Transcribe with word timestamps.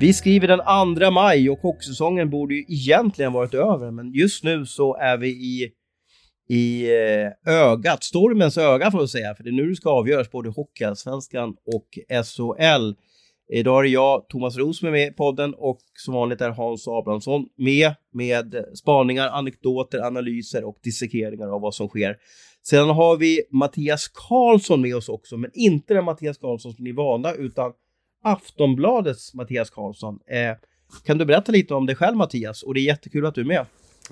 Vi 0.00 0.12
skriver 0.12 0.48
den 0.48 0.96
2 0.96 1.10
maj 1.10 1.50
och 1.50 1.58
hockeysäsongen 1.58 2.30
borde 2.30 2.54
ju 2.54 2.64
egentligen 2.68 3.32
varit 3.32 3.54
över, 3.54 3.90
men 3.90 4.12
just 4.12 4.44
nu 4.44 4.66
så 4.66 4.96
är 4.96 5.16
vi 5.16 5.28
i, 5.28 5.70
i 6.48 6.90
eh, 6.90 7.54
ögat, 7.54 8.04
stormens 8.04 8.58
öga 8.58 8.90
får 8.90 9.00
jag 9.00 9.10
säga, 9.10 9.34
för 9.34 9.44
det 9.44 9.50
är 9.50 9.52
nu 9.52 9.68
det 9.68 9.76
ska 9.76 9.90
avgöras 9.90 10.30
både 10.30 10.48
Hockeyallsvenskan 10.50 11.48
och 11.48 11.88
SHL. 12.24 12.92
Idag 13.52 13.78
är 13.78 13.82
det 13.82 13.88
jag, 13.88 14.28
Thomas 14.28 14.56
Roos, 14.56 14.82
med 14.82 15.08
i 15.08 15.10
podden 15.10 15.54
och 15.54 15.78
som 15.94 16.14
vanligt 16.14 16.40
är 16.40 16.50
Hans 16.50 16.88
Abrahamsson 16.88 17.46
med 17.56 17.94
med 18.12 18.64
spaningar, 18.74 19.28
anekdoter, 19.28 19.98
analyser 19.98 20.64
och 20.64 20.76
dissekeringar 20.82 21.48
av 21.48 21.60
vad 21.60 21.74
som 21.74 21.88
sker. 21.88 22.16
Sedan 22.62 22.90
har 22.90 23.16
vi 23.16 23.42
Mattias 23.50 24.08
Karlsson 24.08 24.80
med 24.80 24.96
oss 24.96 25.08
också, 25.08 25.36
men 25.36 25.50
inte 25.54 25.94
den 25.94 26.04
Mattias 26.04 26.38
Karlsson 26.38 26.72
som 26.72 26.84
ni 26.84 26.90
är 26.90 26.94
vana, 26.94 27.32
utan 27.32 27.72
Aftonbladets 28.26 29.34
Mattias 29.34 29.70
Karlsson. 29.70 30.18
Eh, 30.26 30.56
kan 31.06 31.18
du 31.18 31.24
berätta 31.24 31.52
lite 31.52 31.74
om 31.74 31.86
dig 31.86 31.96
själv 31.96 32.16
Mattias? 32.16 32.62
Och 32.62 32.74
det 32.74 32.80
är 32.80 32.82
jättekul 32.82 33.26
att 33.26 33.34
du 33.34 33.40
är 33.40 33.44
med. 33.44 33.66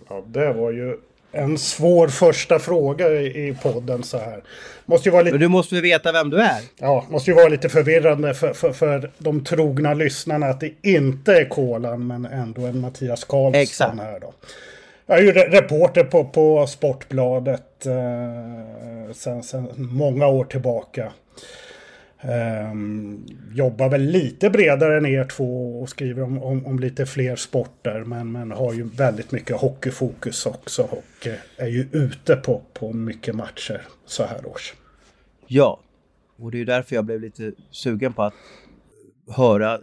Ja, 0.08 0.24
det 0.26 0.52
var 0.52 0.72
ju 0.72 0.98
en 1.32 1.58
svår 1.58 2.08
första 2.08 2.58
fråga 2.58 3.12
i, 3.12 3.56
podden 3.62 4.02
så 4.02 4.18
här. 4.18 4.42
Måste 4.86 5.08
ju 5.08 5.12
vara 5.12 5.22
lite... 5.22 5.34
Men 5.34 5.40
du 5.40 5.48
måste 5.48 5.74
ju 5.74 5.80
veta 5.80 6.12
vem 6.12 6.30
du 6.30 6.40
är. 6.40 6.60
Ja, 6.78 7.04
måste 7.10 7.30
ju 7.30 7.34
vara 7.34 7.48
lite 7.48 7.68
förvirrande 7.68 8.34
för, 8.34 8.52
för, 8.52 8.72
för 8.72 9.10
de 9.18 9.44
trogna 9.44 9.94
lyssnarna 9.94 10.46
att 10.46 10.60
det 10.60 10.72
inte 10.82 11.32
är 11.32 11.48
Kolan 11.48 12.06
men 12.06 12.24
ändå 12.24 12.66
en 12.66 12.80
Mattias 12.80 13.24
Karlsson 13.24 13.60
Exakt. 13.62 13.98
här 13.98 14.20
då. 14.20 14.32
Jag 15.06 15.18
är 15.18 15.22
ju 15.22 15.32
re 15.32 15.60
reporter 15.60 16.04
på, 16.04 16.24
på 16.24 16.66
Sportbladet 16.66 17.86
eh, 17.86 19.12
sen, 19.14 19.42
sen 19.42 19.68
många 19.76 20.26
år 20.26 20.44
tillbaka. 20.44 21.12
Um, 22.28 23.26
jobbar 23.52 23.88
väl 23.88 24.02
lite 24.02 24.50
bredare 24.50 24.96
än 24.96 25.06
er 25.06 25.24
två 25.24 25.80
och 25.80 25.88
skriver 25.88 26.22
om, 26.22 26.42
om, 26.42 26.66
om, 26.66 26.78
lite 26.78 27.06
fler 27.06 27.36
sporter. 27.36 28.04
Men, 28.04 28.32
men 28.32 28.50
har 28.50 28.72
ju 28.72 28.88
väldigt 28.88 29.32
mycket 29.32 29.56
hockeyfokus 29.56 30.46
också. 30.46 30.82
Och 30.82 31.26
eh, 31.26 31.34
är 31.56 31.66
ju 31.66 31.88
ute 31.92 32.36
på, 32.36 32.62
på 32.72 32.92
mycket 32.92 33.34
matcher 33.34 33.82
så 34.04 34.24
här 34.24 34.46
års. 34.46 34.74
Ja, 35.46 35.80
och 36.38 36.50
det 36.50 36.56
är 36.56 36.58
ju 36.58 36.64
därför 36.64 36.94
jag 36.96 37.04
blev 37.04 37.20
lite 37.20 37.52
sugen 37.70 38.12
på 38.12 38.22
att 38.22 38.34
höra 39.36 39.80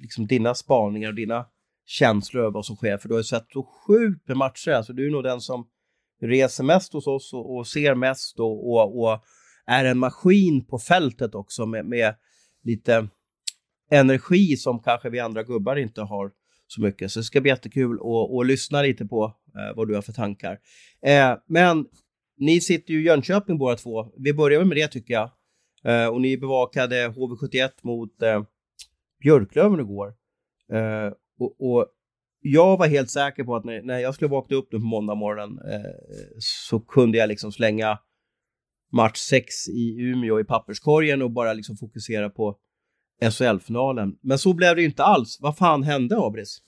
liksom, 0.00 0.26
dina 0.26 0.54
spaningar 0.54 1.08
och 1.08 1.14
dina 1.14 1.46
känslor 1.86 2.42
över 2.42 2.52
vad 2.52 2.66
som 2.66 2.76
sker. 2.76 2.98
För 2.98 3.08
du 3.08 3.14
har 3.14 3.20
ju 3.20 3.24
sett 3.24 3.46
så 3.52 3.68
sjukt 3.86 4.28
med 4.28 4.36
matcher. 4.36 4.70
Alltså, 4.70 4.92
du 4.92 5.06
är 5.06 5.10
nog 5.10 5.24
den 5.24 5.40
som 5.40 5.66
reser 6.22 6.64
mest 6.64 6.92
hos 6.92 7.06
oss 7.06 7.32
och, 7.32 7.56
och 7.56 7.66
ser 7.66 7.94
mest 7.94 8.40
och, 8.40 8.70
och, 8.70 9.04
och 9.04 9.24
är 9.66 9.84
en 9.84 9.98
maskin 9.98 10.64
på 10.64 10.78
fältet 10.78 11.34
också 11.34 11.66
med, 11.66 11.86
med 11.86 12.14
lite 12.62 13.08
energi 13.90 14.56
som 14.56 14.82
kanske 14.82 15.10
vi 15.10 15.20
andra 15.20 15.42
gubbar 15.42 15.76
inte 15.76 16.00
har 16.00 16.30
så 16.66 16.80
mycket. 16.80 17.12
Så 17.12 17.20
det 17.20 17.24
ska 17.24 17.40
bli 17.40 17.50
jättekul 17.50 17.98
att, 18.40 18.46
lyssna 18.46 18.82
lite 18.82 19.06
på 19.06 19.24
eh, 19.24 19.76
vad 19.76 19.88
du 19.88 19.94
har 19.94 20.02
för 20.02 20.12
tankar. 20.12 20.58
Eh, 21.02 21.36
men 21.46 21.86
ni 22.38 22.60
sitter 22.60 22.94
ju 22.94 23.00
i 23.00 23.04
Jönköping 23.04 23.58
båda 23.58 23.76
två. 23.76 24.12
Vi 24.16 24.32
börjar 24.32 24.64
med 24.64 24.76
det 24.76 24.88
tycker 24.88 25.14
jag. 25.14 25.30
Eh, 25.84 26.08
och 26.08 26.20
ni 26.20 26.38
bevakade 26.38 27.08
HV71 27.08 27.70
mot 27.82 28.22
eh, 28.22 28.42
Björklöven 29.22 29.80
igår. 29.80 30.14
Eh, 30.72 31.12
och, 31.38 31.56
och, 31.58 31.86
jag 32.46 32.76
var 32.76 32.86
helt 32.86 33.10
säker 33.10 33.44
på 33.44 33.56
att 33.56 33.64
när, 33.64 33.82
när 33.82 33.98
jag 33.98 34.14
skulle 34.14 34.30
vakna 34.30 34.56
upp 34.56 34.72
nu 34.72 34.78
på 34.78 34.84
måndag 34.84 35.14
morgon 35.14 35.58
eh, 35.58 35.90
så 36.38 36.80
kunde 36.80 37.18
jag 37.18 37.28
liksom 37.28 37.52
slänga 37.52 37.98
match 38.94 39.18
6 39.18 39.68
i 39.68 39.96
Umeå 40.00 40.40
i 40.40 40.44
papperskorgen 40.44 41.22
och 41.22 41.30
bara 41.30 41.52
liksom 41.52 41.76
fokusera 41.76 42.30
på 42.30 42.56
SHL-finalen. 43.30 44.16
Men 44.20 44.38
så 44.38 44.52
blev 44.52 44.76
det 44.76 44.80
ju 44.82 44.88
inte 44.88 45.04
alls. 45.04 45.38
Vad 45.40 45.56
fan 45.56 45.82
hände, 45.82 46.16
Abris? 46.18 46.58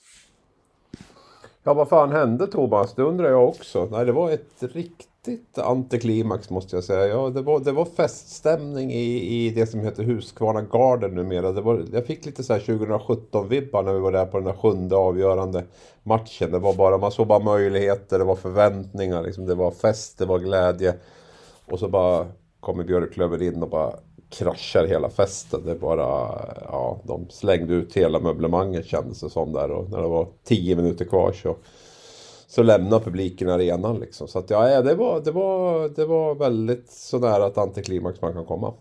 Ja, 1.62 1.75
vad 1.75 1.88
fan 1.88 2.12
hände 2.12 2.47
Thomas? 2.47 2.94
Det 2.94 3.03
undrar 3.03 3.31
jag 3.31 3.48
också. 3.48 3.88
Nej, 3.91 4.04
det 4.04 4.12
var 4.12 4.31
ett 4.31 4.62
riktigt 4.75 5.59
antiklimax 5.59 6.50
måste 6.50 6.76
jag 6.76 6.84
säga. 6.84 7.06
Ja, 7.06 7.31
det, 7.31 7.42
var, 7.42 7.60
det 7.60 7.72
var 7.72 7.84
feststämning 7.84 8.92
i, 8.92 9.47
i 9.47 9.50
det 9.50 9.66
som 9.66 9.81
heter 9.81 10.03
Huskvarna 10.03 10.62
Garden 10.62 11.15
numera. 11.15 11.53
Det 11.53 11.60
var, 11.60 11.84
jag 11.92 12.06
fick 12.06 12.26
lite 12.26 12.44
så 12.44 12.53
här 12.53 12.60
2017-vibbar 12.60 13.82
när 13.82 13.92
vi 13.92 14.00
var 14.00 14.12
där 14.12 14.26
på 14.26 14.36
den 14.36 14.47
där 14.47 14.53
sjunde 14.53 14.97
avgörande 14.97 15.65
matchen. 16.03 16.50
Det 16.50 16.59
var 16.59 16.75
bara, 16.75 16.98
man 16.98 17.12
såg 17.12 17.26
bara 17.26 17.38
möjligheter, 17.38 18.19
det 18.19 18.25
var 18.25 18.36
förväntningar, 18.36 19.22
liksom, 19.22 19.47
det 19.47 19.54
var 19.54 19.70
fest, 19.70 20.19
det 20.19 20.26
var 20.26 20.38
glädje. 20.38 20.94
Och 21.66 21.78
så 21.78 21.88
bara 21.88 22.27
kommer 22.60 22.84
Björklöven 22.84 23.43
in 23.43 23.62
och 23.62 23.71
bara 23.71 23.93
kraschar 24.31 24.87
hela 24.87 25.10
festen. 25.10 25.60
Det 25.65 25.75
bara, 25.75 26.00
ja, 26.65 27.00
de 27.04 27.31
slängde 27.31 27.75
ut 27.75 27.97
hela 27.97 28.21
möblemanget 28.21 28.87
kändes 28.87 29.21
det 29.21 29.31
som 29.31 29.53
där. 29.53 29.71
Och 29.71 29.91
när 29.91 30.03
det 30.03 30.09
var 30.09 30.28
tio 30.44 30.77
minuter 30.77 31.04
kvar 31.04 31.32
så, 31.32 31.56
så 32.47 32.62
lämnar 32.62 33.00
publiken 33.00 33.49
arenan 33.49 34.00
liksom. 34.00 34.28
Så 34.28 34.38
att 34.38 34.50
ja, 34.50 34.82
det 34.82 34.94
var, 34.94 35.21
det 35.21 35.31
var, 35.31 35.88
det 35.88 36.06
var 36.06 36.34
väldigt 36.34 36.91
så 36.91 37.19
nära 37.19 37.47
ett 37.47 37.59
antiklimax 37.59 38.22
man 38.22 38.33
kan 38.33 38.47
komma. 38.47 38.75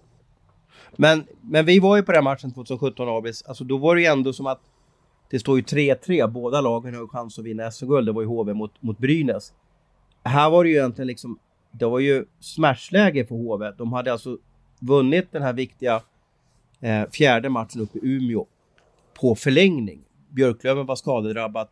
Men, 0.96 1.24
men 1.42 1.66
vi 1.66 1.80
var 1.80 1.96
ju 1.96 2.04
på 2.04 2.12
den 2.12 2.24
matchen 2.24 2.52
2017 2.54 3.10
Abis, 3.10 3.44
alltså 3.48 3.64
då 3.64 3.78
var 3.78 3.96
det 3.96 4.02
ju 4.02 4.08
ändå 4.08 4.34
som 4.34 4.48
att 4.48 4.60
det 5.30 5.40
står 5.40 5.58
ju 5.58 5.64
3-3, 5.64 6.28
båda 6.28 6.62
lagen 6.62 6.96
har 6.96 7.08
chans 7.08 7.40
att 7.40 7.46
vinna 7.46 7.72
SM-guld. 7.72 8.08
Det 8.08 8.12
var 8.12 8.22
ju 8.22 8.28
HV 8.28 8.54
mot, 8.54 8.72
mot 8.80 8.98
Brynäs. 8.98 9.54
Här 10.24 10.50
var 10.50 10.64
det 10.64 10.70
ju 10.70 10.76
egentligen 10.76 11.08
liksom 11.08 11.40
det 11.80 11.86
var 11.86 12.00
ju 12.00 12.26
smashläge 12.40 13.26
för 13.26 13.36
HV. 13.36 13.72
De 13.78 13.94
hade 13.94 14.12
alltså 14.12 14.38
vunnit 14.80 15.32
den 15.32 15.42
här 15.42 15.54
viktiga 15.54 16.02
eh, 16.80 17.04
fjärde 17.12 17.50
matchen 17.50 17.82
uppe 17.82 17.98
i 17.98 18.02
Umeå 18.04 18.46
på 19.14 19.36
förlängning. 19.36 20.02
Björklöven 20.30 20.86
var 20.86 20.96
skadedrabbat. 20.96 21.70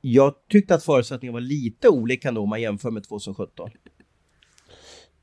Jag 0.00 0.34
tyckte 0.48 0.74
att 0.74 0.84
förutsättningarna 0.84 1.36
var 1.36 1.40
lite 1.40 1.88
olika 1.88 2.32
då 2.32 2.40
om 2.40 2.48
man 2.48 2.60
jämför 2.60 2.90
med 2.90 3.04
2017. 3.04 3.70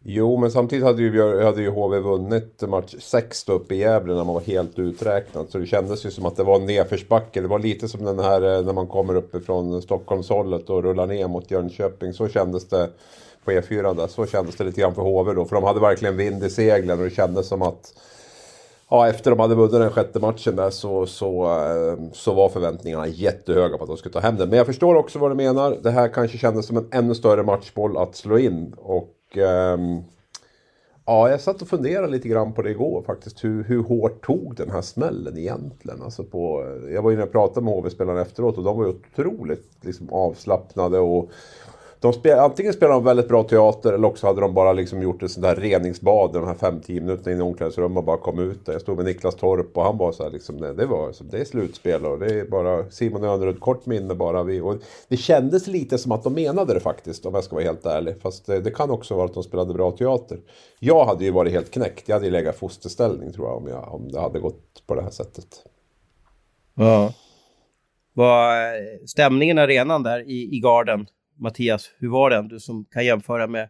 Jo, 0.05 0.37
men 0.37 0.51
samtidigt 0.51 0.85
hade 0.85 1.01
ju, 1.01 1.43
hade 1.43 1.61
ju 1.61 1.69
HV 1.69 1.99
vunnit 1.99 2.61
match 2.61 2.95
6 2.99 3.49
uppe 3.49 3.75
i 3.75 3.77
Gävle 3.77 4.13
när 4.13 4.23
man 4.23 4.33
var 4.33 4.41
helt 4.41 4.79
uträknad. 4.79 5.49
Så 5.49 5.57
det 5.57 5.65
kändes 5.65 6.05
ju 6.05 6.11
som 6.11 6.25
att 6.25 6.35
det 6.35 6.43
var 6.43 6.55
en 6.55 6.65
nedförsbacke. 6.65 7.41
Det 7.41 7.47
var 7.47 7.59
lite 7.59 7.87
som 7.87 8.05
den 8.05 8.19
här 8.19 8.57
eh, 8.57 8.65
när 8.65 8.73
man 8.73 8.87
kommer 8.87 9.15
uppifrån 9.15 9.81
Stockholmshållet 9.81 10.69
och 10.69 10.83
rullar 10.83 11.07
ner 11.07 11.27
mot 11.27 11.51
Jönköping. 11.51 12.13
Så 12.13 12.27
kändes 12.27 12.67
det 12.67 12.89
på 13.45 13.51
E4 13.51 13.95
där. 13.95 14.07
Så 14.07 14.25
kändes 14.25 14.55
det 14.55 14.63
lite 14.63 14.81
grann 14.81 14.95
för 14.95 15.01
HV 15.01 15.33
då. 15.33 15.45
För 15.45 15.55
de 15.55 15.63
hade 15.63 15.79
verkligen 15.79 16.17
vind 16.17 16.43
i 16.43 16.49
seglen 16.49 16.99
och 16.99 17.05
det 17.05 17.15
kändes 17.15 17.47
som 17.47 17.61
att 17.61 17.93
Ja, 18.93 19.07
efter 19.07 19.31
de 19.31 19.39
hade 19.39 19.55
vunnit 19.55 19.71
den 19.71 19.91
sjätte 19.91 20.19
matchen 20.19 20.55
där 20.55 20.69
så, 20.69 21.05
så, 21.05 21.45
eh, 21.45 22.11
så 22.11 22.33
var 22.33 22.49
förväntningarna 22.49 23.07
jättehöga 23.07 23.77
på 23.77 23.83
att 23.83 23.89
de 23.89 23.97
skulle 23.97 24.13
ta 24.13 24.19
hem 24.19 24.35
den. 24.35 24.49
Men 24.49 24.57
jag 24.57 24.65
förstår 24.65 24.95
också 24.95 25.19
vad 25.19 25.31
du 25.31 25.35
menar. 25.35 25.77
Det 25.83 25.91
här 25.91 26.07
kanske 26.07 26.37
kändes 26.37 26.65
som 26.65 26.77
en 26.77 26.87
ännu 26.91 27.15
större 27.15 27.43
matchboll 27.43 27.97
att 27.97 28.15
slå 28.15 28.37
in. 28.37 28.73
Och 28.77 29.37
um, 29.37 30.03
ja, 31.05 31.29
jag 31.29 31.41
satt 31.41 31.61
och 31.61 31.67
funderade 31.67 32.07
lite 32.07 32.27
grann 32.27 32.53
på 32.53 32.61
det 32.61 32.69
igår 32.69 33.03
faktiskt. 33.05 33.43
Hur, 33.43 33.63
hur 33.63 33.83
hårt 33.83 34.25
tog 34.25 34.55
den 34.55 34.71
här 34.71 34.81
smällen 34.81 35.37
egentligen? 35.37 36.01
Alltså 36.01 36.23
på, 36.23 36.65
jag 36.93 37.01
var 37.01 37.11
inne 37.11 37.23
och 37.23 37.31
pratade 37.31 37.65
med 37.65 37.73
HV-spelarna 37.73 38.21
efteråt 38.21 38.57
och 38.57 38.63
de 38.63 38.77
var 38.77 38.85
ju 38.85 38.89
otroligt 38.89 39.71
liksom, 39.81 40.09
avslappnade 40.09 40.99
och 40.99 41.31
de 42.03 42.13
spel, 42.13 42.39
antingen 42.39 42.73
spelade 42.73 42.97
de 42.97 43.03
väldigt 43.03 43.27
bra 43.27 43.43
teater 43.43 43.93
eller 43.93 44.07
också 44.07 44.27
hade 44.27 44.41
de 44.41 44.53
bara 44.53 44.73
liksom 44.73 45.01
gjort 45.01 45.23
ett 45.23 45.31
sånt 45.31 45.43
där 45.43 45.55
reningsbad 45.55 46.33
de 46.33 46.47
här 46.47 46.53
5-10 46.53 46.99
minuterna 46.99 47.31
in 47.31 47.37
i 47.37 47.41
omklädningsrummet 47.41 47.97
och 47.97 48.03
bara 48.03 48.17
kom 48.17 48.39
ut 48.39 48.65
där. 48.65 48.73
Jag 48.73 48.81
stod 48.81 48.97
med 48.97 49.05
Niklas 49.05 49.35
Torp 49.35 49.77
och 49.77 49.83
han 49.83 49.97
var 49.97 50.11
så 50.11 50.23
här 50.23 50.29
liksom, 50.29 50.61
det, 50.61 50.73
det 50.73 50.85
var 50.85 51.13
det 51.31 51.39
är 51.39 51.45
slutspel 51.45 52.05
och 52.05 52.19
det 52.19 52.39
är 52.39 52.45
bara 52.45 52.89
Simon 52.89 53.23
Önerud, 53.23 53.59
kort 53.59 53.85
minne 53.85 54.15
bara. 54.15 54.43
Vi, 54.43 54.61
och 54.61 54.75
det 55.07 55.17
kändes 55.17 55.67
lite 55.67 55.97
som 55.97 56.11
att 56.11 56.23
de 56.23 56.33
menade 56.33 56.73
det 56.73 56.79
faktiskt 56.79 57.25
om 57.25 57.33
jag 57.33 57.43
ska 57.43 57.55
vara 57.55 57.65
helt 57.65 57.85
ärlig. 57.85 58.15
Fast 58.21 58.45
det, 58.45 58.59
det 58.59 58.71
kan 58.71 58.91
också 58.91 59.15
vara 59.15 59.25
att 59.25 59.33
de 59.33 59.43
spelade 59.43 59.73
bra 59.73 59.91
teater. 59.91 60.39
Jag 60.79 61.05
hade 61.05 61.23
ju 61.23 61.31
varit 61.31 61.51
helt 61.51 61.71
knäckt. 61.71 62.09
Jag 62.09 62.15
hade 62.15 62.25
ju 62.25 62.31
legat 62.31 62.55
fosterställning 62.55 63.33
tror 63.33 63.47
jag 63.47 63.57
om, 63.57 63.67
jag 63.67 63.93
om 63.93 64.11
det 64.11 64.19
hade 64.19 64.39
gått 64.39 64.83
på 64.87 64.95
det 64.95 65.01
här 65.01 65.09
sättet. 65.09 65.47
Ja. 66.75 67.13
Var 68.13 68.65
eh, 68.65 69.05
stämningen 69.05 69.57
i 69.57 69.61
arenan 69.61 70.03
där 70.03 70.29
i, 70.29 70.55
i 70.55 70.59
garden 70.59 71.07
Mattias, 71.43 71.91
hur 71.99 72.09
var 72.09 72.29
den? 72.29 72.47
Du 72.47 72.59
som 72.59 72.85
kan 72.85 73.05
jämföra 73.05 73.47
med 73.47 73.69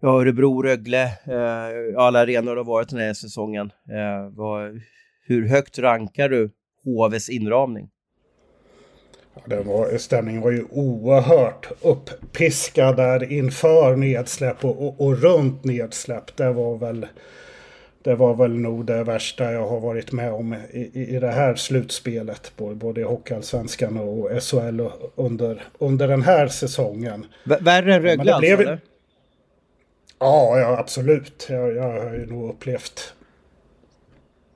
ja, 0.00 0.20
Örebro, 0.20 0.62
Rögle, 0.62 1.02
eh, 1.04 1.98
alla 1.98 2.18
arenor 2.18 2.56
har 2.56 2.64
varit 2.64 2.88
den 2.88 2.98
här 2.98 3.14
säsongen. 3.14 3.72
Eh, 3.88 4.30
vad, 4.30 4.80
hur 5.26 5.48
högt 5.48 5.78
rankar 5.78 6.28
du 6.28 6.50
HVs 6.84 7.28
inramning? 7.28 7.90
det 9.46 9.62
var, 9.62 9.98
stämningen 9.98 10.42
var 10.42 10.50
ju 10.50 10.64
oerhört 10.70 11.68
uppiskad 11.82 12.96
där 12.96 13.32
inför 13.32 13.96
nedsläpp 13.96 14.64
och, 14.64 14.86
och, 14.86 15.00
och, 15.00 15.22
runt 15.22 15.64
nedsläpp. 15.64 16.36
Det 16.36 16.52
var 16.52 16.78
väl 16.78 17.06
det 18.02 18.14
var 18.14 18.34
väl 18.34 18.58
nog 18.58 18.84
det 18.84 19.04
värsta 19.04 19.52
jag 19.52 19.68
har 19.68 19.80
varit 19.80 20.12
med 20.12 20.32
om 20.32 20.54
i, 20.70 21.14
i 21.16 21.18
det 21.18 21.30
här 21.30 21.54
slutspelet. 21.54 22.52
Både 22.56 23.00
i 23.00 23.04
Hockeyallsvenskan 23.04 23.98
och 23.98 24.42
SHL 24.42 24.80
under, 25.14 25.62
under 25.78 26.08
den 26.08 26.22
här 26.22 26.48
säsongen. 26.48 27.26
V 27.44 27.56
värre 27.60 27.94
än 27.94 28.02
Rögle 28.02 28.34
alltså? 28.34 28.40
Blev... 28.40 28.60
Eller? 28.60 28.80
Ja, 30.18 30.58
ja, 30.58 30.78
absolut. 30.78 31.46
Jag, 31.50 31.76
jag 31.76 32.04
har 32.04 32.12
ju 32.12 32.26
nog 32.26 32.50
upplevt 32.50 33.14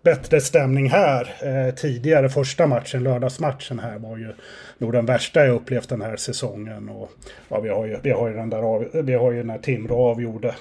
bättre 0.02 0.40
stämning 0.40 0.90
här. 0.90 1.34
Eh, 1.42 1.74
tidigare 1.74 2.28
första 2.28 2.66
matchen, 2.66 3.02
lördagsmatchen 3.02 3.78
här 3.78 3.98
var 3.98 4.16
ju 4.16 4.32
nog 4.78 4.92
den 4.92 5.06
värsta 5.06 5.44
jag 5.44 5.54
upplevt 5.54 5.88
den 5.88 6.02
här 6.02 6.16
säsongen. 6.16 6.88
Och, 6.88 7.10
ja, 7.48 7.60
vi, 7.60 7.68
har 7.68 7.86
ju, 7.86 7.98
vi 8.02 8.10
har 8.10 8.28
ju 8.28 8.34
den 8.34 8.50
där 8.50 8.62
av, 8.62 8.88
vi 8.92 9.14
har 9.14 9.32
ju 9.32 9.42
när 9.42 9.58
Timrå 9.58 9.96
avgjorde 9.96 10.54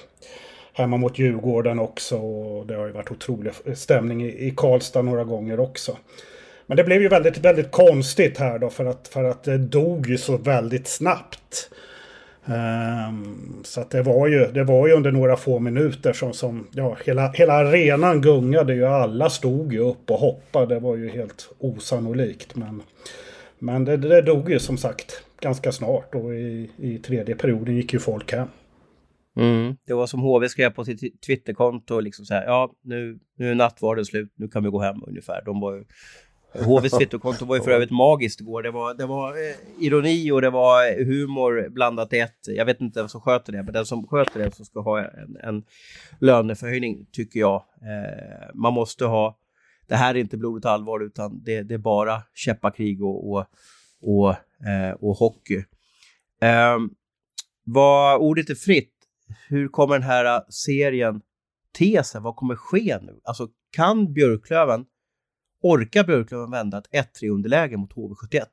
hemma 0.72 0.96
mot 0.96 1.18
Djurgården 1.18 1.78
också. 1.78 2.16
Och 2.16 2.66
det 2.66 2.74
har 2.74 2.86
ju 2.86 2.92
varit 2.92 3.10
otrolig 3.10 3.52
stämning 3.74 4.26
i, 4.26 4.54
Karlstad 4.56 5.02
några 5.02 5.24
gånger 5.24 5.60
också. 5.60 5.96
Men 6.66 6.76
det 6.76 6.84
blev 6.84 7.02
ju 7.02 7.08
väldigt, 7.08 7.38
väldigt 7.38 7.70
konstigt 7.70 8.38
här 8.38 8.58
då 8.58 8.70
för 8.70 8.84
att, 8.84 9.08
för 9.08 9.24
att 9.24 9.42
det 9.42 9.58
dog 9.58 10.06
ju 10.06 10.18
så 10.18 10.36
väldigt 10.36 10.88
snabbt. 10.88 11.70
Um, 12.44 13.62
så 13.64 13.80
att 13.80 13.90
det 13.90 14.02
var 14.02 14.26
ju, 14.26 14.46
det 14.46 14.64
var 14.64 14.86
ju 14.86 14.92
under 14.92 15.10
några 15.10 15.36
få 15.36 15.58
minuter 15.58 16.12
som, 16.12 16.32
som 16.32 16.66
ja, 16.72 16.96
hela, 17.04 17.32
hela 17.32 17.52
arenan 17.52 18.20
gungade 18.20 18.74
ju. 18.74 18.86
Alla 18.86 19.30
stod 19.30 19.72
ju 19.72 19.78
upp 19.78 20.10
och 20.10 20.18
hoppade. 20.18 20.74
Det 20.74 20.80
var 20.80 20.96
ju 20.96 21.10
helt 21.10 21.48
osannolikt. 21.58 22.56
Men, 22.56 22.82
men 23.58 23.84
det, 23.84 23.96
det 23.96 24.22
dog 24.22 24.50
ju 24.50 24.58
som 24.58 24.78
sagt 24.78 25.22
ganska 25.40 25.72
snart 25.72 26.14
och 26.14 26.34
i, 26.34 26.70
i 26.76 26.98
tredje 26.98 27.34
perioden 27.34 27.76
gick 27.76 27.92
ju 27.92 27.98
folk 27.98 28.32
hem. 28.32 28.48
Mm. 29.36 29.76
Det 29.86 29.94
var 29.94 30.06
som 30.06 30.20
HV 30.20 30.48
skrev 30.48 30.70
på 30.70 30.84
sitt 30.84 31.22
Twitterkonto, 31.22 32.00
liksom 32.00 32.24
så 32.24 32.34
här, 32.34 32.44
ja 32.44 32.72
nu, 32.82 33.18
nu 33.36 33.50
är 33.50 33.54
nattvarden 33.54 34.04
slut, 34.04 34.32
nu 34.34 34.48
kan 34.48 34.64
vi 34.64 34.70
gå 34.70 34.80
hem 34.80 35.02
ungefär. 35.06 35.42
De 35.44 35.60
var 35.60 35.74
ju 35.74 35.84
HVs 36.54 36.90
Twitterkonto 36.98 37.44
var 37.44 37.56
ju 37.56 37.62
för 37.62 37.70
övrigt 37.70 37.90
magiskt 37.90 38.40
igår. 38.40 38.62
Det 38.62 38.70
var, 38.70 38.94
det 38.94 39.06
var 39.06 39.30
eh, 39.30 39.84
ironi 39.84 40.30
och 40.30 40.42
det 40.42 40.50
var 40.50 41.04
humor 41.04 41.68
blandat 41.68 42.12
i 42.12 42.18
ett. 42.18 42.38
Jag 42.46 42.64
vet 42.64 42.80
inte 42.80 43.00
vem 43.00 43.08
som 43.08 43.20
sköter 43.20 43.52
det, 43.52 43.62
men 43.62 43.72
den 43.72 43.86
som 43.86 44.06
sköter 44.06 44.40
det 44.40 44.54
som 44.54 44.64
ska 44.64 44.80
ha 44.80 45.00
en, 45.00 45.36
en 45.42 45.64
löneförhöjning 46.18 47.06
tycker 47.12 47.40
jag. 47.40 47.64
Eh, 47.82 48.48
man 48.54 48.72
måste 48.72 49.04
ha, 49.04 49.38
det 49.86 49.96
här 49.96 50.14
är 50.14 50.18
inte 50.18 50.36
blodigt 50.36 50.66
allvar 50.66 51.00
utan 51.00 51.42
det, 51.44 51.62
det 51.62 51.74
är 51.74 51.78
bara 51.78 52.22
käppakrig 52.34 53.02
och, 53.02 53.32
och, 53.32 53.46
och, 54.00 54.30
eh, 54.68 54.92
och 55.00 55.16
hockey. 55.16 55.64
Eh, 56.42 56.78
vad, 57.64 58.20
ordet 58.20 58.50
är 58.50 58.54
fritt. 58.54 58.91
Hur 59.48 59.68
kommer 59.68 59.94
den 59.94 60.02
här 60.02 60.24
äh, 60.24 60.40
serien 60.48 61.20
te 61.78 62.04
sig? 62.04 62.20
Vad 62.20 62.36
kommer 62.36 62.56
ske 62.56 62.98
nu? 63.02 63.20
Alltså 63.24 63.48
kan 63.76 64.12
Björklöven 64.12 64.84
Orkar 65.62 66.04
Björklöven 66.04 66.50
vända 66.50 66.78
ett 66.78 67.18
1-3 67.20 67.28
underläge 67.30 67.76
mot 67.76 67.92
HV71? 67.94 68.44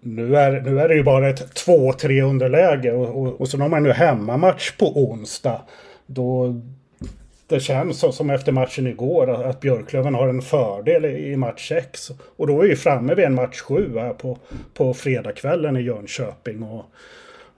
Nu 0.00 0.36
är, 0.36 0.60
nu 0.60 0.80
är 0.80 0.88
det 0.88 0.94
ju 0.94 1.02
bara 1.02 1.28
ett 1.28 1.66
2-3 1.66 2.22
underläge 2.22 2.92
och, 2.92 3.22
och, 3.22 3.40
och 3.40 3.48
så 3.48 3.58
har 3.58 3.68
man 3.68 3.82
nu 3.82 3.92
hemmamatch 3.92 4.76
på 4.76 5.02
onsdag. 5.10 5.62
Då 6.06 6.60
det 7.46 7.60
känns 7.60 8.16
som 8.16 8.30
efter 8.30 8.52
matchen 8.52 8.86
igår 8.86 9.44
att 9.44 9.60
Björklöven 9.60 10.14
har 10.14 10.28
en 10.28 10.42
fördel 10.42 11.04
i 11.04 11.36
match 11.36 11.68
6. 11.68 12.10
Och 12.36 12.46
då 12.46 12.62
är 12.62 12.68
vi 12.68 12.76
framme 12.76 13.14
vid 13.14 13.24
en 13.24 13.34
match 13.34 13.60
7 13.60 13.98
här 13.98 14.12
på, 14.12 14.38
på 14.74 14.94
fredagskvällen 14.94 15.76
i 15.76 15.80
Jönköping. 15.80 16.62
Och 16.62 16.84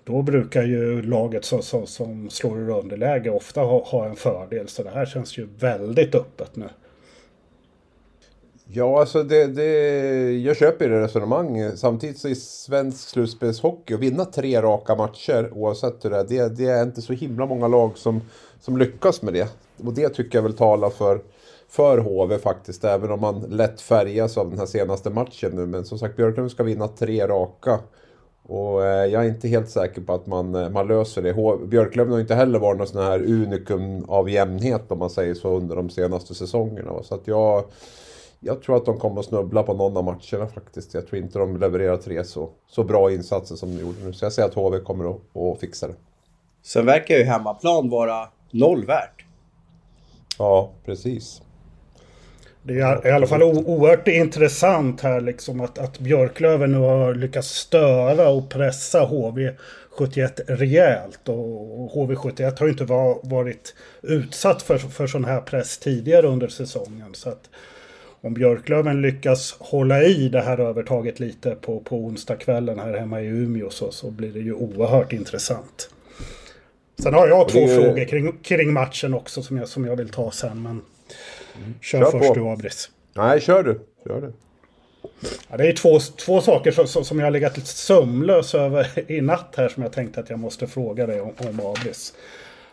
då 0.05 0.23
brukar 0.23 0.63
ju 0.63 1.03
laget 1.03 1.45
som, 1.45 1.63
som, 1.63 1.87
som 1.87 2.31
slår 2.31 2.59
ur 2.59 2.71
underläge 2.71 3.31
ofta 3.31 3.61
ha, 3.61 3.85
ha 3.85 4.07
en 4.07 4.17
fördel. 4.17 4.69
Så 4.69 4.83
det 4.83 4.91
här 4.91 5.07
känns 5.07 5.39
ju 5.39 5.49
väldigt 5.59 6.15
öppet 6.15 6.57
nu. 6.57 6.69
Ja, 8.67 9.01
alltså 9.01 9.23
det, 9.23 9.47
det, 9.47 10.33
jag 10.33 10.57
köper 10.57 10.89
det 10.89 11.01
resonemanget. 11.01 11.79
Samtidigt 11.79 12.19
så 12.19 12.29
i 12.29 12.35
svensk 12.35 13.09
slutspelshockey, 13.09 13.95
att 13.95 14.01
vinna 14.01 14.25
tre 14.25 14.63
raka 14.63 14.95
matcher 14.95 15.51
oavsett 15.53 16.05
hur 16.05 16.11
det 16.11 16.17
är, 16.17 16.25
det, 16.25 16.49
det 16.49 16.65
är 16.65 16.83
inte 16.83 17.03
så 17.03 17.13
himla 17.13 17.47
många 17.47 17.69
lag 17.69 17.99
som, 17.99 18.21
som 18.61 18.79
lyckas 18.79 19.23
med 19.23 19.35
det. 19.35 19.49
Och 19.85 19.95
det 19.95 20.09
tycker 20.09 20.39
jag 20.39 20.43
väl 20.43 20.57
talar 20.57 20.91
för, 20.91 21.21
för 21.69 21.99
HV 21.99 22.39
faktiskt, 22.39 22.85
även 22.85 23.11
om 23.11 23.21
man 23.21 23.41
lätt 23.41 23.81
färgas 23.81 24.39
av 24.39 24.51
den 24.51 24.59
här 24.59 24.67
senaste 24.67 25.11
matchen 25.11 25.53
nu. 25.55 25.67
Men 25.67 25.85
som 25.85 25.99
sagt, 25.99 26.17
Björklund 26.17 26.51
ska 26.51 26.63
vinna 26.63 26.89
tre 26.89 27.27
raka. 27.27 27.81
Och 28.49 28.87
eh, 28.87 29.07
jag 29.07 29.25
är 29.25 29.29
inte 29.29 29.49
helt 29.49 29.69
säker 29.69 30.01
på 30.01 30.15
att 30.15 30.27
man, 30.27 30.55
eh, 30.55 30.71
man 30.71 30.87
löser 30.87 31.23
det. 31.23 31.67
Björklöven 31.67 32.13
har 32.13 32.21
inte 32.21 32.35
heller 32.35 32.59
varit 32.59 32.79
någon 32.79 32.87
sån 32.87 33.05
här 33.05 33.23
unikum 33.23 34.05
av 34.09 34.31
jämnhet 34.31 34.93
om 34.93 34.99
man 34.99 35.11
säger 35.11 35.35
så 35.35 35.57
under 35.57 35.77
de 35.77 35.91
senaste 35.91 36.35
säsongerna. 36.35 37.03
Så 37.03 37.15
att 37.15 37.27
jag 37.27 37.65
jag 38.47 38.63
tror 38.63 38.77
att 38.77 38.85
de 38.85 38.99
kommer 38.99 39.21
att 39.21 39.27
snubbla 39.27 39.63
på 39.63 39.75
någon 39.75 39.97
av 39.97 40.05
matcherna 40.05 40.47
faktiskt. 40.47 40.95
Jag 40.95 41.07
tror 41.07 41.23
inte 41.23 41.39
de 41.39 41.57
levererar 41.57 41.97
tre 41.97 42.25
så, 42.25 42.51
så 42.67 42.85
bra 42.85 43.13
insatser 43.13 43.57
som 43.57 43.77
de 43.77 43.81
gjorde 43.83 44.05
nu. 44.05 44.13
Så 44.13 44.25
jag 44.25 44.33
säger 44.33 44.49
att 44.49 44.55
HV 44.55 44.79
kommer 44.79 45.11
att, 45.11 45.37
att 45.37 45.61
fixa 45.61 45.89
det. 45.89 45.95
Sen 46.63 46.87
verkar 46.87 47.15
ju 47.15 47.25
hemmaplan 47.25 47.91
vara 47.91 48.29
noll 48.51 48.85
värt. 48.87 49.25
Ja, 50.39 50.71
precis. 50.85 51.43
Det 52.67 52.81
är 52.81 53.07
i 53.07 53.11
alla 53.11 53.27
fall 53.27 53.43
oerhört 53.43 54.09
intressant 54.09 55.01
här 55.01 55.21
liksom 55.21 55.61
att, 55.61 55.79
att 55.79 55.99
Björklöven 55.99 56.73
nu 56.73 56.79
har 56.79 57.15
lyckats 57.15 57.49
störa 57.49 58.29
och 58.29 58.49
pressa 58.49 59.01
HV71 59.01 60.41
rejält. 60.47 61.29
Och 61.29 61.91
HV71 61.95 62.59
har 62.59 62.67
ju 62.67 62.73
inte 62.73 62.85
varit 63.23 63.75
utsatt 64.03 64.63
för, 64.63 64.79
för 64.79 65.07
sån 65.07 65.25
här 65.25 65.41
press 65.41 65.79
tidigare 65.79 66.27
under 66.27 66.49
säsongen. 66.49 67.15
Så 67.15 67.29
att 67.29 67.51
om 68.21 68.35
Björklöven 68.35 69.03
lyckas 69.03 69.57
hålla 69.59 70.03
i 70.03 70.29
det 70.29 70.41
här 70.41 70.61
övertaget 70.61 71.21
lite 71.21 71.55
på, 71.55 71.81
på 71.81 71.97
onsdagskvällen 71.97 72.79
här 72.79 72.99
hemma 72.99 73.21
i 73.21 73.27
Umeå 73.27 73.71
så, 73.71 73.91
så 73.91 74.11
blir 74.11 74.33
det 74.33 74.41
ju 74.41 74.53
oerhört 74.55 75.13
intressant. 75.13 75.91
Sen 77.03 77.15
har 77.15 77.29
jag 77.29 77.49
två 77.49 77.61
det... 77.61 77.75
frågor 77.75 78.05
kring, 78.05 78.33
kring 78.43 78.73
matchen 78.73 79.15
också 79.15 79.43
som 79.43 79.57
jag, 79.57 79.69
som 79.69 79.85
jag 79.85 79.97
vill 79.97 80.09
ta 80.09 80.31
sen. 80.31 80.63
Men. 80.63 80.83
Kör, 81.81 81.99
kör 81.99 82.11
först 82.11 82.29
på. 82.29 82.35
du 82.35 82.49
Abris. 82.49 82.91
Nej, 83.15 83.41
kör 83.41 83.63
du. 83.63 83.81
Kör 84.07 84.21
du. 84.21 84.33
Ja, 85.51 85.57
det 85.57 85.69
är 85.69 85.73
två, 85.73 85.99
två 85.99 86.41
saker 86.41 86.71
som, 86.71 87.05
som 87.05 87.19
jag 87.19 87.27
har 87.27 87.31
legat 87.31 87.57
lite 87.57 87.69
sömnlös 87.69 88.55
över 88.55 89.11
i 89.13 89.21
natt 89.21 89.55
här 89.57 89.69
som 89.69 89.83
jag 89.83 89.93
tänkte 89.93 90.21
att 90.21 90.31
jag 90.31 90.39
måste 90.39 90.67
fråga 90.67 91.07
dig 91.07 91.21
om, 91.21 91.33
om 91.37 91.61
Abris. 91.61 92.15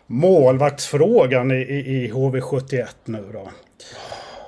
Målvaktsfrågan 0.06 1.50
i, 1.50 1.54
i, 1.54 2.04
i 2.04 2.10
HV71 2.12 2.86
nu 3.04 3.24
då. 3.32 3.50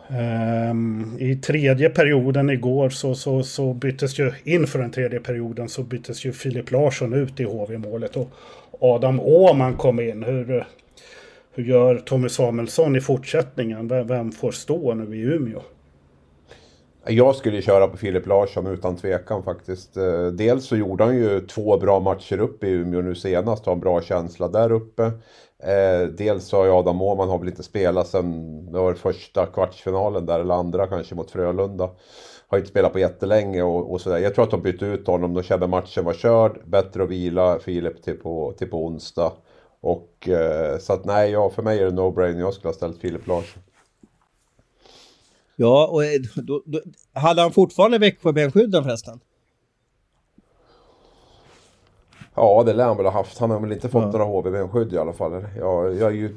Um, 0.09 1.17
I 1.21 1.37
tredje 1.37 1.91
perioden 1.91 2.51
igår 2.51 2.91
så, 2.91 3.15
så, 3.15 3.43
så 3.43 3.73
byttes 3.73 4.19
ju, 4.19 4.33
inför 4.45 4.79
den 4.79 4.91
tredje 4.91 5.21
perioden 5.21 5.69
så 5.69 5.83
byttes 5.83 6.25
ju 6.25 6.33
Filip 6.33 6.71
Larsson 6.71 7.15
ut 7.15 7.41
i 7.41 7.45
HV-målet 7.45 8.17
och 8.17 8.31
Adam 8.81 9.21
Åman 9.21 9.77
kom 9.77 10.01
in. 10.01 10.23
Hur, 10.23 10.67
hur 11.55 11.65
gör 11.65 11.99
Tommy 11.99 12.29
Samuelsson 12.29 12.97
i 12.97 13.01
fortsättningen? 13.01 13.89
Vem, 13.89 14.07
vem 14.07 14.33
får 14.33 14.53
stå 14.53 14.95
nu 14.95 15.17
i 15.17 15.21
Umeå? 15.21 15.61
Jag 17.07 17.37
skulle 17.37 17.63
köra 17.63 17.89
på 17.89 17.97
Filip 17.97 18.27
Larsson 18.27 18.67
utan 18.67 18.97
tvekan 18.97 19.43
faktiskt. 19.43 19.97
Eh, 19.97 20.27
dels 20.27 20.67
så 20.67 20.77
gjorde 20.77 21.05
han 21.05 21.17
ju 21.17 21.41
två 21.41 21.79
bra 21.79 22.01
matcher 22.01 22.41
uppe 22.41 22.67
i 22.67 22.71
Umeå 22.71 23.01
nu 23.01 23.15
senast, 23.15 23.67
har 23.67 23.73
en 23.73 23.81
bra 23.81 24.03
känsla 24.03 24.49
där 24.49 24.73
uppe. 24.73 25.05
Eh, 25.63 26.09
dels 26.19 26.45
så 26.45 26.57
har 26.57 26.65
ju 26.65 26.71
Adam 26.71 27.03
Åhman 27.03 27.29
har 27.29 27.39
väl 27.39 27.49
inte 27.49 27.63
spelat 27.63 28.09
sen 28.09 28.73
det 28.73 28.79
var 28.79 28.95
första 28.95 29.47
kvartsfinalen 29.47 30.27
där, 30.27 30.41
eller 30.41 30.55
andra 30.55 30.87
kanske 30.87 31.15
mot 31.15 31.31
Frölunda. 31.31 31.91
Har 32.49 32.59
inte 32.59 32.71
spelat 32.71 32.93
på 32.93 32.99
jättelänge 32.99 33.63
och, 33.63 33.93
och 33.93 34.01
sådär. 34.01 34.19
Jag 34.19 34.35
tror 34.35 34.45
att 34.45 34.51
de 34.51 34.63
bytte 34.63 34.87
ut 34.87 35.07
honom, 35.07 35.35
de 35.35 35.43
kände 35.43 35.67
matchen 35.67 36.05
var 36.05 36.13
körd. 36.13 36.59
Bättre 36.65 37.03
att 37.03 37.11
vila 37.11 37.59
Filip 37.59 38.03
till 38.03 38.17
på, 38.17 38.55
till 38.59 38.71
på 38.71 38.87
onsdag. 38.87 39.33
Och 39.85 40.29
eh, 40.29 40.79
så 40.79 40.93
att 40.93 41.05
nej, 41.05 41.31
ja, 41.31 41.51
för 41.51 41.63
mig 41.63 41.79
är 41.79 41.85
det 41.85 41.91
no-brainer. 41.91 42.41
Jag 42.41 42.55
skulle 42.55 42.69
ha 42.69 42.75
ställt 42.75 43.01
Filip 43.01 43.27
Larsson. 43.27 43.63
Ja, 45.57 45.87
och 45.87 46.05
eh, 46.05 46.21
då, 46.35 46.63
då, 46.67 46.81
hade 47.13 47.43
han 47.43 47.53
fortfarande 47.53 47.99
Växjöbenskydden 47.99 48.85
förresten? 48.85 49.21
Ja, 52.35 52.63
det 52.67 52.73
lär 52.73 52.85
han 52.85 52.97
väl 52.97 53.07
ha 53.07 53.13
haft. 53.13 53.39
Han 53.39 53.51
har 53.51 53.61
väl 53.61 53.73
inte 53.73 53.89
fått 53.89 54.03
ja. 54.03 54.11
några 54.11 54.25
HVB-skydd 54.25 54.93
i 54.93 54.99
alla 54.99 55.13
fall. 55.13 55.47
Jag, 55.59 55.95
jag 55.95 56.09
är 56.11 56.17
ju 56.17 56.37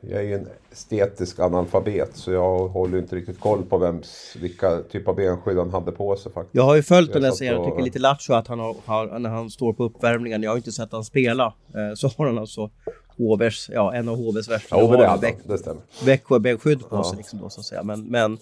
jag 0.00 0.18
är 0.18 0.22
ju 0.22 0.34
en 0.34 0.48
estetisk 0.72 1.40
analfabet 1.40 2.10
så 2.16 2.32
jag 2.32 2.68
håller 2.68 2.98
inte 2.98 3.16
riktigt 3.16 3.40
koll 3.40 3.64
på 3.64 3.78
vems, 3.78 4.36
vilka 4.40 4.82
typ 4.82 5.08
av 5.08 5.16
benskydd 5.16 5.56
han 5.56 5.70
hade 5.70 5.92
på 5.92 6.16
sig 6.16 6.32
faktiskt. 6.32 6.54
Jag 6.54 6.62
har 6.62 6.76
ju 6.76 6.82
följt 6.82 7.12
den 7.12 7.22
där 7.22 7.30
serien, 7.30 7.54
jag 7.54 7.64
tycker 7.64 7.82
lite 7.82 7.98
lattjo 7.98 8.32
att 8.32 8.48
han 8.48 8.58
har, 8.58 8.76
har, 8.84 9.18
när 9.18 9.30
han 9.30 9.50
står 9.50 9.72
på 9.72 9.84
uppvärmningen, 9.84 10.42
jag 10.42 10.50
har 10.50 10.56
inte 10.56 10.72
sett 10.72 10.92
han 10.92 11.04
spela, 11.04 11.54
eh, 11.74 11.94
så 11.94 12.08
har 12.08 12.26
han 12.26 12.38
alltså 12.38 12.70
HVs, 13.16 13.70
ja 13.72 13.94
en 13.94 14.08
av 14.08 14.16
HVs 14.16 14.48
värsta. 14.48 14.76
Ja, 14.76 15.16
det, 15.20 15.28
är 15.28 15.34
det, 15.44 15.58
stämmer. 15.58 15.82
Växjö-benskydd 16.04 16.88
på 16.88 17.04
sig 17.04 17.16
liksom 17.16 17.38
då 17.38 17.50
så 17.50 17.60
att 17.60 17.66
säga. 17.66 17.82
Men, 17.82 18.04
men 18.04 18.38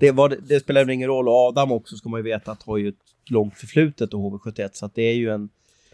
det, 0.00 0.10
var, 0.10 0.36
det 0.48 0.60
spelar 0.60 0.90
ingen 0.90 1.08
roll 1.08 1.28
och 1.28 1.34
Adam 1.34 1.72
också 1.72 1.96
ska 1.96 2.08
man 2.08 2.18
ju 2.18 2.24
veta 2.24 2.52
att 2.52 2.62
har 2.62 2.76
ju 2.76 2.88
ett 2.88 2.94
långt 3.30 3.54
förflutet 3.54 4.14
och 4.14 4.20
HV71 4.20 4.68
så 4.72 4.86
att 4.86 4.94
det 4.94 5.02
är 5.02 5.14
ju 5.14 5.30
en 5.30 5.48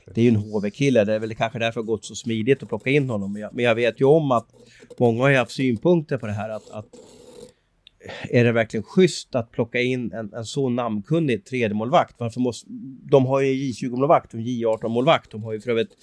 det 0.06 0.20
är 0.20 0.22
ju 0.22 0.28
en 0.28 0.36
HV-kille, 0.36 1.04
det 1.04 1.14
är 1.14 1.18
väl 1.18 1.34
kanske 1.34 1.58
därför 1.58 1.80
det 1.80 1.86
har 1.86 1.92
gått 1.92 2.04
så 2.04 2.14
smidigt 2.14 2.62
att 2.62 2.68
plocka 2.68 2.90
in 2.90 3.10
honom. 3.10 3.32
Men 3.32 3.42
jag, 3.42 3.54
men 3.54 3.64
jag 3.64 3.74
vet 3.74 4.00
ju 4.00 4.04
om 4.04 4.30
att 4.30 4.46
många 4.98 5.22
har 5.22 5.28
ju 5.28 5.36
haft 5.36 5.52
synpunkter 5.52 6.18
på 6.18 6.26
det 6.26 6.32
här 6.32 6.48
att, 6.48 6.70
att 6.70 6.86
är 8.30 8.44
det 8.44 8.52
verkligen 8.52 8.84
schysst 8.84 9.34
att 9.34 9.50
plocka 9.50 9.80
in 9.80 10.12
en, 10.12 10.34
en 10.34 10.44
så 10.44 10.68
namnkunnig 10.68 11.44
tredjemålvakt? 11.44 12.14
Varför 12.18 12.40
måste... 12.40 12.66
De 13.10 13.26
har 13.26 13.40
ju 13.40 13.52
J20-målvakt 13.52 14.34
och 14.34 14.40
J18-målvakt. 14.40 15.30
De 15.30 15.42
har 15.42 15.52
ju 15.52 15.60
för 15.60 15.70
övrigt 15.70 15.96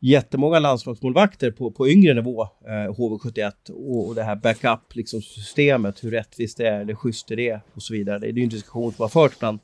jättemånga 0.00 0.58
landslagsmålvakter 0.58 1.50
på, 1.50 1.70
på 1.70 1.88
yngre 1.88 2.14
nivå, 2.14 2.42
eh, 2.42 2.92
HV71 2.92 3.52
och, 3.70 4.08
och 4.08 4.14
det 4.14 4.22
här 4.22 4.36
backup 4.36 4.94
liksom 4.94 5.22
systemet, 5.22 6.04
hur 6.04 6.10
rättvist 6.10 6.58
det 6.58 6.66
är, 6.66 6.80
eller 6.80 6.94
schysst 6.94 7.30
är 7.30 7.36
det 7.36 7.60
och 7.74 7.82
så 7.82 7.94
vidare. 7.94 8.18
Det 8.18 8.26
är 8.26 8.32
ju 8.32 8.42
en 8.42 8.48
diskussion 8.48 8.92
som 8.92 9.02
har 9.02 9.08
förts 9.08 9.38
bland 9.38 9.58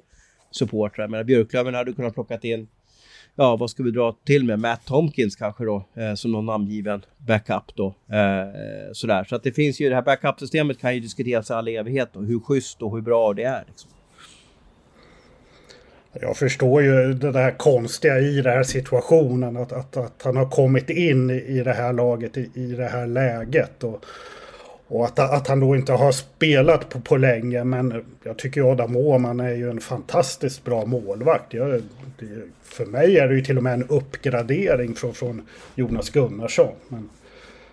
supportrar. 0.51 1.09
Men 1.09 1.27
Björklöven 1.27 1.75
hade 1.75 1.93
kunnat 1.93 2.15
plockat 2.15 2.45
in 2.45 2.69
ja, 3.37 3.57
vad 3.57 3.71
ska 3.71 3.83
vi 3.83 3.91
dra 3.91 4.17
till 4.25 4.45
med? 4.45 4.59
Matt 4.59 4.87
Tomkins 4.87 5.37
kanske 5.37 5.65
då, 5.65 5.85
eh, 5.95 6.15
som 6.15 6.33
någon 6.33 6.47
namngiven 6.47 7.05
backup 7.19 7.75
då. 7.75 7.87
Eh, 7.87 8.93
sådär. 8.93 9.25
Så 9.25 9.37
att 9.37 9.43
det 9.43 9.53
finns 9.53 9.81
ju, 9.81 9.89
det 9.89 9.95
här 9.95 10.03
backup-systemet 10.03 10.79
kan 10.79 10.95
ju 10.95 11.01
diskuteras 11.01 11.51
i 11.51 11.53
all 11.53 11.69
evighet 11.69 12.17
och 12.17 12.25
hur 12.25 12.41
schysst 12.41 12.83
och 12.83 12.95
hur 12.95 13.03
bra 13.03 13.33
det 13.33 13.43
är. 13.43 13.65
Liksom. 13.69 13.91
Jag 16.21 16.37
förstår 16.37 16.83
ju 16.83 17.15
det 17.15 17.33
där 17.33 17.51
konstiga 17.51 18.19
i 18.19 18.41
den 18.41 18.53
här 18.53 18.63
situationen. 18.63 19.57
Att, 19.57 19.73
att, 19.73 19.97
att 19.97 20.23
han 20.23 20.37
har 20.37 20.51
kommit 20.51 20.91
in 20.91 21.31
i 21.31 21.63
det 21.65 21.73
här 21.73 21.93
laget 21.93 22.37
i, 22.37 22.51
i 22.55 22.67
det 22.67 22.87
här 22.87 23.07
läget. 23.07 23.85
Och, 23.85 24.05
och 24.89 25.05
att, 25.05 25.19
att 25.19 25.49
han 25.49 25.61
då 25.61 25.77
inte 25.77 25.93
har 25.93 26.13
spelat 26.13 26.89
på, 26.89 27.01
på 27.01 27.17
länge. 27.17 27.65
Men 27.65 28.05
jag 28.23 28.39
tycker 28.39 28.73
Adam 28.73 28.97
Åhman 28.97 29.41
är 29.41 29.55
ju 29.55 29.71
en 29.71 29.81
fantastiskt 29.81 30.65
bra 30.65 30.87
målvakt. 30.87 31.55
Jag, 31.55 31.83
det, 32.19 32.43
för 32.63 32.87
mig 32.87 33.19
är 33.19 33.29
det 33.29 33.35
ju 33.35 33.45
till 33.45 33.57
och 33.57 33.63
med 33.63 33.75
en 33.75 33.89
uppgradering 33.89 34.95
från, 34.95 35.15
från 35.15 35.49
Jonas 35.75 36.11
Gunnarsson. 36.11 36.75
Men 36.89 37.09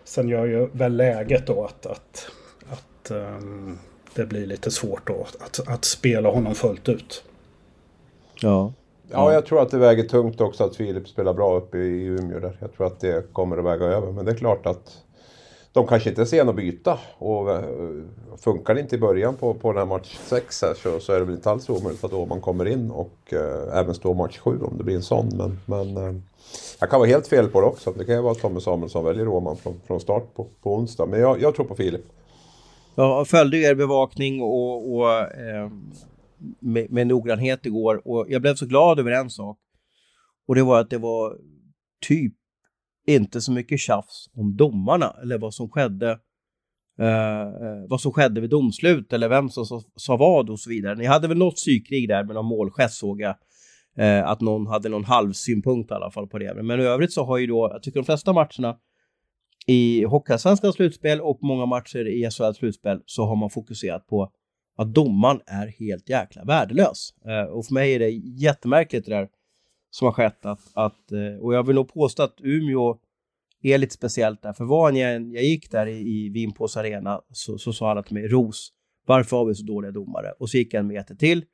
sen 0.03 0.29
gör 0.29 0.45
ju 0.45 0.67
väl 0.71 0.97
läget 0.97 1.47
då 1.47 1.65
att, 1.65 1.85
att, 1.85 2.27
att 2.69 3.11
um, 3.11 3.79
det 4.15 4.25
blir 4.25 4.45
lite 4.45 4.71
svårt 4.71 5.07
då 5.07 5.27
att, 5.39 5.67
att 5.67 5.85
spela 5.85 6.29
honom 6.29 6.55
fullt 6.55 6.89
ut. 6.89 7.23
Ja. 8.41 8.73
Ja, 9.13 9.33
jag 9.33 9.45
tror 9.45 9.61
att 9.61 9.71
det 9.71 9.77
väger 9.77 10.03
tungt 10.03 10.41
också 10.41 10.63
att 10.63 10.75
Filip 10.75 11.07
spelar 11.07 11.33
bra 11.33 11.57
uppe 11.57 11.77
i 11.77 12.05
Umeå 12.05 12.39
där. 12.39 12.57
Jag 12.59 12.73
tror 12.73 12.87
att 12.87 12.99
det 12.99 13.33
kommer 13.33 13.57
att 13.57 13.65
väga 13.65 13.85
över. 13.85 14.11
Men 14.11 14.25
det 14.25 14.31
är 14.31 14.35
klart 14.35 14.65
att 14.65 14.97
de 15.73 15.87
kanske 15.87 16.09
inte 16.09 16.21
är 16.21 16.25
sena 16.25 16.49
att 16.49 16.55
byta. 16.55 16.99
Och 17.17 17.51
eh, 17.51 17.63
funkar 18.37 18.73
det 18.73 18.81
inte 18.81 18.95
i 18.95 18.99
början 18.99 19.35
på, 19.35 19.53
på 19.53 19.71
den 19.71 19.77
här 19.77 19.85
match 19.85 20.17
6 20.25 20.61
här 20.61 20.73
så, 20.73 20.99
så 20.99 21.13
är 21.13 21.19
det 21.19 21.25
väl 21.25 21.35
inte 21.35 21.51
alls 21.51 21.69
omöjligt 21.69 22.03
att 22.03 22.29
man 22.29 22.41
kommer 22.41 22.65
in 22.65 22.91
och 22.91 23.33
eh, 23.33 23.77
även 23.77 23.95
står 23.95 24.13
match 24.13 24.37
7 24.37 24.59
om 24.61 24.77
det 24.77 24.83
blir 24.83 24.95
en 24.95 25.03
sån. 25.03 25.29
Men, 25.37 25.59
men 25.65 25.97
eh, 25.97 26.21
jag 26.79 26.89
kan 26.89 26.99
vara 26.99 27.09
helt 27.09 27.27
fel 27.27 27.47
på 27.47 27.61
det 27.61 27.67
också. 27.67 27.91
Det 27.91 28.05
kan 28.05 28.15
ju 28.15 28.21
vara 28.21 28.31
att 28.31 28.39
Tommy 28.39 28.59
Samuelsson 28.59 29.05
väljer 29.05 29.25
Roman 29.25 29.57
från, 29.57 29.81
från 29.87 29.99
start 29.99 30.33
på, 30.35 30.47
på 30.61 30.75
onsdag. 30.75 31.05
Men 31.05 31.19
jag, 31.19 31.41
jag 31.41 31.55
tror 31.55 31.65
på 31.65 31.75
Filip. 31.75 32.05
Jag 32.95 33.27
följde 33.27 33.57
er 33.57 33.75
bevakning 33.75 34.41
och, 34.41 34.95
och 34.95 35.11
eh, 35.11 35.69
med, 36.59 36.91
med 36.91 37.07
noggrannhet 37.07 37.65
igår 37.65 38.01
och 38.07 38.25
jag 38.29 38.41
blev 38.41 38.55
så 38.55 38.65
glad 38.65 38.99
över 38.99 39.11
en 39.11 39.29
sak. 39.29 39.57
Och 40.47 40.55
det 40.55 40.63
var 40.63 40.79
att 40.79 40.89
det 40.89 40.97
var 40.97 41.37
typ 42.07 42.33
inte 43.07 43.41
så 43.41 43.51
mycket 43.51 43.79
tjafs 43.79 44.29
om 44.33 44.55
domarna 44.55 45.15
eller 45.21 45.37
vad 45.37 45.53
som 45.53 45.69
skedde 45.69 46.19
eh, 46.99 47.41
eh, 47.41 47.85
vad 47.87 48.01
som 48.01 48.11
skedde 48.11 48.41
vid 48.41 48.49
domslut 48.49 49.13
eller 49.13 49.29
vem 49.29 49.49
som 49.49 49.65
sa, 49.65 49.81
sa 49.95 50.17
vad 50.17 50.49
och 50.49 50.59
så 50.59 50.69
vidare. 50.69 50.95
Ni 50.95 51.05
hade 51.05 51.27
väl 51.27 51.37
något 51.37 51.55
psykrig 51.55 52.07
där 52.07 52.23
med 52.23 52.35
någon 52.35 52.45
målgest 52.45 52.99
såg 52.99 53.21
jag. 53.21 53.35
Eh, 53.97 54.29
att 54.29 54.41
någon 54.41 54.67
hade 54.67 54.89
någon 54.89 55.05
halvsynpunkt 55.05 55.91
i 55.91 55.93
alla 55.93 56.11
fall 56.11 56.27
på 56.27 56.37
det. 56.37 56.63
Men 56.63 56.79
i 56.79 56.83
övrigt 56.83 57.13
så 57.13 57.25
har 57.25 57.37
ju 57.37 57.47
då, 57.47 57.69
jag 57.73 57.83
tycker 57.83 57.99
de 57.99 58.05
flesta 58.05 58.33
matcherna 58.33 58.77
i 59.67 60.03
Hockeyallsvenskans 60.03 60.75
slutspel 60.75 61.21
och 61.21 61.39
många 61.41 61.65
matcher 61.65 62.07
i 62.07 62.29
SHLs 62.31 62.57
slutspel 62.57 63.01
så 63.05 63.25
har 63.25 63.35
man 63.35 63.49
fokuserat 63.49 64.07
på 64.07 64.31
att 64.77 64.93
domaren 64.93 65.41
är 65.45 65.67
helt 65.67 66.09
jäkla 66.09 66.43
värdelös. 66.43 67.13
Eh, 67.25 67.43
och 67.43 67.65
för 67.65 67.73
mig 67.73 67.93
är 67.93 67.99
det 67.99 68.09
jättemärkligt 68.41 69.05
det 69.05 69.11
där 69.11 69.27
som 69.91 70.05
har 70.05 70.11
skett. 70.11 70.45
Att, 70.45 70.61
att, 70.73 71.11
eh, 71.11 71.41
och 71.41 71.53
jag 71.53 71.67
vill 71.67 71.75
nog 71.75 71.93
påstå 71.93 72.23
att 72.23 72.35
Umeå 72.43 72.99
är 73.61 73.77
lite 73.77 73.93
speciellt 73.93 74.41
där. 74.41 74.53
För 74.53 74.65
var 74.65 74.91
jag, 74.91 75.21
jag 75.21 75.43
gick 75.43 75.71
där 75.71 75.87
i, 75.87 75.99
i 75.99 76.29
Vinpås 76.29 76.77
arena 76.77 77.21
så, 77.31 77.57
så 77.57 77.73
sa 77.73 77.91
alla 77.91 78.03
till 78.03 78.13
mig, 78.13 78.27
Ros, 78.27 78.71
varför 79.05 79.37
har 79.37 79.45
vi 79.45 79.55
så 79.55 79.65
dåliga 79.65 79.91
domare? 79.91 80.31
Och 80.39 80.49
så 80.49 80.57
gick 80.57 80.73
jag 80.73 80.79
en 80.79 80.87
meter 80.87 81.15
till. 81.15 81.45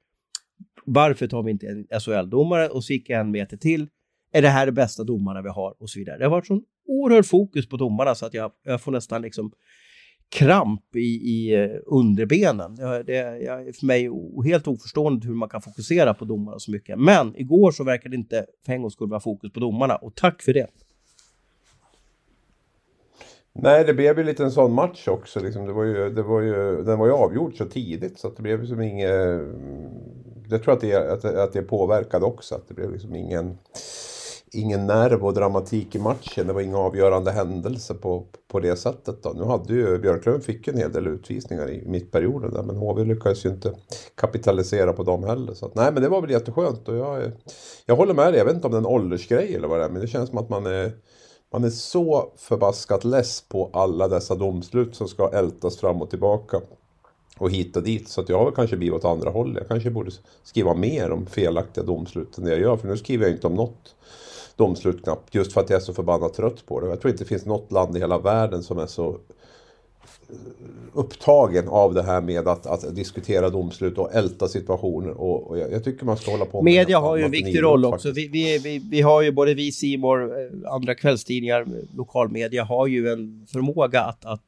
Varför 0.85 1.27
tar 1.27 1.43
vi 1.43 1.51
inte 1.51 1.67
en 1.67 1.99
SHL-domare? 1.99 2.69
Och 2.69 2.83
så 2.83 2.93
gick 2.93 3.09
jag 3.09 3.19
en 3.19 3.31
meter 3.31 3.57
till. 3.57 3.87
Är 4.31 4.41
det 4.41 4.49
här 4.49 4.65
det 4.65 4.71
bästa 4.71 5.03
domarna 5.03 5.41
vi 5.41 5.49
har? 5.49 5.81
Och 5.81 5.89
så 5.89 5.99
vidare. 5.99 6.17
Det 6.17 6.23
har 6.23 6.31
varit 6.31 6.47
sån 6.47 6.63
oerhörd 6.87 7.25
fokus 7.25 7.69
på 7.69 7.77
domarna 7.77 8.15
så 8.15 8.25
att 8.25 8.33
jag, 8.33 8.51
jag 8.63 8.81
får 8.81 8.91
nästan 8.91 9.21
liksom 9.21 9.51
kramp 10.29 10.95
i, 10.95 10.99
i 10.99 11.63
eh, 11.63 11.69
underbenen. 11.85 12.75
Det, 12.75 13.03
det 13.03 13.17
är 13.17 13.73
för 13.73 13.85
mig 13.85 14.09
helt 14.45 14.67
oförstående 14.67 15.27
hur 15.27 15.33
man 15.33 15.49
kan 15.49 15.61
fokusera 15.61 16.13
på 16.13 16.25
domarna 16.25 16.59
så 16.59 16.71
mycket. 16.71 16.99
Men 16.99 17.35
igår 17.35 17.71
så 17.71 17.83
verkade 17.83 18.09
det 18.09 18.19
inte 18.19 18.45
för 18.65 18.73
en 18.73 18.81
gångs 18.81 18.93
skull 18.93 19.09
vara 19.09 19.19
fokus 19.19 19.53
på 19.53 19.59
domarna 19.59 19.95
och 19.95 20.15
tack 20.15 20.41
för 20.41 20.53
det. 20.53 20.67
Nej, 23.59 23.83
det 23.83 23.93
blev 23.93 24.17
ju 24.17 24.23
lite 24.23 24.43
en 24.43 24.51
sån 24.51 24.73
match 24.73 25.07
också. 25.07 25.39
Liksom. 25.39 25.65
Det 25.65 25.73
var 25.73 25.83
ju, 25.83 26.09
det 26.09 26.23
var 26.23 26.41
ju, 26.41 26.83
den 26.83 26.99
var 26.99 27.05
ju 27.05 27.13
avgjord 27.13 27.57
så 27.57 27.65
tidigt 27.65 28.19
så 28.19 28.27
att 28.27 28.35
det 28.35 28.43
blev 28.43 28.59
liksom 28.59 28.81
inget... 28.81 29.11
Mm, 29.11 29.89
jag 30.49 30.63
tror 30.63 30.73
att 30.73 30.81
det, 30.81 31.11
att, 31.11 31.25
att 31.25 31.53
det 31.53 31.61
påverkade 31.61 32.25
också. 32.25 32.55
Att 32.55 32.67
det 32.67 32.73
blev 32.73 32.91
liksom 32.91 33.15
ingen 33.15 33.57
ingen 34.51 34.87
nerv 34.87 35.25
och 35.25 35.33
dramatik 35.33 35.95
i 35.95 35.99
matchen. 35.99 36.47
Det 36.47 36.53
var 36.53 36.61
inga 36.61 36.77
avgörande 36.77 37.31
händelser 37.31 37.93
på, 37.93 38.25
på 38.47 38.59
det 38.59 38.75
sättet. 38.75 39.23
Då. 39.23 39.29
Nu 39.29 39.43
hade 39.43 39.73
ju 39.73 39.97
Björklöven 39.99 40.41
fick 40.41 40.67
en 40.67 40.77
hel 40.77 40.91
del 40.91 41.07
utvisningar 41.07 41.69
i 41.69 41.83
mittperioden 41.85 42.53
där, 42.53 42.63
men 42.63 42.75
HV 42.75 43.03
lyckades 43.03 43.45
ju 43.45 43.49
inte 43.49 43.73
kapitalisera 44.15 44.93
på 44.93 45.03
dem 45.03 45.23
heller. 45.23 45.53
Så 45.53 45.65
att, 45.65 45.75
nej, 45.75 45.91
men 45.93 46.03
det 46.03 46.09
var 46.09 46.21
väl 46.21 46.31
jätteskönt 46.31 46.87
och 46.87 46.95
jag, 46.95 47.31
jag 47.85 47.95
håller 47.95 48.13
med 48.13 48.33
dig. 48.33 48.37
Jag 48.37 48.45
vet 48.45 48.55
inte 48.55 48.67
om 48.67 48.71
det 48.71 48.77
är 48.77 48.81
en 48.81 48.85
åldersgrej 48.85 49.55
eller 49.55 49.67
vad 49.67 49.79
det 49.79 49.85
är, 49.85 49.89
men 49.89 50.01
det 50.01 50.07
känns 50.07 50.29
som 50.29 50.37
att 50.37 50.49
man 50.49 50.65
är 50.65 50.91
man 51.53 51.63
är 51.63 51.69
så 51.69 52.33
förbaskat 52.37 53.03
less 53.03 53.41
på 53.41 53.69
alla 53.73 54.07
dessa 54.07 54.35
domslut 54.35 54.95
som 54.95 55.07
ska 55.07 55.29
ältas 55.33 55.77
fram 55.77 56.01
och 56.01 56.09
tillbaka 56.09 56.61
och 57.37 57.51
hit 57.51 57.77
och 57.77 57.83
dit. 57.83 58.09
Så 58.09 58.21
att 58.21 58.29
jag 58.29 58.39
har 58.39 58.51
kanske 58.51 58.77
blivit 58.77 58.95
åt 58.95 59.05
andra 59.05 59.29
hållet. 59.29 59.57
Jag 59.57 59.67
kanske 59.67 59.89
borde 59.89 60.11
skriva 60.43 60.73
mer 60.73 61.11
om 61.11 61.25
felaktiga 61.25 61.83
domslut 61.83 62.37
än 62.37 62.43
det 62.43 62.51
jag 62.51 62.59
gör. 62.59 62.77
För 62.77 62.87
nu 62.87 62.97
skriver 62.97 63.25
jag 63.25 63.33
inte 63.33 63.47
om 63.47 63.55
något 63.55 63.95
domslut 64.57 65.03
knappt. 65.03 65.35
Just 65.35 65.53
för 65.53 65.61
att 65.61 65.69
jag 65.69 65.77
är 65.77 65.83
så 65.83 65.93
förbannat 65.93 66.33
trött 66.33 66.65
på 66.65 66.79
det. 66.79 66.87
Jag 66.87 67.01
tror 67.01 67.11
inte 67.11 67.23
det 67.23 67.27
finns 67.27 67.45
något 67.45 67.71
land 67.71 67.97
i 67.97 67.99
hela 67.99 68.17
världen 68.17 68.63
som 68.63 68.77
är 68.77 68.85
så 68.85 69.09
eh, 69.09 70.35
upptagen 70.93 71.67
av 71.67 71.93
det 71.93 72.03
här 72.03 72.21
med 72.21 72.47
att, 72.47 72.65
att 72.65 72.95
diskutera 72.95 73.49
domslut 73.49 73.97
och 73.97 74.15
älta 74.15 74.47
situationer. 74.47 75.11
Och, 75.11 75.49
och 75.49 75.57
jag, 75.57 75.71
jag, 75.71 75.83
tycker 75.83 76.05
man 76.05 76.17
ska 76.17 76.31
hålla 76.31 76.45
på 76.45 76.61
med 76.61 76.73
Media 76.73 76.99
har 76.99 77.17
ju 77.17 77.23
en 77.23 77.31
viktig 77.31 77.63
roll 77.63 77.85
också. 77.85 78.11
Vi, 78.11 78.27
vi, 78.27 78.57
vi, 78.57 78.81
vi, 78.91 79.01
har 79.01 79.21
ju 79.21 79.31
både 79.31 79.53
vi, 79.53 79.71
Simor, 79.71 80.23
eh, 80.23 80.73
andra 80.73 80.95
kvällstidningar, 80.95 81.65
lokalmedia 81.95 82.63
har 82.63 82.87
ju 82.87 83.09
en 83.09 83.47
förmåga 83.51 84.01
att, 84.01 84.25
att 84.25 84.41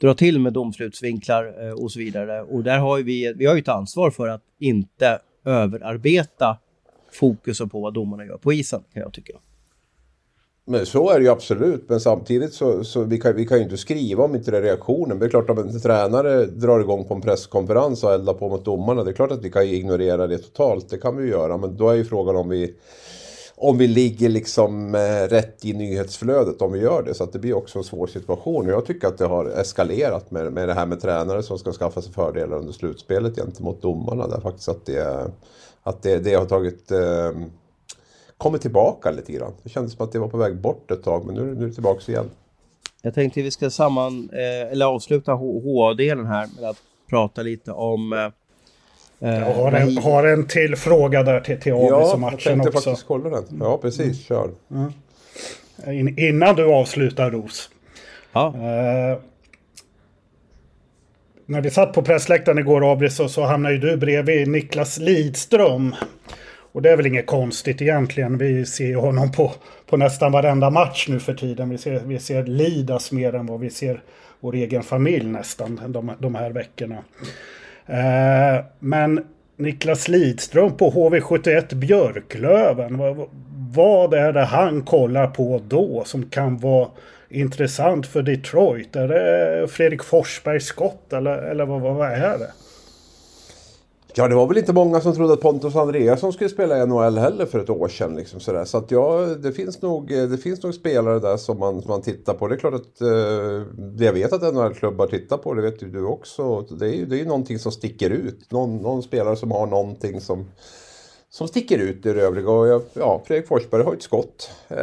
dra 0.00 0.14
till 0.14 0.38
med 0.38 0.52
domslutsvinklar 0.52 1.66
eh, 1.66 1.72
och 1.72 1.92
så 1.92 1.98
vidare. 1.98 2.42
Och 2.42 2.62
där 2.62 2.78
har 2.78 2.98
vi, 2.98 3.32
vi 3.36 3.46
har 3.46 3.54
ju 3.54 3.60
ett 3.60 3.68
ansvar 3.68 4.10
för 4.10 4.28
att 4.28 4.42
inte 4.58 5.18
överarbeta 5.44 6.58
fokusen 7.12 7.68
på 7.68 7.80
vad 7.80 7.94
domarna 7.94 8.24
gör 8.24 8.36
på 8.36 8.52
isen, 8.52 8.84
kan 8.92 9.02
jag 9.02 9.12
tycka. 9.12 9.38
Men 10.64 10.86
så 10.86 11.10
är 11.10 11.18
det 11.18 11.24
ju 11.24 11.30
absolut. 11.30 11.88
Men 11.88 12.00
samtidigt 12.00 12.54
så, 12.54 12.84
så 12.84 13.02
vi 13.04 13.20
kan 13.20 13.36
vi 13.36 13.46
kan 13.46 13.58
ju 13.58 13.64
inte 13.64 13.76
skriva 13.76 14.24
om 14.24 14.34
inte 14.34 14.50
det 14.50 14.56
är 14.56 14.62
reaktionen. 14.62 15.08
Men 15.08 15.18
det 15.18 15.26
är 15.26 15.30
klart 15.30 15.50
om 15.50 15.58
en 15.58 15.80
tränare 15.80 16.46
drar 16.46 16.80
igång 16.80 17.04
på 17.04 17.14
en 17.14 17.20
presskonferens 17.20 18.04
och 18.04 18.12
eldar 18.12 18.34
på 18.34 18.48
mot 18.48 18.64
domarna. 18.64 19.04
Det 19.04 19.10
är 19.10 19.14
klart 19.14 19.30
att 19.30 19.44
vi 19.44 19.50
kan 19.50 19.62
ignorera 19.62 20.26
det 20.26 20.38
totalt. 20.38 20.90
Det 20.90 20.98
kan 20.98 21.16
vi 21.16 21.24
ju 21.24 21.30
göra. 21.30 21.56
Men 21.56 21.76
då 21.76 21.88
är 21.88 21.94
ju 21.94 22.04
frågan 22.04 22.36
om 22.36 22.48
vi 22.48 22.74
om 23.56 23.78
vi 23.78 23.86
ligger 23.86 24.28
liksom 24.28 24.94
eh, 24.94 25.28
rätt 25.28 25.64
i 25.64 25.72
nyhetsflödet 25.72 26.62
om 26.62 26.72
vi 26.72 26.80
gör 26.80 27.02
det. 27.02 27.14
Så 27.14 27.24
att 27.24 27.32
det 27.32 27.38
blir 27.38 27.54
också 27.54 27.78
en 27.78 27.84
svår 27.84 28.06
situation. 28.06 28.66
Och 28.66 28.72
jag 28.72 28.86
tycker 28.86 29.08
att 29.08 29.18
det 29.18 29.26
har 29.26 29.46
eskalerat 29.46 30.30
med, 30.30 30.52
med 30.52 30.68
det 30.68 30.74
här 30.74 30.86
med 30.86 31.00
tränare 31.00 31.42
som 31.42 31.58
ska 31.58 31.72
skaffa 31.72 32.02
sig 32.02 32.12
fördelar 32.12 32.56
under 32.56 32.72
slutspelet 32.72 33.36
gentemot 33.36 33.82
domarna. 33.82 34.28
Där 34.28 34.40
faktiskt 34.40 34.68
att 34.68 34.86
det, 34.86 35.30
att 35.82 36.02
det, 36.02 36.18
det 36.18 36.34
har 36.34 36.44
tagit... 36.44 36.90
Eh, 36.90 37.32
kommit 38.36 38.62
tillbaka 38.62 39.10
lite 39.10 39.32
grann. 39.32 39.52
Det 39.62 39.68
kändes 39.70 39.92
som 39.92 40.06
att 40.06 40.12
det 40.12 40.18
var 40.18 40.28
på 40.28 40.36
väg 40.36 40.56
bort 40.56 40.90
ett 40.90 41.02
tag 41.02 41.26
men 41.26 41.34
nu, 41.34 41.54
nu 41.54 41.64
är 41.64 41.68
det 41.68 41.74
tillbaka 41.74 42.12
igen. 42.12 42.30
Jag 43.02 43.14
tänkte 43.14 43.42
vi 43.42 43.50
ska 43.50 43.70
samman, 43.70 44.30
eh, 44.32 44.72
eller 44.72 44.86
avsluta 44.86 45.32
HA-delen 45.32 46.26
här 46.26 46.48
med 46.60 46.70
att 46.70 46.76
prata 47.10 47.42
lite 47.42 47.72
om... 47.72 48.12
Eh, 48.12 49.28
jag 49.28 49.54
har 49.54 49.72
en, 49.72 49.98
har 49.98 50.24
en 50.24 50.46
till 50.46 50.76
fråga 50.76 51.22
där 51.22 51.40
till, 51.40 51.60
till 51.60 51.72
Avis 51.72 51.90
ja, 51.90 52.16
matchen 52.16 52.34
också. 52.34 52.50
Ja, 52.50 52.56
jag 52.56 52.62
tänkte 52.62 52.82
faktiskt 52.82 53.06
kolla 53.06 53.30
den. 53.30 53.44
Ja, 53.60 53.78
precis. 53.78 54.24
Kör. 54.24 54.50
Mm. 54.70 54.92
In, 55.86 56.18
innan 56.18 56.56
du 56.56 56.74
avslutar 56.74 57.30
Ros. 57.30 57.70
Ja. 58.32 58.54
Eh, 58.56 59.18
när 61.52 61.60
vi 61.60 61.70
satt 61.70 61.92
på 61.92 62.02
pressläktaren 62.02 62.58
igår 62.58 62.92
Abris 62.92 63.16
så, 63.16 63.28
så 63.28 63.42
hamnade 63.42 63.74
ju 63.74 63.80
du 63.80 63.96
bredvid 63.96 64.48
Niklas 64.48 64.98
Lidström. 64.98 65.94
Och 66.72 66.82
det 66.82 66.90
är 66.90 66.96
väl 66.96 67.06
inget 67.06 67.26
konstigt 67.26 67.82
egentligen. 67.82 68.38
Vi 68.38 68.66
ser 68.66 68.86
ju 68.86 68.96
honom 68.96 69.32
på, 69.32 69.52
på 69.86 69.96
nästan 69.96 70.32
varenda 70.32 70.70
match 70.70 71.06
nu 71.08 71.20
för 71.20 71.34
tiden. 71.34 71.70
Vi 71.70 71.78
ser, 71.78 72.00
vi 72.00 72.18
ser 72.18 72.44
Lidas 72.44 73.12
mer 73.12 73.34
än 73.34 73.46
vad 73.46 73.60
vi 73.60 73.70
ser 73.70 74.02
vår 74.40 74.54
egen 74.54 74.82
familj 74.82 75.26
nästan 75.26 75.80
de, 75.88 76.12
de 76.18 76.34
här 76.34 76.50
veckorna. 76.50 76.96
Eh, 77.86 78.64
men 78.78 79.24
Niklas 79.56 80.08
Lidström 80.08 80.76
på 80.76 80.90
HV71 80.90 81.74
Björklöven. 81.74 82.98
Vad, 82.98 83.28
vad 83.74 84.14
är 84.14 84.32
det 84.32 84.44
han 84.44 84.82
kollar 84.82 85.26
på 85.26 85.60
då 85.68 86.02
som 86.04 86.30
kan 86.30 86.58
vara 86.58 86.88
intressant 87.32 88.06
för 88.06 88.22
Detroit? 88.22 88.96
Är 88.96 89.08
det 89.08 89.68
Fredrik 89.68 90.02
Forsbergs 90.02 90.64
skott 90.64 91.12
eller, 91.12 91.38
eller 91.38 91.66
vad, 91.66 91.80
vad 91.80 92.12
är 92.12 92.38
det? 92.38 92.52
Ja, 94.14 94.28
det 94.28 94.34
var 94.34 94.46
väl 94.46 94.58
inte 94.58 94.72
många 94.72 95.00
som 95.00 95.14
trodde 95.14 95.32
att 95.32 95.40
Pontus 95.40 95.76
Andreasson 95.76 96.32
skulle 96.32 96.50
spela 96.50 96.82
i 96.82 96.86
NHL 96.86 97.18
heller 97.18 97.46
för 97.46 97.60
ett 97.60 97.70
år 97.70 97.88
sedan. 97.88 98.16
Liksom 98.16 98.40
sådär. 98.40 98.64
Så 98.64 98.78
att 98.78 98.90
ja, 98.90 99.26
det 99.42 99.52
finns, 99.52 99.82
nog, 99.82 100.08
det 100.08 100.38
finns 100.38 100.62
nog 100.62 100.74
spelare 100.74 101.18
där 101.18 101.36
som 101.36 101.58
man, 101.58 101.82
man 101.88 102.02
tittar 102.02 102.34
på. 102.34 102.48
Det 102.48 102.54
är 102.54 102.58
klart 102.58 102.74
att 102.74 103.00
eh, 103.00 104.06
jag 104.06 104.12
vet 104.12 104.32
att 104.32 104.54
NHL-klubbar 104.54 105.06
tittar 105.06 105.36
på, 105.36 105.54
det 105.54 105.62
vet 105.62 105.82
ju 105.82 105.90
du 105.90 106.04
också. 106.04 106.60
Det 106.60 106.86
är 106.86 106.94
ju 106.94 107.06
det 107.06 107.20
är 107.20 107.24
någonting 107.24 107.58
som 107.58 107.72
sticker 107.72 108.10
ut. 108.10 108.50
Någon, 108.50 108.76
någon 108.76 109.02
spelare 109.02 109.36
som 109.36 109.50
har 109.50 109.66
någonting 109.66 110.20
som, 110.20 110.50
som 111.32 111.48
sticker 111.48 111.78
ut 111.78 112.06
i 112.06 112.12
det 112.12 112.22
övriga. 112.22 112.50
Och 112.50 112.68
jag, 112.68 112.82
ja, 112.92 113.22
Fredrik 113.26 113.48
Forsberg 113.48 113.82
har 113.82 113.94
ett 113.94 114.02
skott. 114.02 114.50
Eh, 114.68 114.76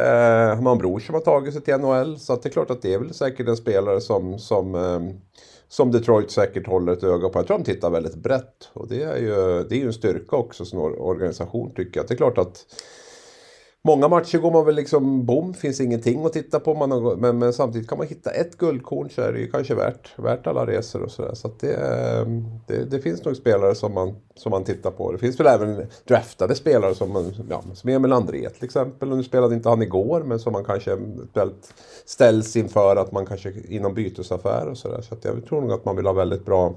han 0.54 0.66
har 0.66 0.72
en 0.72 0.78
bror 0.78 1.00
som 1.00 1.14
har 1.14 1.22
tagit 1.22 1.54
sig 1.54 1.62
till 1.62 1.76
NHL. 1.76 2.18
Så 2.18 2.32
att 2.32 2.42
det 2.42 2.48
är 2.48 2.52
klart 2.52 2.70
att 2.70 2.82
det 2.82 2.94
är 2.94 2.98
väl 2.98 3.14
säkert 3.14 3.48
en 3.48 3.56
spelare 3.56 4.00
som, 4.00 4.38
som 4.38 4.74
eh, 4.74 5.00
som 5.68 5.90
Detroit 5.90 6.30
säkert 6.30 6.66
håller 6.66 6.92
ett 6.92 7.02
öga 7.02 7.28
på. 7.28 7.38
Jag 7.38 7.46
tror 7.46 7.58
de 7.58 7.64
tittar 7.64 7.90
väldigt 7.90 8.14
brett. 8.14 8.68
Och 8.72 8.88
det 8.88 9.02
är 9.02 9.16
ju, 9.16 9.64
det 9.68 9.74
är 9.74 9.78
ju 9.78 9.86
en 9.86 9.92
styrka 9.92 10.36
också 10.36 10.64
som 10.64 10.78
organisation 10.78 11.74
tycker 11.74 12.00
jag. 12.00 12.08
Det 12.08 12.14
är 12.14 12.16
klart 12.16 12.38
att 12.38 12.66
Många 13.82 14.08
matcher 14.08 14.38
går 14.38 14.50
man 14.50 14.66
väl 14.66 14.74
liksom 14.74 15.26
bom, 15.26 15.54
finns 15.54 15.80
ingenting 15.80 16.24
att 16.24 16.32
titta 16.32 16.60
på. 16.60 16.74
Man 16.74 16.90
har, 16.90 17.16
men, 17.16 17.38
men, 17.38 17.52
samtidigt 17.52 17.88
kan 17.88 17.98
man 17.98 18.06
hitta 18.06 18.30
ett 18.30 18.58
guldkorn 18.58 19.10
så 19.10 19.22
är 19.22 19.32
det 19.32 19.38
ju 19.38 19.50
kanske 19.50 19.74
värt, 19.74 20.18
värt 20.18 20.46
alla 20.46 20.66
resor 20.66 21.02
och 21.02 21.10
sådär. 21.10 21.34
Så, 21.34 21.48
så 21.48 21.54
det, 21.60 21.76
det, 22.66 22.84
det, 22.84 23.00
finns 23.00 23.24
nog 23.24 23.36
spelare 23.36 23.74
som 23.74 23.94
man, 23.94 24.16
som 24.34 24.50
man 24.50 24.64
tittar 24.64 24.90
på. 24.90 25.12
Det 25.12 25.18
finns 25.18 25.40
väl 25.40 25.46
även 25.46 25.86
draftade 26.04 26.54
spelare 26.54 26.94
som, 26.94 27.12
man, 27.12 27.32
ja, 27.50 27.62
som 27.74 27.90
Emil 27.90 28.12
André 28.12 28.50
till 28.50 28.64
exempel. 28.64 29.10
Och 29.10 29.16
nu 29.16 29.24
spelade 29.24 29.54
inte 29.54 29.68
han 29.68 29.82
igår 29.82 30.22
men 30.22 30.38
som 30.38 30.52
man 30.52 30.64
kanske 30.64 30.98
ställs 32.04 32.56
inför 32.56 32.96
att 32.96 33.12
man 33.12 33.26
kanske 33.26 33.52
inom 33.68 33.94
bytesaffär 33.94 34.66
och 34.68 34.78
sådär. 34.78 35.00
Så, 35.00 35.16
så 35.20 35.28
jag 35.28 35.46
tror 35.46 35.60
nog 35.60 35.72
att 35.72 35.84
man 35.84 35.96
vill 35.96 36.06
ha 36.06 36.12
väldigt 36.12 36.44
bra, 36.44 36.74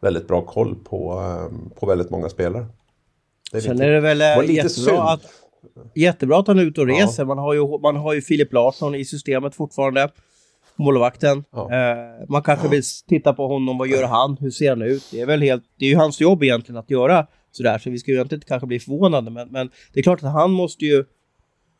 väldigt 0.00 0.28
bra 0.28 0.42
koll 0.42 0.74
på, 0.84 1.12
ehm, 1.12 1.70
på 1.80 1.86
väldigt 1.86 2.10
många 2.10 2.28
spelare. 2.28 2.66
Det 3.52 3.60
Sen 3.60 3.72
lite, 3.72 3.84
är 3.84 3.90
det 3.90 4.00
väl 4.00 4.20
eh, 4.20 4.54
jättebra 4.54 5.02
att 5.02 5.22
Jättebra 5.94 6.38
att 6.38 6.46
han 6.46 6.58
är 6.58 6.62
ute 6.62 6.80
och 6.80 6.86
reser. 6.86 7.22
Ja. 7.22 7.26
Man, 7.26 7.38
har 7.38 7.54
ju, 7.54 7.78
man 7.82 7.96
har 7.96 8.12
ju 8.12 8.22
Filip 8.22 8.52
Larsson 8.52 8.94
i 8.94 9.04
systemet 9.04 9.54
fortfarande. 9.54 10.08
Målvakten. 10.76 11.44
Ja. 11.52 11.74
Eh, 11.74 12.28
man 12.28 12.42
kanske 12.42 12.68
vill 12.68 12.82
titta 13.08 13.32
på 13.32 13.48
honom. 13.48 13.78
Vad 13.78 13.88
gör 13.88 14.06
han? 14.06 14.36
Hur 14.40 14.50
ser 14.50 14.68
han 14.70 14.82
ut? 14.82 15.08
Det 15.10 15.20
är 15.20 15.26
väl 15.26 15.42
helt... 15.42 15.64
Det 15.78 15.84
är 15.84 15.88
ju 15.88 15.96
hans 15.96 16.20
jobb 16.20 16.42
egentligen 16.42 16.78
att 16.78 16.90
göra 16.90 17.26
sådär. 17.50 17.78
Så 17.78 17.90
vi 17.90 17.98
ska 17.98 18.10
ju 18.10 18.20
inte 18.20 18.40
kanske 18.40 18.66
bli 18.66 18.80
förvånade. 18.80 19.30
Men, 19.30 19.48
men 19.48 19.70
det 19.92 20.00
är 20.00 20.02
klart 20.02 20.22
att 20.22 20.32
han 20.32 20.50
måste 20.50 20.84
ju... 20.84 21.04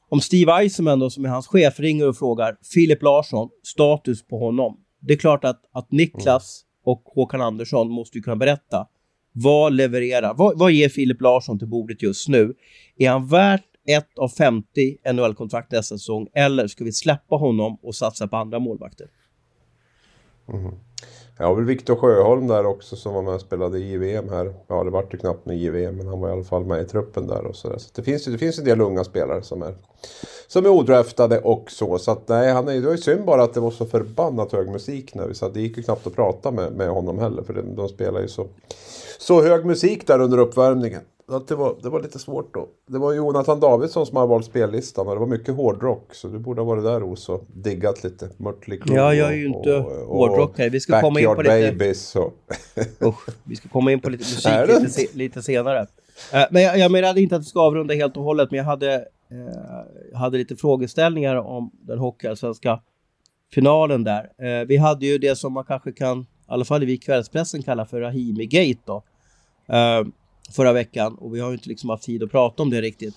Om 0.09 0.21
Steve 0.21 0.53
Eisenman 0.53 0.99
då, 0.99 1.11
som 1.11 1.25
är 1.25 1.29
hans 1.29 1.47
chef, 1.47 1.81
ringer 1.81 2.09
och 2.09 2.17
frågar 2.17 2.57
Filip 2.75 3.03
Larsson, 3.03 3.49
status 3.63 4.27
på 4.27 4.38
honom. 4.38 4.77
Det 5.01 5.12
är 5.12 5.19
klart 5.19 5.45
att, 5.45 5.61
att 5.73 5.93
Niklas 5.93 6.64
och 6.85 7.03
Håkan 7.05 7.40
Andersson 7.40 7.90
måste 7.90 8.19
ju 8.19 8.23
kunna 8.23 8.37
berätta. 8.37 8.87
Vad 9.33 9.73
levererar? 9.73 10.35
Vad, 10.35 10.59
vad 10.59 10.73
ger 10.73 10.88
Filip 10.88 11.21
Larsson 11.21 11.59
till 11.59 11.69
bordet 11.69 12.03
just 12.03 12.29
nu? 12.29 12.55
Är 12.97 13.11
han 13.11 13.27
värt 13.27 13.69
ett 13.96 14.18
av 14.18 14.29
50 14.29 14.66
NHL-kontrakt 15.12 15.72
nästa 15.72 15.98
säsong 15.98 16.29
eller 16.35 16.66
ska 16.66 16.85
vi 16.85 16.92
släppa 16.92 17.37
honom 17.37 17.79
och 17.83 17.94
satsa 17.94 18.29
på 18.29 18.37
andra 18.37 18.59
målvakter? 18.59 19.07
Mm. 20.48 20.74
Jag 21.40 21.46
har 21.46 21.55
väl 21.55 21.64
Viktor 21.64 21.96
Sjöholm 21.96 22.46
där 22.46 22.66
också 22.66 22.96
som 22.96 23.14
var 23.14 23.22
med 23.22 23.35
och 23.35 23.40
spelade 23.40 23.79
i 23.79 23.92
JVM 23.92 24.29
här. 24.29 24.55
Ja, 24.66 24.85
det 24.85 24.90
vart 24.90 25.14
ju 25.14 25.18
knappt 25.18 25.46
med 25.46 25.59
JVM, 25.59 25.96
men 25.96 26.07
han 26.07 26.20
var 26.20 26.29
i 26.29 26.33
alla 26.33 26.44
fall 26.44 26.64
med 26.64 26.83
i 26.83 26.85
truppen 26.85 27.26
där 27.26 27.44
och 27.46 27.57
sådär. 27.57 27.79
Så 27.79 27.90
det 27.94 28.03
finns, 28.03 28.24
det 28.24 28.38
finns 28.38 28.59
en 28.59 28.64
del 28.64 28.81
unga 28.81 29.05
spelare 29.05 29.42
som 29.42 29.62
är, 29.62 29.74
som 30.46 30.64
är 30.64 30.68
odraftade 30.70 31.38
och 31.40 31.70
så. 31.70 31.98
Så 31.98 32.11
att 32.11 32.29
nej, 32.29 32.53
han 32.53 32.68
är, 32.68 32.74
det 32.74 32.81
var 32.81 32.92
ju 32.92 32.98
synd 32.98 33.24
bara 33.24 33.42
att 33.42 33.55
det 33.55 33.61
var 33.61 33.70
så 33.70 33.87
förbannat 33.87 34.53
hög 34.53 34.68
musik 34.68 35.14
när 35.14 35.26
vi 35.26 35.35
satt. 35.35 35.55
Det 35.55 35.61
gick 35.61 35.76
ju 35.76 35.83
knappt 35.83 36.07
att 36.07 36.14
prata 36.14 36.50
med, 36.50 36.72
med 36.72 36.88
honom 36.88 37.18
heller, 37.18 37.42
för 37.42 37.55
de, 37.55 37.74
de 37.76 37.88
spelar 37.88 38.20
ju 38.20 38.29
så, 38.29 38.46
så 39.18 39.42
hög 39.42 39.66
musik 39.66 40.07
där 40.07 40.20
under 40.20 40.38
uppvärmningen 40.38 41.03
att 41.33 41.49
det, 41.49 41.55
var, 41.55 41.77
det 41.83 41.88
var 41.88 42.03
lite 42.03 42.19
svårt 42.19 42.55
då. 42.55 42.69
Det 42.87 42.99
var 42.99 43.12
Jonathan 43.12 43.61
Davidsson 43.61 44.07
som 44.07 44.16
har 44.16 44.27
valt 44.27 44.45
spellistan 44.45 45.07
och 45.09 45.14
det 45.14 45.21
var 45.21 45.27
mycket 45.27 45.55
hårdrock. 45.55 46.14
Så 46.14 46.29
du 46.29 46.38
borde 46.38 46.61
ha 46.61 46.66
varit 46.66 46.85
där 46.85 47.01
Ros 47.01 47.29
och 47.29 47.45
diggat 47.55 48.05
lite 48.05 48.29
Mötley 48.37 48.79
Crüe. 48.79 48.97
Ja, 48.97 49.14
jag 49.14 49.29
är 49.29 49.37
ju 49.37 49.47
inte 49.47 49.73
hårdrockare. 50.07 50.69
Vi 50.69 50.81
ska 50.81 51.01
komma 51.01 51.21
in 51.21 51.27
på 51.27 51.43
lite... 51.43 51.73
Babies 51.73 52.16
och... 52.16 52.33
Usch, 53.09 53.29
vi 53.45 53.57
ska 53.57 53.69
komma 53.69 53.93
in 53.93 54.01
på 54.01 54.09
lite 54.09 54.25
musik 54.25 54.81
lite, 54.81 54.90
se, 54.90 55.07
lite, 55.12 55.43
senare. 55.43 55.81
Uh, 55.81 56.45
men 56.51 56.62
jag, 56.62 56.79
jag 56.79 56.90
menade 56.90 57.21
inte 57.21 57.37
att 57.37 57.43
vi 57.43 57.47
ska 57.47 57.61
avrunda 57.61 57.95
helt 57.95 58.16
och 58.16 58.25
hållet, 58.25 58.51
men 58.51 58.59
jag 58.59 58.64
hade, 58.64 58.97
uh, 59.33 60.19
hade 60.19 60.38
lite 60.38 60.57
frågeställningar 60.57 61.37
om 61.37 61.71
den 61.73 61.99
hockeyallsvenska 61.99 62.81
finalen 63.53 64.05
där. 64.05 64.23
Uh, 64.23 64.66
vi 64.66 64.77
hade 64.77 65.07
ju 65.07 65.19
det 65.19 65.37
som 65.37 65.53
man 65.53 65.64
kanske 65.64 65.93
kan, 65.93 66.21
i 66.21 66.27
alla 66.47 66.64
fall 66.64 66.85
vi 66.85 66.93
i 66.93 66.99
kvällspressen 66.99 67.62
kallar 67.62 67.85
för 67.85 68.01
Rahimi-gate 68.01 68.81
då 68.85 69.03
förra 70.51 70.73
veckan 70.73 71.15
och 71.15 71.35
vi 71.35 71.41
har 71.41 71.49
ju 71.49 71.55
inte 71.55 71.69
liksom 71.69 71.91
haft 71.91 72.05
tid 72.05 72.23
att 72.23 72.31
prata 72.31 72.63
om 72.63 72.71
det 72.71 72.81
riktigt. 72.81 73.15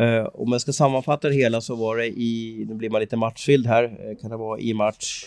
Uh, 0.00 0.28
om 0.34 0.52
jag 0.52 0.60
ska 0.60 0.72
sammanfatta 0.72 1.28
det 1.28 1.34
hela 1.34 1.60
så 1.60 1.74
var 1.74 1.96
det 1.96 2.06
i, 2.06 2.64
nu 2.68 2.74
blir 2.74 2.90
man 2.90 3.00
lite 3.00 3.16
matchfylld 3.16 3.66
här, 3.66 3.84
uh, 3.84 4.16
kan 4.20 4.30
det 4.30 4.36
vara 4.36 4.60
i 4.60 4.74
match... 4.74 5.24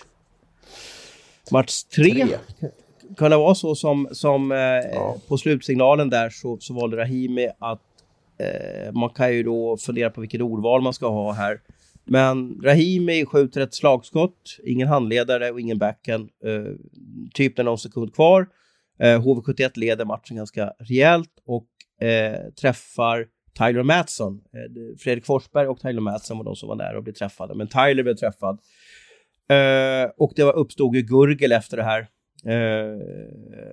Match 1.52 1.84
tre? 1.84 2.12
tre. 2.12 2.38
Kan 3.18 3.32
det 3.32 3.38
vara 3.38 3.56
så 3.56 3.76
som, 3.76 4.08
som 4.12 4.52
uh, 4.52 4.58
ja. 4.94 5.18
på 5.28 5.38
slutsignalen 5.38 6.10
där 6.10 6.30
så, 6.30 6.58
så 6.60 6.74
valde 6.74 6.98
Rahimi 6.98 7.50
att 7.60 7.82
man 8.94 9.10
kan 9.10 9.34
ju 9.34 9.44
då 9.44 9.78
fundera 9.78 10.10
på 10.10 10.22
vilket 10.22 10.42
ordval 10.42 10.82
man 10.82 10.94
ska 10.94 11.08
ha 11.08 11.32
här. 11.32 11.62
Men 12.04 12.62
Rahimi 12.64 13.26
skjuter 13.26 13.62
ett 13.62 13.74
slagskott, 13.74 14.58
ingen 14.64 14.88
handledare 14.88 15.52
och 15.52 15.60
ingen 15.60 15.78
backhand. 15.78 16.30
typ 17.34 17.58
när 17.58 17.64
någon 17.64 17.78
sekund 17.78 18.14
kvar. 18.14 18.48
Eh, 19.00 19.22
HV71 19.22 19.72
leder 19.76 20.06
matchen 20.06 20.38
ganska 20.38 20.74
rejält 20.80 21.32
och 21.46 21.68
eh, 22.08 22.50
träffar 22.62 23.28
Tyler 23.58 23.84
Mattsson. 23.84 24.42
Eh, 24.54 24.98
Fredrik 24.98 25.26
Forsberg 25.26 25.68
och 25.68 25.80
Tyler 25.80 26.02
Mattsson 26.02 26.38
var 26.38 26.46
de 26.46 26.56
som 26.56 26.70
var 26.70 26.76
där 26.76 26.96
och 26.96 27.04
blev 27.04 27.14
träffade, 27.14 27.56
men 27.56 27.68
Tyler 27.68 28.04
blev 28.04 28.16
träffad. 28.16 28.60
Eh, 29.50 30.12
och 30.18 30.34
det 30.36 30.44
var, 30.44 30.54
uppstod 30.54 30.96
ju 30.96 31.02
gurgel 31.02 31.52
efter 31.52 31.78
det 31.78 31.84
här. 31.84 32.08
Eh, 32.46 33.00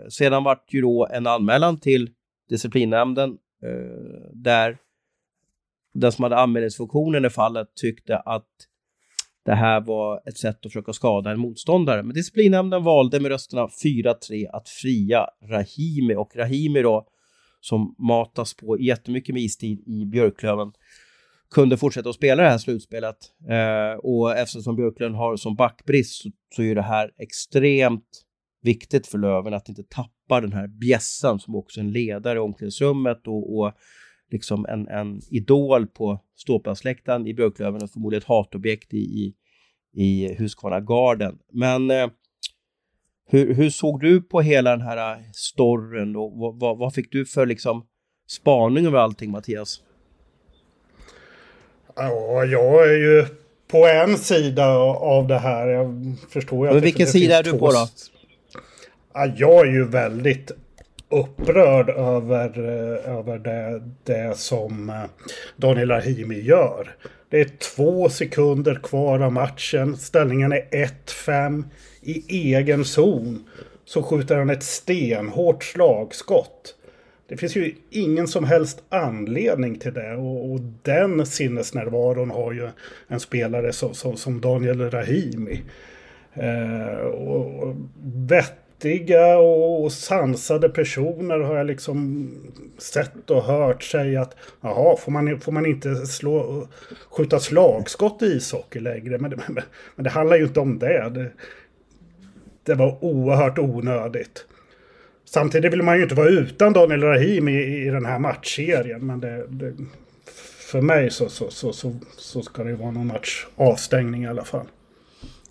sedan 0.09 0.45
vart 0.45 0.73
ju 0.73 0.81
då 0.81 1.09
en 1.13 1.27
anmälan 1.27 1.81
till 1.81 2.11
disciplinnämnden 2.49 3.31
eh, 3.65 4.31
där 4.33 4.79
den 5.95 6.13
som 6.13 6.23
hade 6.23 6.37
anmälningsfunktionen 6.37 7.25
i 7.25 7.31
fallet 7.31 7.69
tyckte 7.75 8.19
att 8.19 8.49
det 9.45 9.55
här 9.55 9.81
var 9.81 10.23
ett 10.29 10.39
sätt 10.39 10.57
att 10.57 10.73
försöka 10.73 10.93
skada 10.93 11.31
en 11.31 11.41
motståndare. 11.41 12.03
Men 12.03 12.15
disciplinnämnden 12.15 12.83
valde 12.83 13.21
med 13.21 13.31
rösterna 13.31 13.67
4-3 13.67 14.47
att 14.53 14.69
fria 14.69 15.27
Rahimi 15.51 16.15
och 16.15 16.37
Rahimi 16.37 16.83
då 16.83 17.07
som 17.61 17.95
matas 17.99 18.55
på 18.55 18.81
jättemycket 18.81 19.35
med 19.35 19.43
istid 19.43 19.81
i 19.87 20.05
Björklöven 20.05 20.73
kunde 21.51 21.77
fortsätta 21.77 22.09
att 22.09 22.15
spela 22.15 22.43
det 22.43 22.49
här 22.49 22.59
slutspelet. 22.59 23.17
Eh, 23.49 23.99
och 23.99 24.37
eftersom 24.37 24.77
Björklöven 24.77 25.15
har 25.15 25.37
som 25.37 25.57
backbrist 25.57 26.23
så, 26.23 26.31
så 26.57 26.63
är 26.63 26.75
det 26.75 26.83
här 26.83 27.11
extremt 27.19 28.23
viktigt 28.63 29.07
för 29.07 29.19
Löven 29.19 29.55
att 29.55 29.69
inte 29.69 29.83
tappa 29.83 30.41
den 30.41 30.53
här 30.53 30.67
bjässen 30.67 31.39
som 31.39 31.57
också 31.57 31.81
är 31.81 31.85
en 31.85 31.93
ledare 31.93 32.37
i 32.37 32.41
omklädningsrummet 32.41 33.27
och, 33.27 33.59
och 33.59 33.73
liksom 34.33 34.67
en, 34.69 34.89
en 34.89 35.21
idol 35.31 35.87
på 35.87 36.21
ståplatsläktaren 36.37 37.27
i 37.27 37.35
Björklöven 37.35 37.83
och 37.83 37.91
förmodligen 37.91 38.23
ett 38.23 38.29
hatobjekt 38.29 38.95
i, 38.95 38.97
i, 38.97 39.35
i 39.95 40.35
Husqvarna 40.35 41.33
Men 41.53 41.91
eh, 41.91 42.09
hur, 43.29 43.55
hur, 43.55 43.71
såg 43.71 44.01
du 44.01 44.23
på 44.23 44.41
hela 44.41 44.71
den 44.71 44.81
här 44.81 45.13
eh, 45.13 45.25
storyn 45.35 46.17
och 46.17 46.33
vad, 46.39 46.61
vad, 46.61 46.79
vad, 46.79 46.95
fick 46.95 47.13
du 47.13 47.27
för 47.27 47.47
liksom 47.47 47.87
spaning 48.29 48.87
över 48.87 48.99
allting 48.99 49.31
Mattias? 49.31 49.81
Ja, 51.97 52.45
jag 52.45 52.91
är 52.91 52.97
ju 52.97 53.27
på 53.69 53.87
en 53.87 54.19
sida 54.19 54.67
av 54.87 55.27
det 55.27 55.39
här. 55.39 55.69
Jag 55.69 56.17
förstår 56.29 56.67
ju 56.67 56.69
att 56.69 56.75
Men 56.75 56.81
det, 56.81 56.85
vilken 56.85 57.07
det 57.07 57.13
sida 57.13 57.37
finns 57.37 57.49
är 57.49 57.53
du 57.53 57.59
på 57.59 57.73
då? 57.73 57.89
Ja, 59.15 59.27
jag 59.37 59.67
är 59.69 59.73
ju 59.73 59.89
väldigt 59.89 60.51
upprörd 61.13 61.91
över, 61.91 62.59
eh, 62.59 63.19
över 63.19 63.39
det, 63.39 63.83
det 64.05 64.37
som 64.37 64.91
eh, 64.91 65.05
Daniel 65.57 65.89
Rahimi 65.89 66.41
gör. 66.41 66.95
Det 67.29 67.41
är 67.41 67.49
två 67.59 68.09
sekunder 68.09 68.81
kvar 68.83 69.21
av 69.21 69.33
matchen. 69.33 69.97
Ställningen 69.97 70.53
är 70.53 70.69
1-5 71.07 71.65
i 72.01 72.45
egen 72.55 72.85
zon. 72.85 73.49
Så 73.85 74.03
skjuter 74.03 74.37
han 74.37 74.51
ett 74.51 74.63
stenhårt 74.63 75.65
slagskott. 75.65 76.75
Det 77.29 77.37
finns 77.37 77.57
ju 77.57 77.75
ingen 77.91 78.29
som 78.29 78.45
helst 78.45 78.83
anledning 78.89 79.79
till 79.79 79.95
det 79.95 80.17
och, 80.17 80.53
och 80.53 80.61
den 80.83 81.27
sinnesnärvaron 81.27 82.31
har 82.31 82.53
ju 82.53 82.69
en 83.09 83.21
spelare 83.21 83.73
som, 83.73 83.95
som, 83.95 84.17
som 84.17 84.41
Daniel 84.41 84.91
Rahimi. 84.91 85.63
Eh, 86.35 86.97
och, 86.97 87.63
och 87.63 87.75
vettiga 88.85 89.39
och 89.39 89.93
sansade 89.93 90.69
personer 90.69 91.39
har 91.41 91.57
jag 91.57 91.67
liksom 91.67 92.31
sett 92.79 93.31
och 93.31 93.43
hört 93.43 93.83
säga 93.83 94.21
att 94.23 94.37
jaha, 94.61 94.97
får 94.97 95.13
man, 95.13 95.41
får 95.41 95.53
man 95.53 95.67
inte 95.67 95.95
slå, 96.07 96.69
skjuta 97.11 97.41
slagskott 97.41 98.23
i 98.23 98.27
ishockey 98.27 98.81
längre? 98.81 99.19
Men, 99.19 99.31
det- 99.31 99.37
men, 99.49 99.59
men 99.97 100.05
det 100.05 100.11
handlar 100.11 100.37
ju 100.37 100.43
inte 100.43 100.61
om 100.61 100.79
det. 100.79 101.11
det. 101.15 101.31
Det 102.65 102.75
var 102.75 103.05
oerhört 103.05 103.59
onödigt. 103.59 104.47
Samtidigt 105.25 105.73
vill 105.73 105.83
man 105.83 105.97
ju 105.97 106.03
inte 106.03 106.15
vara 106.15 106.29
utan 106.29 106.73
Daniel 106.73 107.03
Rahim 107.03 107.49
i, 107.49 107.87
i 107.87 107.91
den 107.91 108.05
här 108.05 108.19
matchserien. 108.19 109.07
Men 109.07 109.21
det, 109.21 109.47
det, 109.49 109.73
för 110.71 110.81
mig 110.81 111.11
så, 111.11 111.29
så, 111.29 111.51
så, 111.51 111.73
så, 111.73 111.93
så 112.17 112.43
ska 112.43 112.65
det 112.65 112.75
vara 112.75 112.91
någon 112.91 113.07
match 113.07 113.47
avstängning 113.57 114.25
i 114.25 114.27
alla 114.29 114.45
fall. 114.45 114.67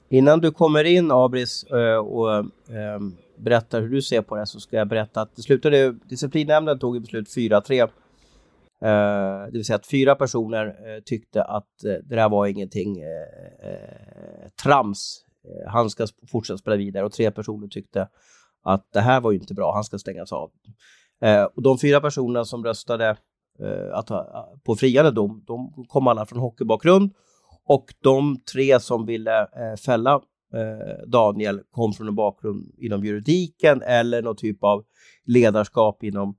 Innan 0.10 0.40
du 0.40 0.52
kommer 0.52 0.84
in 0.84 1.12
Abris 1.12 1.64
eh, 1.64 1.96
och 1.98 2.34
eh, 2.36 2.46
berättar 3.42 3.82
hur 3.82 3.90
du 3.90 4.02
ser 4.02 4.22
på 4.22 4.36
det 4.36 4.46
så 4.46 4.60
ska 4.60 4.78
jag 4.78 4.88
berätta 4.88 5.22
att 5.22 5.36
det 5.36 5.42
slutade, 5.42 5.92
disciplinnämnden 5.92 6.80
tog 6.80 6.96
ett 6.96 7.02
beslut 7.02 7.36
4-3. 7.36 7.82
Eh, 7.82 9.46
det 9.46 9.52
vill 9.52 9.66
säga 9.66 9.76
att 9.76 9.88
fyra 9.88 10.16
personer 10.16 10.66
eh, 10.68 11.02
tyckte 11.06 11.44
att 11.44 11.84
eh, 11.84 11.94
det 12.04 12.16
där 12.16 12.30
var 12.30 12.48
ingenting 12.48 12.98
trams. 14.64 15.26
Han 15.68 15.90
ska 15.90 16.08
fortsätta 16.32 16.58
spela 16.58 16.76
vidare 16.76 17.06
och 17.06 17.12
tre 17.12 17.32
personer 17.32 17.68
tyckte 17.68 18.08
att 18.64 18.88
det 18.94 19.00
här 19.00 19.22
var 19.22 19.32
ju 19.32 19.38
inte 19.38 19.54
bra, 19.54 19.74
han 19.74 19.84
ska 19.84 20.00
stängas 20.00 20.32
av. 20.32 20.52
Och 21.56 21.62
de 21.62 21.78
fyra 21.78 22.02
personerna 22.02 22.46
som 22.46 22.64
röstade 22.64 23.18
att, 23.94 24.08
på 24.64 24.76
friande 24.76 25.12
dom, 25.12 25.44
de 25.48 25.86
kom 25.88 26.08
alla 26.08 26.26
från 26.26 26.40
hockeybakgrund 26.40 27.14
och 27.66 27.94
de 28.02 28.40
tre 28.54 28.80
som 28.80 29.06
ville 29.06 29.42
eh, 29.42 29.76
fälla 29.86 30.22
eh, 30.54 31.08
Daniel 31.08 31.62
kom 31.72 31.94
från 31.94 32.08
en 32.08 32.16
bakgrund 32.16 32.72
inom 32.78 33.06
juridiken 33.06 33.82
eller 33.82 34.22
någon 34.22 34.36
typ 34.36 34.64
av 34.64 34.84
ledarskap 35.26 36.04
inom 36.04 36.36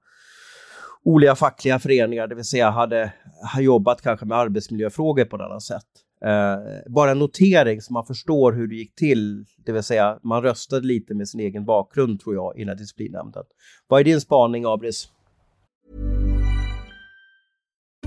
olika 1.05 1.35
fackliga 1.35 1.79
föreningar, 1.79 2.27
det 2.27 2.35
vill 2.35 2.45
säga 2.45 2.71
hade, 2.71 3.13
hade 3.53 3.65
jobbat 3.65 4.03
kanske 4.03 4.27
med 4.27 4.39
arbetsmiljöfrågor 4.39 5.25
på 5.25 5.37
ett 5.37 5.43
annat 5.43 5.63
sätt. 5.63 5.87
Eh, 6.25 6.93
bara 6.93 7.11
en 7.11 7.19
notering 7.19 7.81
så 7.81 7.93
man 7.93 8.07
förstår 8.07 8.53
hur 8.53 8.67
det 8.67 8.75
gick 8.75 8.95
till, 8.95 9.45
det 9.65 9.73
vill 9.73 9.83
säga 9.83 10.19
man 10.23 10.43
röstade 10.43 10.87
lite 10.87 11.15
med 11.15 11.29
sin 11.29 11.41
egen 11.41 11.65
bakgrund 11.65 12.21
tror 12.21 12.35
jag 12.35 12.57
i 12.57 12.59
den 12.59 12.69
här 12.69 12.77
disciplinnämnden. 12.77 13.45
Vad 13.89 14.01
är 14.01 14.05
din 14.05 14.21
spaning 14.21 14.65
Abris? 14.67 15.09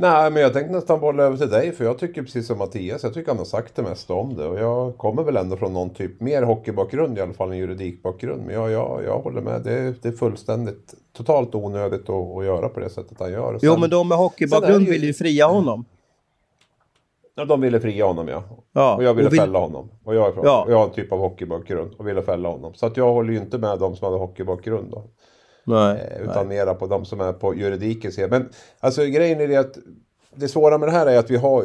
Nej, 0.00 0.30
men 0.30 0.42
jag 0.42 0.52
tänkte 0.52 0.72
nästan 0.72 1.00
bolla 1.00 1.22
över 1.22 1.36
till 1.36 1.48
dig, 1.48 1.72
för 1.72 1.84
jag 1.84 1.98
tycker 1.98 2.22
precis 2.22 2.46
som 2.46 2.58
Mattias, 2.58 3.02
jag 3.02 3.14
tycker 3.14 3.28
han 3.30 3.38
har 3.38 3.44
sagt 3.44 3.76
det 3.76 3.82
mesta 3.82 4.14
om 4.14 4.36
det. 4.36 4.46
Och 4.46 4.58
jag 4.58 4.96
kommer 4.98 5.22
väl 5.22 5.36
ändå 5.36 5.56
från 5.56 5.72
någon 5.72 5.90
typ, 5.90 6.20
mer 6.20 6.42
hockeybakgrund 6.42 7.18
i 7.18 7.20
alla 7.20 7.32
fall 7.34 7.50
än 7.52 7.58
juridikbakgrund. 7.58 8.42
Men 8.46 8.54
jag, 8.54 8.70
jag, 8.70 9.04
jag 9.04 9.18
håller 9.18 9.40
med, 9.40 9.60
det 9.64 9.72
är, 9.72 9.94
det 10.02 10.08
är 10.08 10.12
fullständigt, 10.12 10.94
totalt 11.16 11.54
onödigt 11.54 12.08
att, 12.08 12.36
att 12.36 12.44
göra 12.44 12.68
på 12.68 12.80
det 12.80 12.90
sättet 12.90 13.20
han 13.20 13.32
gör. 13.32 13.54
Och 13.54 13.60
Jo 13.62 13.72
sen- 13.72 13.80
men 13.80 13.90
de 13.90 14.08
med 14.08 14.16
sen 14.16 14.22
hockeybakgrund 14.22 14.84
ju- 14.84 14.90
vill 14.90 15.04
ju 15.04 15.12
fria 15.14 15.46
honom. 15.46 15.84
Ja, 17.34 17.44
de 17.44 17.60
ville 17.60 17.80
fria 17.80 18.06
honom 18.06 18.28
ja. 18.28 18.42
Ja, 18.72 18.96
och 18.96 19.04
jag 19.04 19.14
ville 19.14 19.26
och 19.26 19.32
vill- 19.32 19.40
fälla 19.40 19.58
honom. 19.58 19.90
Och 20.04 20.14
jag, 20.14 20.28
är 20.28 20.32
från, 20.32 20.44
Ja. 20.44 20.66
jag 20.68 20.76
har 20.78 20.84
en 20.84 20.90
typ 20.90 21.12
av 21.12 21.18
hockeybakgrund 21.18 21.94
och 21.98 22.08
ville 22.08 22.22
fälla 22.22 22.48
honom. 22.48 22.74
Så 22.74 22.86
att 22.86 22.96
jag 22.96 23.12
håller 23.12 23.32
ju 23.32 23.38
inte 23.38 23.58
med 23.58 23.78
de 23.78 23.96
som 23.96 24.04
hade 24.04 24.18
hockeybakgrund 24.18 24.90
då. 24.90 25.04
Nej, 25.68 26.12
Eh, 26.16 26.22
Utan 26.22 26.48
mera 26.48 26.74
på 26.74 26.86
de 26.86 27.04
som 27.04 27.20
är 27.20 27.32
på 27.32 27.54
juridikens 27.54 28.14
sida. 28.14 28.28
Men 28.28 28.48
alltså 28.80 29.04
grejen 29.04 29.40
är 29.40 29.48
det 29.48 29.56
att 29.56 29.78
det 30.34 30.48
svåra 30.48 30.78
med 30.78 30.88
det 30.88 30.92
här 30.92 31.06
är 31.06 31.18
att 31.18 31.30
vi 31.30 31.36
har 31.36 31.64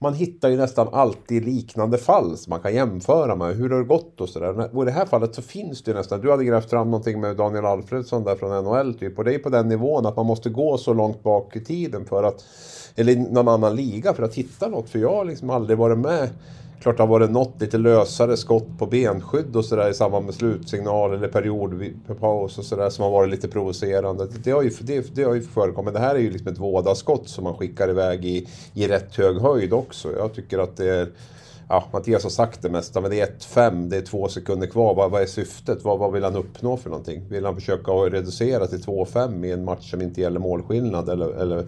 man 0.00 0.14
hittar 0.14 0.48
ju 0.48 0.56
nästan 0.56 0.88
alltid 0.92 1.44
liknande 1.44 1.98
fall 1.98 2.36
som 2.36 2.50
man 2.50 2.60
kan 2.60 2.74
jämföra 2.74 3.36
med. 3.36 3.56
Hur 3.56 3.70
har 3.70 3.78
det 3.78 3.84
gått 3.84 4.20
och 4.20 4.28
sådär. 4.28 4.76
Och 4.76 4.82
i 4.82 4.86
det 4.86 4.92
här 4.92 5.06
fallet 5.06 5.34
så 5.34 5.42
finns 5.42 5.82
det 5.82 5.90
ju 5.90 5.96
nästan. 5.96 6.20
Du 6.20 6.30
hade 6.30 6.44
grävt 6.44 6.70
fram 6.70 6.90
någonting 6.90 7.20
med 7.20 7.36
Daniel 7.36 7.64
Alfredsson 7.64 8.24
där 8.24 8.36
från 8.36 8.64
NHL 8.64 8.94
typ. 8.94 9.18
Och 9.18 9.24
det 9.24 9.34
är 9.34 9.38
på 9.38 9.48
den 9.48 9.68
nivån 9.68 10.06
att 10.06 10.16
man 10.16 10.26
måste 10.26 10.50
gå 10.50 10.78
så 10.78 10.92
långt 10.92 11.22
bak 11.22 11.56
i 11.56 11.64
tiden 11.64 12.04
för 12.04 12.22
att 12.22 12.44
eller 12.96 13.16
någon 13.16 13.48
annan 13.48 13.76
liga 13.76 14.14
för 14.14 14.22
att 14.22 14.34
hitta 14.34 14.68
något. 14.68 14.90
För 14.90 14.98
jag 14.98 15.14
har 15.14 15.24
liksom 15.24 15.50
aldrig 15.50 15.78
varit 15.78 15.98
med. 15.98 16.28
Klart 16.80 16.96
det 16.96 17.02
har 17.02 17.08
varit 17.08 17.30
något 17.30 17.60
lite 17.60 17.78
lösare 17.78 18.36
skott 18.36 18.78
på 18.78 18.86
benskydd 18.86 19.56
och 19.56 19.64
sådär 19.64 19.90
i 19.90 19.94
samband 19.94 20.24
med 20.24 20.34
slutsignal 20.34 21.14
eller 21.14 21.28
periodpaus 21.28 22.58
och 22.58 22.64
sådär 22.64 22.90
som 22.90 23.04
har 23.04 23.10
varit 23.10 23.30
lite 23.30 23.48
provocerande. 23.48 24.26
Det, 24.26 24.38
det, 24.44 24.50
har 24.50 24.62
ju, 24.62 24.70
det, 24.80 25.14
det 25.14 25.22
har 25.22 25.34
ju 25.34 25.42
förekommit. 25.42 25.94
Det 25.94 26.00
här 26.00 26.14
är 26.14 26.18
ju 26.18 26.30
liksom 26.30 26.52
ett 26.52 26.58
vådaskott 26.58 27.28
som 27.28 27.44
man 27.44 27.54
skickar 27.54 27.90
iväg 27.90 28.24
i, 28.24 28.48
i 28.74 28.88
rätt 28.88 29.16
hög 29.16 29.38
höjd 29.38 29.72
också. 29.72 30.12
Jag 30.16 30.34
tycker 30.34 30.58
att 30.58 30.76
det 30.76 30.94
är 30.94 31.08
Ja, 31.70 31.84
Mattias 31.92 32.22
har 32.22 32.30
sagt 32.30 32.62
det 32.62 32.70
mesta, 32.70 33.00
men 33.00 33.10
det 33.10 33.20
är 33.20 33.26
1-5, 33.26 33.88
det 33.88 33.96
är 33.96 34.00
två 34.00 34.28
sekunder 34.28 34.66
kvar. 34.66 34.94
Vad, 34.94 35.10
vad 35.10 35.22
är 35.22 35.26
syftet? 35.26 35.84
Vad, 35.84 35.98
vad 35.98 36.12
vill 36.12 36.24
han 36.24 36.36
uppnå 36.36 36.76
för 36.76 36.90
någonting? 36.90 37.28
Vill 37.28 37.44
han 37.44 37.54
försöka 37.54 37.92
reducera 37.92 38.66
till 38.66 38.78
2-5 38.78 39.46
i 39.46 39.52
en 39.52 39.64
match 39.64 39.90
som 39.90 40.02
inte 40.02 40.20
gäller 40.20 40.40
målskillnad? 40.40 41.08
Eller, 41.08 41.28
eller 41.28 41.66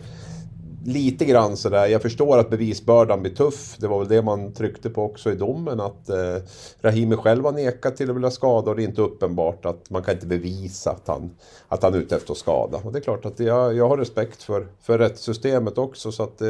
lite 0.84 1.24
grann 1.24 1.56
sådär. 1.56 1.86
Jag 1.86 2.02
förstår 2.02 2.38
att 2.38 2.50
bevisbördan 2.50 3.22
blir 3.22 3.34
tuff. 3.34 3.76
Det 3.78 3.88
var 3.88 3.98
väl 3.98 4.08
det 4.08 4.22
man 4.22 4.52
tryckte 4.52 4.90
på 4.90 5.04
också 5.04 5.32
i 5.32 5.34
domen. 5.34 5.80
Att 5.80 6.08
eh, 6.08 6.36
Rahimi 6.80 7.16
själv 7.16 7.44
har 7.44 7.52
nekat 7.52 7.96
till 7.96 8.10
att 8.10 8.16
vilja 8.16 8.30
skada 8.30 8.70
och 8.70 8.76
det 8.76 8.82
är 8.82 8.88
inte 8.88 9.02
uppenbart 9.02 9.64
att 9.66 9.90
man 9.90 10.02
kan 10.02 10.14
inte 10.14 10.26
bevisa 10.26 10.90
att 10.90 11.08
han, 11.08 11.30
att 11.68 11.82
han 11.82 11.94
är 11.94 11.98
ute 11.98 12.16
efter 12.16 12.32
att 12.32 12.38
skada. 12.38 12.80
Och 12.84 12.92
det 12.92 12.98
är 12.98 13.02
klart 13.02 13.24
att 13.24 13.40
jag, 13.40 13.74
jag 13.74 13.88
har 13.88 13.96
respekt 13.96 14.42
för, 14.42 14.66
för 14.80 14.98
rättssystemet 14.98 15.78
också. 15.78 16.12
Så 16.12 16.22
att, 16.22 16.40
eh, 16.40 16.48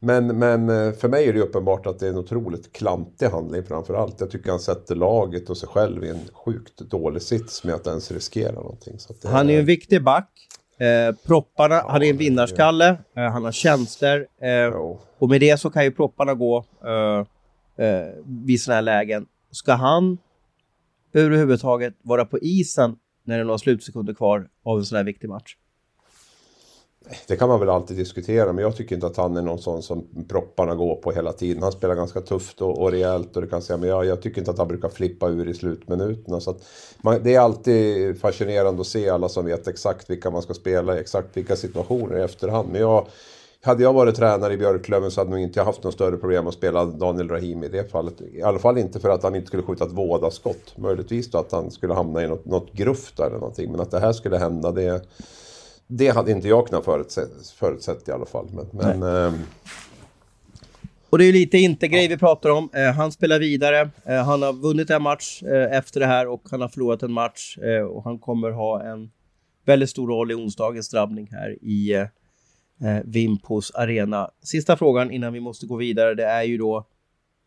men, 0.00 0.38
men 0.38 0.68
eh, 0.68 0.92
för 0.92 1.08
mig 1.08 1.28
är 1.28 1.32
det 1.32 1.40
uppenbart 1.40 1.86
att 1.86 1.98
det 1.98 2.06
är 2.06 2.10
en 2.10 2.18
otroligt 2.18 2.72
klantig 2.72 3.26
handling 3.26 3.62
framför 3.62 3.94
allt. 3.94 4.20
Jag 4.20 4.30
tycker 4.30 4.50
han 4.50 4.60
sätter 4.60 4.94
laget 4.94 5.50
och 5.50 5.56
sig 5.56 5.68
själv 5.68 6.04
i 6.04 6.08
en 6.08 6.20
sjukt 6.32 6.78
dålig 6.78 7.22
sits 7.22 7.64
med 7.64 7.74
att 7.74 7.86
ens 7.86 8.10
riskera 8.10 8.52
någonting. 8.52 8.98
Det, 9.22 9.28
Han 9.28 9.48
är 9.48 9.52
ju 9.52 9.58
en 9.60 9.66
viktig 9.66 10.04
back. 10.04 10.48
Eh, 10.78 11.14
propparna, 11.26 11.82
han 11.88 12.02
är 12.02 12.10
en 12.10 12.16
vinnarskalle, 12.16 12.88
eh, 13.16 13.22
han 13.22 13.44
har 13.44 13.52
tjänster 13.52 14.26
eh, 14.40 14.74
och 15.18 15.28
med 15.28 15.40
det 15.40 15.60
så 15.60 15.70
kan 15.70 15.84
ju 15.84 15.90
propparna 15.90 16.34
gå 16.34 16.64
eh, 16.84 17.24
eh, 17.86 18.06
vid 18.24 18.60
sådana 18.60 18.74
här 18.74 18.82
lägen. 18.82 19.26
Ska 19.50 19.72
han 19.72 20.18
överhuvudtaget 21.12 21.94
vara 22.02 22.24
på 22.24 22.38
isen 22.38 22.96
när 23.24 23.36
det 23.36 23.42
är 23.42 23.44
några 23.44 23.58
slutsekunder 23.58 24.14
kvar 24.14 24.48
av 24.64 24.78
en 24.78 24.84
sån 24.84 24.96
här 24.96 25.04
viktig 25.04 25.28
match? 25.28 25.56
Det 27.26 27.36
kan 27.36 27.48
man 27.48 27.60
väl 27.60 27.68
alltid 27.68 27.96
diskutera, 27.96 28.52
men 28.52 28.64
jag 28.64 28.76
tycker 28.76 28.94
inte 28.94 29.06
att 29.06 29.16
han 29.16 29.36
är 29.36 29.42
någon 29.42 29.58
sån 29.58 29.82
som 29.82 30.06
propparna 30.28 30.74
går 30.74 30.96
på 30.96 31.12
hela 31.12 31.32
tiden. 31.32 31.62
Han 31.62 31.72
spelar 31.72 31.94
ganska 31.94 32.20
tufft 32.20 32.60
och, 32.60 32.82
och 32.82 32.90
rejält 32.90 33.36
och 33.36 33.42
det 33.42 33.48
kan 33.48 33.62
säga, 33.62 33.76
men 33.76 33.88
jag, 33.88 34.04
jag 34.04 34.22
tycker 34.22 34.38
inte 34.38 34.50
att 34.50 34.58
han 34.58 34.68
brukar 34.68 34.88
flippa 34.88 35.28
ur 35.28 35.48
i 35.48 35.54
slutminuterna. 35.54 36.40
Så 36.40 36.50
att 36.50 36.64
man, 37.02 37.20
det 37.22 37.34
är 37.34 37.40
alltid 37.40 38.20
fascinerande 38.20 38.80
att 38.80 38.86
se 38.86 39.08
alla 39.08 39.28
som 39.28 39.44
vet 39.44 39.68
exakt 39.68 40.10
vilka 40.10 40.30
man 40.30 40.42
ska 40.42 40.54
spela 40.54 40.96
i 40.96 41.00
exakt 41.00 41.36
vilka 41.36 41.56
situationer 41.56 42.18
i 42.18 42.22
efterhand. 42.22 42.68
Men 42.72 42.80
jag, 42.80 43.06
hade 43.62 43.82
jag 43.82 43.92
varit 43.92 44.14
tränare 44.14 44.52
i 44.52 44.56
Björklöven 44.56 45.10
så 45.10 45.20
hade 45.20 45.30
nog 45.30 45.40
inte 45.40 45.62
haft 45.62 45.82
något 45.82 45.94
större 45.94 46.16
problem 46.16 46.46
att 46.46 46.54
spela 46.54 46.84
Daniel 46.84 47.28
Rahimi 47.28 47.66
i 47.66 47.68
det 47.68 47.90
fallet. 47.90 48.20
I 48.20 48.42
alla 48.42 48.58
fall 48.58 48.78
inte 48.78 49.00
för 49.00 49.08
att 49.08 49.22
han 49.22 49.34
inte 49.34 49.46
skulle 49.46 49.62
skjuta 49.62 49.84
ett 49.84 49.92
vådaskott. 49.92 50.74
Möjligtvis 50.76 51.30
då 51.30 51.38
att 51.38 51.52
han 51.52 51.70
skulle 51.70 51.94
hamna 51.94 52.24
i 52.24 52.28
något, 52.28 52.44
något 52.44 52.72
gruft 52.72 53.20
eller 53.20 53.38
någonting. 53.38 53.70
Men 53.70 53.80
att 53.80 53.90
det 53.90 54.00
här 54.00 54.12
skulle 54.12 54.38
hända, 54.38 54.72
det 54.72 55.06
det 55.88 56.08
hade 56.08 56.32
inte 56.32 56.48
jag 56.48 56.66
kunnat 56.68 56.84
förutsett, 56.84 57.50
förutsett 57.50 58.08
i 58.08 58.12
alla 58.12 58.26
fall. 58.26 58.46
Men, 58.52 58.66
men 58.72 59.02
ehm, 59.02 59.34
Och 61.10 61.18
det 61.18 61.24
är 61.24 61.26
ju 61.26 61.32
lite 61.32 61.58
inte-grej 61.58 62.08
vi 62.08 62.16
pratar 62.16 62.50
om. 62.50 62.70
Eh, 62.74 62.92
han 62.92 63.12
spelar 63.12 63.38
vidare. 63.38 63.90
Eh, 64.04 64.24
han 64.24 64.42
har 64.42 64.52
vunnit 64.52 64.90
en 64.90 65.02
match 65.02 65.42
eh, 65.42 65.76
efter 65.76 66.00
det 66.00 66.06
här 66.06 66.26
och 66.26 66.42
han 66.50 66.60
har 66.60 66.68
förlorat 66.68 67.02
en 67.02 67.12
match. 67.12 67.58
Eh, 67.58 67.82
och 67.82 68.04
han 68.04 68.18
kommer 68.18 68.50
ha 68.50 68.82
en 68.82 69.10
väldigt 69.64 69.90
stor 69.90 70.08
roll 70.08 70.30
i 70.30 70.34
onsdagens 70.34 70.88
drabbning 70.88 71.28
här 71.30 71.58
i 71.62 71.94
eh, 71.94 72.00
eh, 72.88 73.02
Vimpos 73.04 73.70
arena. 73.70 74.30
Sista 74.42 74.76
frågan 74.76 75.10
innan 75.10 75.32
vi 75.32 75.40
måste 75.40 75.66
gå 75.66 75.76
vidare, 75.76 76.14
det 76.14 76.24
är 76.24 76.42
ju 76.42 76.58
då 76.58 76.86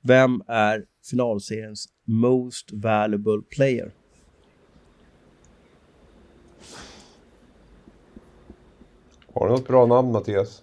vem 0.04 0.44
är 0.48 0.86
finalseriens 1.10 1.86
most 2.06 2.70
valuable 2.74 3.42
player? 3.56 3.92
Har 9.34 9.48
du 9.48 9.52
något 9.52 9.68
bra 9.68 9.86
namn 9.86 10.12
Mattias? 10.12 10.62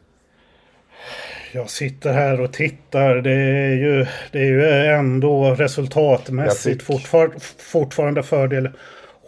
Jag 1.52 1.70
sitter 1.70 2.12
här 2.12 2.40
och 2.40 2.52
tittar. 2.52 3.14
Det 3.14 3.32
är 3.32 3.74
ju, 3.74 4.06
det 4.32 4.38
är 4.38 4.44
ju 4.44 4.66
ändå 4.86 5.54
resultatmässigt 5.54 6.82
fortfar, 6.82 7.30
fortfarande 7.58 8.22
fördel 8.22 8.70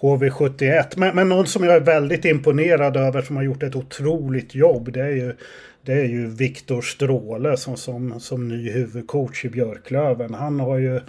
HV71. 0.01 0.85
Men, 0.97 1.17
men 1.17 1.29
någon 1.29 1.47
som 1.47 1.65
jag 1.65 1.75
är 1.75 1.81
väldigt 1.81 2.25
imponerad 2.25 2.97
över 2.97 3.23
som 3.23 3.37
har 3.37 3.43
gjort 3.43 3.63
ett 3.63 3.77
otroligt 3.77 4.55
jobb. 4.55 4.93
Det 4.93 5.01
är 5.01 5.11
ju, 5.11 5.35
det 5.83 5.93
är 5.93 6.05
ju 6.05 6.27
Viktor 6.27 6.83
Stråle 6.83 7.57
som, 7.57 7.77
som, 7.77 8.21
som 8.21 8.49
ny 8.49 8.71
huvudcoach 8.71 9.45
i 9.45 9.49
Björklöven. 9.49 10.35
Han 10.35 10.61
har 10.61 10.79
ju 10.79 11.01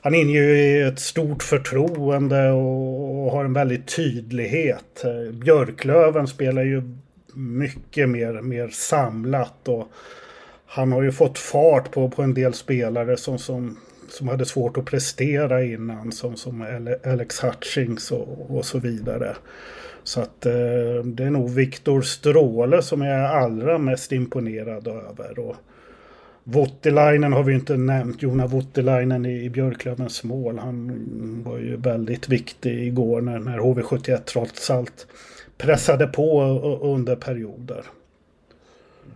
han 0.00 0.14
inger 0.14 0.42
ju 0.42 0.88
ett 0.88 1.00
stort 1.00 1.42
förtroende 1.42 2.50
och, 2.50 3.24
och 3.24 3.32
har 3.32 3.44
en 3.44 3.52
väldigt 3.52 3.96
tydlighet. 3.96 5.04
Björklöven 5.32 6.26
spelar 6.26 6.62
ju 6.62 6.82
mycket 7.34 8.08
mer, 8.08 8.32
mer 8.32 8.68
samlat 8.68 9.68
och 9.68 9.88
han 10.66 10.92
har 10.92 11.02
ju 11.02 11.12
fått 11.12 11.38
fart 11.38 11.90
på, 11.90 12.10
på 12.10 12.22
en 12.22 12.34
del 12.34 12.54
spelare 12.54 13.16
som, 13.16 13.38
som, 13.38 13.78
som 14.08 14.28
hade 14.28 14.46
svårt 14.46 14.76
att 14.76 14.84
prestera 14.84 15.64
innan. 15.64 16.12
Som, 16.12 16.36
som 16.36 16.86
Alex 17.04 17.44
Hutchings 17.44 18.10
och, 18.10 18.56
och 18.56 18.64
så 18.64 18.78
vidare. 18.78 19.36
Så 20.02 20.20
att 20.20 20.46
eh, 20.46 20.52
det 21.04 21.24
är 21.24 21.30
nog 21.30 21.50
Viktor 21.50 22.02
Stråle 22.02 22.82
som 22.82 23.02
jag 23.02 23.16
är 23.16 23.24
allra 23.24 23.78
mest 23.78 24.12
imponerad 24.12 24.88
över. 24.88 25.38
Och 25.38 25.56
Voutilainen 26.44 27.32
har 27.32 27.42
vi 27.42 27.52
ju 27.52 27.58
inte 27.58 27.76
nämnt. 27.76 28.22
Jona 28.22 28.46
Voutilainen 28.46 29.26
i, 29.26 29.44
i 29.44 29.50
Björklövens 29.50 30.24
mål. 30.24 30.58
Han 30.58 31.42
var 31.44 31.58
ju 31.58 31.76
väldigt 31.76 32.28
viktig 32.28 32.86
igår 32.86 33.20
när, 33.20 33.38
när 33.38 33.58
HV71 33.58 34.20
trots 34.24 34.70
allt 34.70 35.06
pressade 35.58 36.06
på 36.06 36.42
under 36.82 37.16
perioder. 37.16 37.84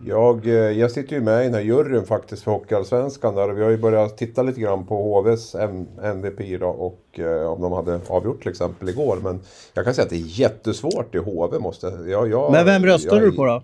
Jag, 0.05 0.47
eh, 0.47 0.53
jag 0.53 0.91
sitter 0.91 1.15
ju 1.15 1.21
med 1.21 1.41
i 1.41 1.43
den 1.43 1.53
här 1.53 1.61
juryn 1.61 2.05
faktiskt 2.05 2.43
för 2.43 2.51
Hockeyallsvenskan 2.51 3.35
där 3.35 3.49
och 3.49 3.57
vi 3.57 3.63
har 3.63 3.69
ju 3.69 3.77
börjat 3.77 4.17
titta 4.17 4.43
lite 4.43 4.59
grann 4.61 4.85
på 4.85 4.95
HVs 4.95 5.55
MVP 6.03 6.57
då 6.59 6.67
och 6.67 7.19
eh, 7.19 7.51
om 7.51 7.61
de 7.61 7.71
hade 7.71 7.99
avgjort 8.07 8.41
till 8.41 8.51
exempel 8.51 8.89
igår. 8.89 9.17
Men 9.23 9.39
jag 9.73 9.85
kan 9.85 9.93
säga 9.93 10.03
att 10.03 10.09
det 10.09 10.15
är 10.15 10.39
jättesvårt 10.39 11.15
i 11.15 11.17
HV 11.17 11.59
måste 11.59 11.87
jag... 12.07 12.29
jag, 12.29 12.51
Men 12.51 12.65
vem 12.65 12.85
röstar 12.85 13.15
jag, 13.15 13.25
du 13.25 13.35
på 13.35 13.45
då? 13.45 13.63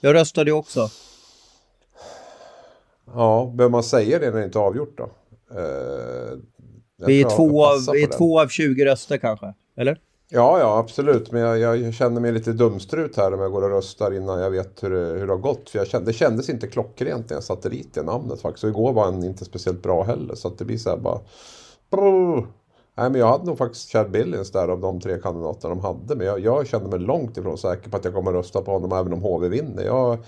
Jag 0.00 0.14
röstade 0.14 0.50
ju 0.50 0.56
också. 0.56 0.88
Ja, 3.14 3.52
behöver 3.54 3.72
man 3.72 3.82
säga 3.82 4.18
det 4.18 4.30
när 4.30 4.38
det 4.38 4.44
inte 4.44 4.58
är 4.58 4.62
avgjort 4.62 4.98
då? 4.98 5.10
Eh, 5.58 6.38
Vi 7.06 7.22
är, 7.22 7.36
två 7.36 7.66
av, 7.66 7.78
vi 7.92 8.02
är 8.02 8.06
två 8.06 8.40
av 8.40 8.48
20 8.48 8.84
röster 8.84 9.18
kanske, 9.18 9.54
eller? 9.76 9.98
Ja, 10.32 10.58
ja 10.58 10.78
absolut. 10.78 11.32
Men 11.32 11.42
jag, 11.42 11.78
jag 11.78 11.94
känner 11.94 12.20
mig 12.20 12.32
lite 12.32 12.52
dumstrut 12.52 13.16
här 13.16 13.34
om 13.34 13.40
jag 13.40 13.52
går 13.52 13.62
och 13.62 13.70
röstar 13.70 14.14
innan 14.14 14.40
jag 14.40 14.50
vet 14.50 14.82
hur 14.82 14.90
det, 14.90 15.18
hur 15.18 15.26
det 15.26 15.32
har 15.32 15.38
gått. 15.38 15.70
För 15.70 15.78
jag 15.78 15.86
kände, 15.86 16.10
det 16.10 16.12
kändes 16.12 16.48
inte 16.48 16.66
klockrent 16.66 17.30
när 17.30 17.36
jag 17.36 17.44
satte 17.44 17.68
dit 17.68 17.94
det 17.94 18.02
namnet 18.02 18.40
faktiskt. 18.40 18.64
Och 18.64 18.70
igår 18.70 18.92
var 18.92 19.04
han 19.04 19.24
inte 19.24 19.44
speciellt 19.44 19.82
bra 19.82 20.02
heller. 20.02 20.34
Så 20.34 20.48
att 20.48 20.58
det 20.58 20.64
blir 20.64 20.78
så 20.78 20.90
här 20.90 20.96
bara... 20.96 21.20
Brr. 21.90 22.46
Nej, 22.94 23.10
men 23.10 23.14
jag 23.14 23.28
hade 23.28 23.44
nog 23.44 23.58
faktiskt 23.58 23.92
Chad 23.92 24.10
Billings 24.10 24.52
där 24.52 24.68
av 24.68 24.80
de 24.80 25.00
tre 25.00 25.18
kandidaterna 25.18 25.74
de 25.74 25.80
hade. 25.80 26.16
Men 26.16 26.26
jag, 26.26 26.40
jag 26.40 26.66
kände 26.66 26.88
mig 26.88 26.98
långt 26.98 27.36
ifrån 27.36 27.58
säker 27.58 27.90
på 27.90 27.96
att 27.96 28.04
jag 28.04 28.14
kommer 28.14 28.32
rösta 28.32 28.62
på 28.62 28.70
honom 28.70 28.92
även 28.92 29.12
om 29.12 29.22
HV 29.22 29.48
vinner. 29.48 29.84
Jag, 29.84 30.18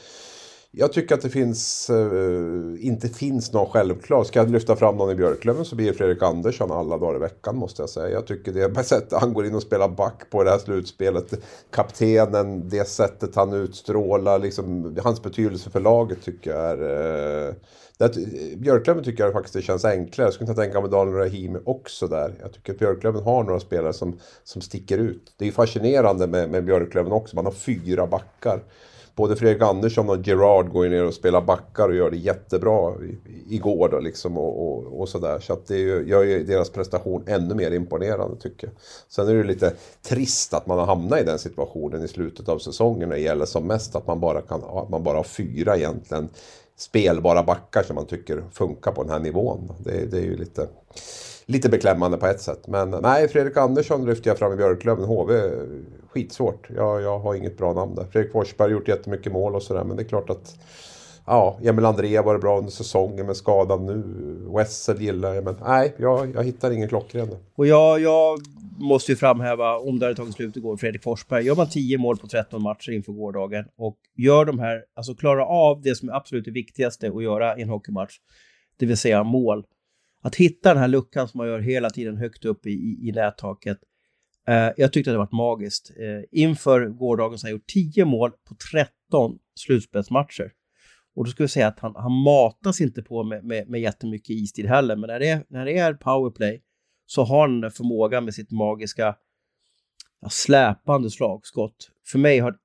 jag 0.75 0.93
tycker 0.93 1.15
att 1.15 1.21
det 1.21 1.31
finns, 1.31 1.91
eh, 1.91 2.87
inte 2.87 3.09
finns 3.09 3.53
någon 3.53 3.67
självklar. 3.67 4.25
Ska 4.25 4.39
jag 4.39 4.51
lyfta 4.51 4.77
fram 4.77 4.97
någon 4.97 5.11
i 5.11 5.15
Björklöven 5.15 5.65
så 5.65 5.77
blir 5.77 5.87
det 5.87 5.93
Fredrik 5.93 6.23
Andersson 6.23 6.71
alla 6.71 6.99
dagar 6.99 7.17
i 7.17 7.19
veckan 7.19 7.57
måste 7.57 7.83
jag 7.83 7.91
säga. 7.91 8.09
Jag 8.09 8.27
tycker 8.27 8.53
det 8.53 8.85
sättet 8.85 9.21
han 9.21 9.35
går 9.35 9.47
in 9.47 9.55
och 9.55 9.63
spelar 9.63 9.89
back 9.89 10.31
på 10.31 10.45
det 10.45 10.51
här 10.51 10.59
slutspelet. 10.59 11.35
Kaptenen, 11.71 12.69
det 12.69 12.89
sättet 12.89 13.35
han 13.35 13.53
utstrålar, 13.53 14.39
liksom, 14.39 14.97
hans 15.03 15.23
betydelse 15.23 15.71
för 15.71 15.81
laget 15.81 16.23
tycker 16.23 16.51
jag 16.51 16.71
är... 16.71 17.49
Eh, 17.49 17.55
det, 17.99 18.17
Björklöven 18.59 19.05
tycker 19.05 19.25
jag 19.25 19.33
faktiskt 19.33 19.55
det 19.55 19.63
känns 19.63 19.85
enklare. 19.85 20.27
Jag 20.27 20.35
skulle 20.35 20.51
inte 20.51 20.63
tänka 20.63 20.81
mig 20.81 20.91
Daniel 20.91 21.17
Rahimi 21.17 21.59
också 21.65 22.07
där. 22.07 22.35
Jag 22.41 22.53
tycker 22.53 22.73
att 22.73 22.79
Björklöven 22.79 23.23
har 23.23 23.45
några 23.45 23.61
spelare 23.61 23.93
som, 23.93 24.19
som 24.45 24.63
sticker 24.63 24.99
ut. 24.99 25.33
Det 25.37 25.49
är 25.49 25.53
fascinerande 25.53 26.27
med, 26.27 26.51
med 26.51 26.65
Björklöven 26.65 27.13
också. 27.13 27.37
Man 27.37 27.45
har 27.45 27.53
fyra 27.53 28.07
backar 28.07 28.63
både 29.15 29.37
Fredrik 29.37 29.63
Andersson 29.63 30.11
och 30.11 30.27
Gerard 30.27 30.69
går 30.69 30.85
ju 30.85 30.91
ner 30.91 31.05
och 31.05 31.15
spelar 31.15 31.41
backar 31.41 31.89
och 31.89 31.95
gör 31.95 32.11
det 32.11 32.17
jättebra 32.17 32.95
igår 33.49 33.89
då 33.89 33.99
liksom 33.99 34.39
och, 34.39 34.69
och, 34.69 35.01
och 35.01 35.09
sådär. 35.09 35.39
Så 35.39 35.53
att 35.53 35.67
det 35.67 35.79
ju, 35.79 36.09
gör 36.09 36.23
ju 36.23 36.45
deras 36.45 36.71
prestation 36.71 37.25
ännu 37.27 37.55
mer 37.55 37.71
imponerande 37.71 38.37
tycker 38.37 38.67
jag. 38.67 38.77
Sen 39.09 39.29
är 39.29 39.33
det 39.33 39.39
ju 39.39 39.45
lite 39.45 39.73
trist 40.03 40.55
att 40.55 40.67
man 40.67 40.79
har 40.79 40.87
hamnat 40.87 41.21
i 41.21 41.25
den 41.25 41.39
situationen 41.39 42.05
i 42.05 42.09
slutet 42.09 42.49
av 42.49 42.59
säsongen 42.59 43.09
när 43.09 43.17
det 43.17 43.23
gäller 43.23 43.47
som 43.47 43.67
mest 43.67 43.97
att 43.97 44.07
man 44.07 44.21
bara, 44.21 44.41
kan, 44.41 44.65
att 44.65 44.89
man 44.89 45.03
bara 45.03 45.17
har 45.17 45.25
fyra 45.25 45.77
egentligen 45.77 46.29
spelbara 46.77 47.43
backar 47.43 47.83
som 47.83 47.95
man 47.95 48.07
tycker 48.07 48.45
funkar 48.53 48.93
på 48.93 49.03
den 49.03 49.13
här 49.13 49.21
nivån. 49.21 49.73
Det, 49.79 50.11
det 50.11 50.17
är 50.17 50.25
ju 50.25 50.37
lite, 50.37 50.69
lite 51.47 51.69
beklämmande 51.69 52.17
på 52.17 52.27
ett 52.27 52.41
sätt. 52.41 52.67
Men 52.67 52.91
nej, 52.91 53.29
Fredrik 53.29 53.57
Andersson 53.57 54.07
lyfter 54.07 54.31
jag 54.31 54.39
fram 54.39 54.53
i 54.53 54.57
Björklöven. 54.57 55.05
HV, 55.05 55.33
skitsvårt. 56.09 56.69
Jag, 56.77 57.03
jag 57.03 57.19
har 57.19 57.35
inget 57.35 57.59
bra 57.59 57.73
namn 57.73 57.95
där. 57.95 58.05
Fredrik 58.13 58.33
Forsberg 58.33 58.69
har 58.69 58.79
gjort 58.79 58.89
jättemycket 58.89 59.33
mål 59.33 59.55
och 59.55 59.63
sådär. 59.63 59.85
Men 59.85 59.97
det 59.97 60.03
är 60.03 60.09
klart 60.09 60.31
att 60.31 60.57
Ja, 61.27 61.59
Emil 61.63 61.85
André 61.85 62.21
var 62.21 62.39
bra 62.39 62.59
under 62.59 62.71
säsongen 62.71 63.27
men 63.27 63.35
skadad 63.35 63.83
nu. 63.83 64.03
Wessel 64.57 65.01
gillar 65.01 65.35
jag 65.35 65.45
men 65.45 65.57
nej, 65.67 65.95
jag, 65.99 66.35
jag 66.35 66.45
hittar 66.45 66.71
ingen 66.71 66.89
klockren. 66.89 67.29
Och 67.55 67.67
jag, 67.67 68.01
jag 68.01 68.39
måste 68.79 69.13
ju 69.13 69.17
framhäva, 69.17 69.79
om 69.79 69.99
det 69.99 70.07
hade 70.07 70.17
tagit 70.17 70.35
slut 70.35 70.57
igår, 70.57 70.77
Fredrik 70.77 71.03
Forsberg. 71.03 71.45
Gör 71.47 71.57
man 71.57 71.69
10 71.69 71.99
mål 71.99 72.17
på 72.17 72.27
13 72.27 72.63
matcher 72.63 72.91
inför 72.93 73.13
gårdagen 73.13 73.65
och 73.77 73.97
gör 74.17 74.45
de 74.45 74.59
här, 74.59 74.85
alltså 74.95 75.15
klarar 75.15 75.43
av 75.43 75.83
det 75.83 75.95
som 75.95 76.09
är 76.09 76.13
absolut 76.13 76.45
det 76.45 76.51
viktigaste 76.51 77.09
att 77.09 77.23
göra 77.23 77.59
i 77.59 77.63
en 77.63 77.69
hockeymatch, 77.69 78.17
det 78.77 78.87
vill 78.87 78.97
säga 78.97 79.23
mål. 79.23 79.65
Att 80.23 80.37
hitta 80.37 80.69
den 80.69 80.79
här 80.79 80.89
luckan 80.89 81.29
som 81.29 81.39
man 81.39 81.47
gör 81.47 81.61
hela 81.61 81.91
tiden 81.91 82.17
högt 82.17 82.45
upp 82.45 82.67
i, 82.67 82.71
i, 82.71 83.09
i 83.09 83.13
nättaket. 83.13 83.79
Eh, 84.49 84.71
jag 84.77 84.93
tyckte 84.93 85.11
att 85.11 85.15
det 85.15 85.19
var 85.19 85.29
magiskt. 85.33 85.91
Eh, 85.91 86.41
inför 86.41 86.87
gårdagen 86.87 87.39
så 87.39 87.47
har 87.47 87.51
han 87.51 87.57
gjort 87.57 87.67
10 87.95 88.05
mål 88.05 88.31
på 88.31 88.55
13 88.73 89.39
slutspelsmatcher. 89.55 90.53
Och 91.15 91.25
då 91.25 91.31
skulle 91.31 91.45
jag 91.45 91.51
säga 91.51 91.67
att 91.67 91.81
han, 91.81 91.95
han 91.97 92.13
matas 92.13 92.81
inte 92.81 93.03
på 93.03 93.25
med, 93.25 93.45
med, 93.45 93.69
med 93.69 93.81
jättemycket 93.81 94.31
istid 94.31 94.67
heller, 94.67 94.97
men 94.97 95.09
när 95.09 95.19
det, 95.19 95.29
är, 95.29 95.45
när 95.49 95.65
det 95.65 95.79
är 95.79 95.95
powerplay 95.95 96.63
så 97.07 97.23
har 97.23 97.41
han 97.41 97.51
den 97.51 97.61
där 97.61 97.71
förmågan 97.71 98.25
med 98.25 98.35
sitt 98.35 98.51
magiska 98.51 99.17
ja, 100.21 100.29
släpande 100.29 101.11
slagskott. 101.11 101.91
För 102.07 102.19
mig 102.19 102.39
har, 102.39 102.57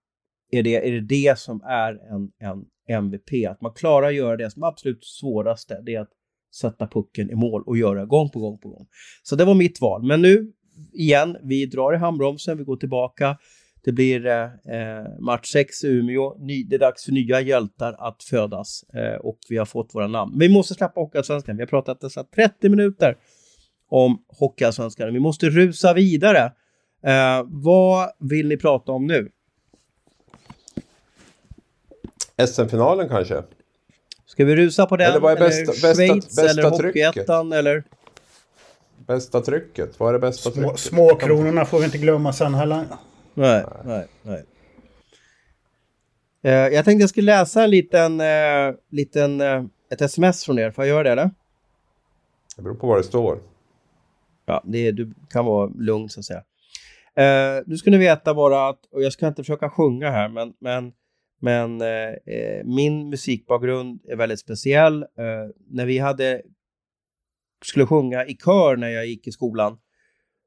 är, 0.51 0.63
det, 0.63 0.87
är 0.87 0.91
det 0.91 1.01
det 1.01 1.39
som 1.39 1.61
är 1.61 1.93
en, 1.93 2.31
en 2.39 2.65
MVP, 2.89 3.49
att 3.49 3.61
man 3.61 3.73
klarar 3.73 4.07
att 4.07 4.15
göra 4.15 4.37
det 4.37 4.51
som 4.51 4.63
absolut 4.63 5.05
svåraste, 5.05 5.81
det 5.85 5.95
är 5.95 6.01
att 6.01 6.11
sätta 6.55 6.87
pucken 6.87 7.31
i 7.31 7.35
mål 7.35 7.63
och 7.65 7.77
göra 7.77 8.05
gång 8.05 8.29
på 8.29 8.39
gång 8.39 8.57
på 8.57 8.69
gång. 8.69 8.87
Så 9.23 9.35
det 9.35 9.45
var 9.45 9.53
mitt 9.53 9.81
val. 9.81 10.07
Men 10.07 10.21
nu 10.21 10.51
igen, 10.93 11.37
vi 11.43 11.65
drar 11.65 11.93
i 11.93 11.97
handbromsen, 11.97 12.57
vi 12.57 12.63
går 12.63 12.77
tillbaka. 12.77 13.37
Det 13.83 13.91
blir 13.91 14.25
eh, 14.25 14.43
eh 14.43 15.19
match 15.19 15.51
6 15.51 15.83
i 15.83 15.87
Umeå. 15.87 16.37
Ny, 16.39 16.63
det 16.63 16.75
är 16.75 16.79
dags 16.79 17.05
för 17.05 17.11
nya 17.11 17.41
hjältar 17.41 17.95
att 17.99 18.23
födas 18.23 18.83
eh, 18.93 19.15
och 19.15 19.39
vi 19.49 19.57
har 19.57 19.65
fått 19.65 19.95
våra 19.95 20.07
namn. 20.07 20.31
Men 20.31 20.39
vi 20.39 20.53
måste 20.53 20.73
släppa 20.73 20.99
Hockeyallsvenskan. 21.01 21.55
Vi 21.55 21.61
har 21.61 21.67
pratat 21.67 22.01
dessa 22.01 22.23
30 22.23 22.69
minuter 22.69 23.17
om 23.89 24.23
Hockeyallsvenskan. 24.27 25.13
Vi 25.13 25.19
måste 25.19 25.49
rusa 25.49 25.93
vidare. 25.93 26.51
Eh, 27.03 27.45
vad 27.45 28.09
vill 28.19 28.47
ni 28.47 28.57
prata 28.57 28.91
om 28.91 29.07
nu? 29.07 29.31
SM-finalen 32.47 33.09
kanske? 33.09 33.43
Ska 34.37 34.45
vi 34.45 34.55
rusa 34.55 34.85
på 34.85 34.97
den? 34.97 35.09
Eller 35.09 35.19
vad 35.19 35.31
är 35.31 35.37
bästa- 35.37 35.71
bästa- 35.71 35.93
Schweiz 35.95 36.25
bästa 36.35 36.49
eller? 36.49 36.63
Hockeyettan 36.69 37.51
eller? 37.53 37.83
Bästa 39.07 39.41
trycket? 39.41 39.99
Vad 39.99 40.09
är 40.09 40.13
det 40.13 40.19
bästa 40.19 40.51
Små, 40.51 40.61
trycket? 40.63 40.79
småkronorna 40.79 41.65
får 41.65 41.79
vi 41.79 41.85
inte 41.85 41.97
glömma 41.97 42.33
sen 42.33 42.53
heller. 42.53 42.83
Nej, 43.33 43.65
nej, 43.85 44.07
nej. 44.21 44.43
Eh, 46.43 46.51
jag 46.51 46.85
tänkte 46.85 47.03
jag 47.03 47.09
skulle 47.09 47.25
läsa 47.25 47.63
en 47.63 47.69
liten, 47.69 48.21
eh, 48.21 48.73
liten 48.91 49.41
eh, 49.41 49.63
ett 49.91 50.01
sms 50.01 50.45
från 50.45 50.59
er. 50.59 50.71
Får 50.71 50.85
jag 50.85 50.89
göra 50.89 51.03
det 51.03 51.11
eller? 51.11 51.29
Det 52.55 52.61
beror 52.61 52.75
på 52.75 52.87
vad 52.87 52.99
det 52.99 53.03
står. 53.03 53.39
Ja, 54.45 54.61
det, 54.65 54.91
du 54.91 55.13
kan 55.29 55.45
vara 55.45 55.71
lugn 55.79 56.09
så 56.09 56.19
att 56.19 56.25
säga. 56.25 56.43
Nu 57.65 57.77
ska 57.77 57.91
ni 57.91 57.97
veta 57.97 58.33
bara 58.33 58.69
att, 58.69 58.79
och 58.91 59.03
jag 59.03 59.13
ska 59.13 59.27
inte 59.27 59.43
försöka 59.43 59.69
sjunga 59.69 60.11
här, 60.11 60.29
men, 60.29 60.53
men, 60.59 60.91
men 61.39 61.81
eh, 61.81 62.35
eh, 62.35 62.65
min 62.65 63.09
musikbakgrund 63.09 64.01
är 64.07 64.15
väldigt 64.15 64.39
speciell. 64.39 65.03
Eh, 65.03 65.07
när 65.69 65.85
vi 65.85 65.97
hade, 65.97 66.41
skulle 67.65 67.85
sjunga 67.85 68.25
i 68.25 68.35
kör 68.35 68.77
när 68.77 68.89
jag 68.89 69.07
gick 69.07 69.27
i 69.27 69.31
skolan, 69.31 69.77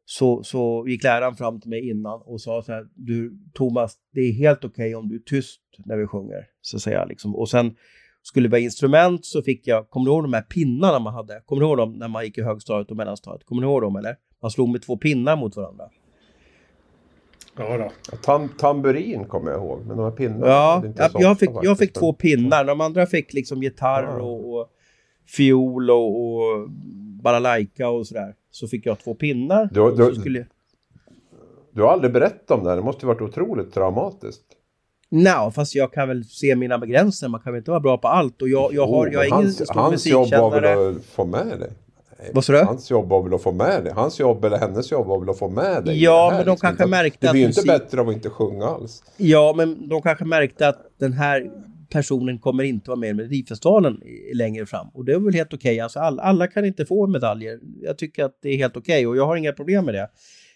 så, 0.05 0.43
så 0.43 0.85
gick 0.89 1.03
läraren 1.03 1.37
fram 1.37 1.61
till 1.61 1.71
mig 1.71 1.91
innan 1.91 2.23
och 2.25 2.41
sa 2.41 2.63
så 2.63 2.73
här, 2.73 2.87
du 2.95 3.39
Thomas, 3.55 3.97
det 4.13 4.21
är 4.21 4.33
helt 4.33 4.65
okej 4.65 4.69
okay 4.69 4.95
om 4.95 5.09
du 5.09 5.17
är 5.17 5.21
tyst 5.21 5.61
när 5.79 5.97
vi 5.97 6.07
sjunger. 6.07 6.47
Så 6.61 6.79
säger 6.81 6.99
jag 6.99 7.09
liksom. 7.09 7.37
Och 7.37 7.49
sen 7.51 7.77
skulle 8.23 8.49
det 8.49 8.53
vara 8.53 8.61
instrument 8.61 9.27
så 9.27 9.43
fick 9.43 9.67
jag, 9.67 9.91
kommer 9.91 10.07
du 10.07 10.13
ihåg 10.13 10.25
de 10.25 10.33
här 10.33 10.43
pinnarna 10.43 10.99
man 10.99 11.15
hade? 11.15 11.43
Kommer 11.47 11.61
du 11.61 11.67
ihåg 11.67 11.77
dem 11.77 11.93
när 11.93 12.09
man 12.09 12.25
gick 12.25 12.39
i 12.39 12.43
högstadiet 12.43 12.91
och 12.91 12.97
mellanstadiet? 12.97 13.45
Kommer 13.45 13.63
du 13.63 13.69
ihåg 13.69 13.83
dem 13.83 13.97
eller? 13.97 14.17
Man 14.43 14.51
slog 14.51 14.69
med 14.69 14.83
två 14.83 14.97
pinnar 14.97 15.37
mot 15.37 15.57
varandra. 15.57 15.85
Ja 17.57 17.77
då. 17.79 18.17
Tam, 18.17 18.49
tamburin 18.49 19.25
kommer 19.25 19.51
jag 19.51 19.61
ihåg, 19.61 19.87
men 19.87 19.97
de 19.97 20.03
här 20.03 20.11
pinnarna. 20.11 20.47
Ja, 20.47 20.85
jag, 20.97 21.11
jag, 21.15 21.39
fick, 21.39 21.51
jag 21.63 21.79
fick 21.79 21.93
två 21.93 22.13
pinnar. 22.13 22.65
De 22.65 22.81
andra 22.81 23.07
fick 23.07 23.33
liksom 23.33 23.63
gitarr 23.63 24.03
ja. 24.03 24.23
och, 24.23 24.55
och 24.55 24.69
fiol 25.27 25.91
och, 25.91 26.37
och 26.37 26.71
balalaika 27.23 27.89
och 27.89 28.07
sådär. 28.07 28.35
Så 28.51 28.69
fick 28.69 28.87
jag 28.87 28.99
två 28.99 29.15
pinnar. 29.15 29.69
Du, 29.73 29.95
du, 29.97 30.15
skulle... 30.15 30.47
du 31.73 31.83
har 31.83 31.89
aldrig 31.89 32.13
berättat 32.13 32.51
om 32.51 32.65
det 32.65 32.71
här. 32.71 32.77
Det 32.77 32.83
måste 32.83 33.07
ju 33.07 33.09
varit 33.09 33.23
otroligt 33.23 33.75
traumatiskt. 33.75 34.45
Nej, 35.09 35.51
fast 35.53 35.75
jag 35.75 35.93
kan 35.93 36.09
väl 36.09 36.25
se 36.25 36.57
mina 36.57 36.79
begränsningar. 36.79 37.31
Man 37.31 37.41
kan 37.41 37.53
väl 37.53 37.59
inte 37.59 37.71
vara 37.71 37.81
bra 37.81 37.99
på 37.99 38.09
allt. 38.09 38.43
Och 38.43 38.49
jag, 38.49 38.75
jag 38.75 38.87
har, 38.87 39.07
jag 39.07 39.23
är 39.23 39.27
ingen 39.27 39.39
hans, 39.39 39.55
stor 39.55 39.75
Hans 39.75 40.07
jobb 40.07 40.31
var 40.31 40.61
väl 40.61 40.97
att 40.97 41.05
få 41.05 41.25
med 41.25 41.59
dig? 41.61 41.71
Vad 42.33 42.45
sa 42.45 42.53
du? 42.53 42.59
Hans 42.59 42.91
jobb 42.91 43.09
var 43.09 43.23
väl 43.23 43.35
att 43.35 43.43
få 43.43 43.53
med 43.53 43.85
dig? 43.85 43.93
Hans 43.93 44.21
jobb 44.21 44.45
eller 44.45 44.59
hennes 44.59 44.93
jobb 44.93 45.07
var 45.07 45.21
väl 45.21 45.31
att 45.31 45.39
få 45.39 45.49
med 45.49 45.85
dig? 45.85 46.03
Ja, 46.03 46.29
men 46.31 46.45
de 46.45 46.51
liksom. 46.51 46.69
kanske 46.69 46.87
märkte 46.87 47.27
att... 47.27 47.33
Det 47.33 47.33
blir 47.33 47.41
ju 47.41 47.49
inte 47.49 47.63
bättre 47.63 48.01
av 48.01 48.09
att 48.09 48.15
inte 48.15 48.31
sjunga 48.31 48.67
alls. 48.67 49.03
Ja, 49.17 49.55
men 49.57 49.89
de 49.89 50.03
kanske 50.03 50.25
märkte 50.25 50.69
att 50.69 50.79
den 50.99 51.13
här 51.13 51.51
personen 51.91 52.39
kommer 52.39 52.65
inte 52.65 52.91
vara 52.91 52.99
med 52.99 53.11
i 53.11 53.15
Melodifestivalen 53.15 54.01
längre 54.35 54.67
fram. 54.67 54.89
Och 54.95 55.05
det 55.05 55.13
är 55.13 55.19
väl 55.19 55.35
helt 55.35 55.55
okej. 55.55 55.73
Okay. 55.73 55.81
Alltså, 55.81 55.99
alla, 55.99 56.23
alla, 56.23 56.47
kan 56.47 56.65
inte 56.65 56.87
få 56.87 57.07
medaljer. 57.07 57.59
Jag 57.83 57.99
tycker 57.99 58.25
att 58.25 58.39
det 58.43 58.49
är 58.49 58.57
helt 58.57 58.77
okej 58.77 58.95
okay 58.95 59.07
och 59.07 59.17
jag 59.17 59.27
har 59.27 59.37
inga 59.37 59.53
problem 59.53 59.85
med 59.85 59.95
det. 59.95 60.09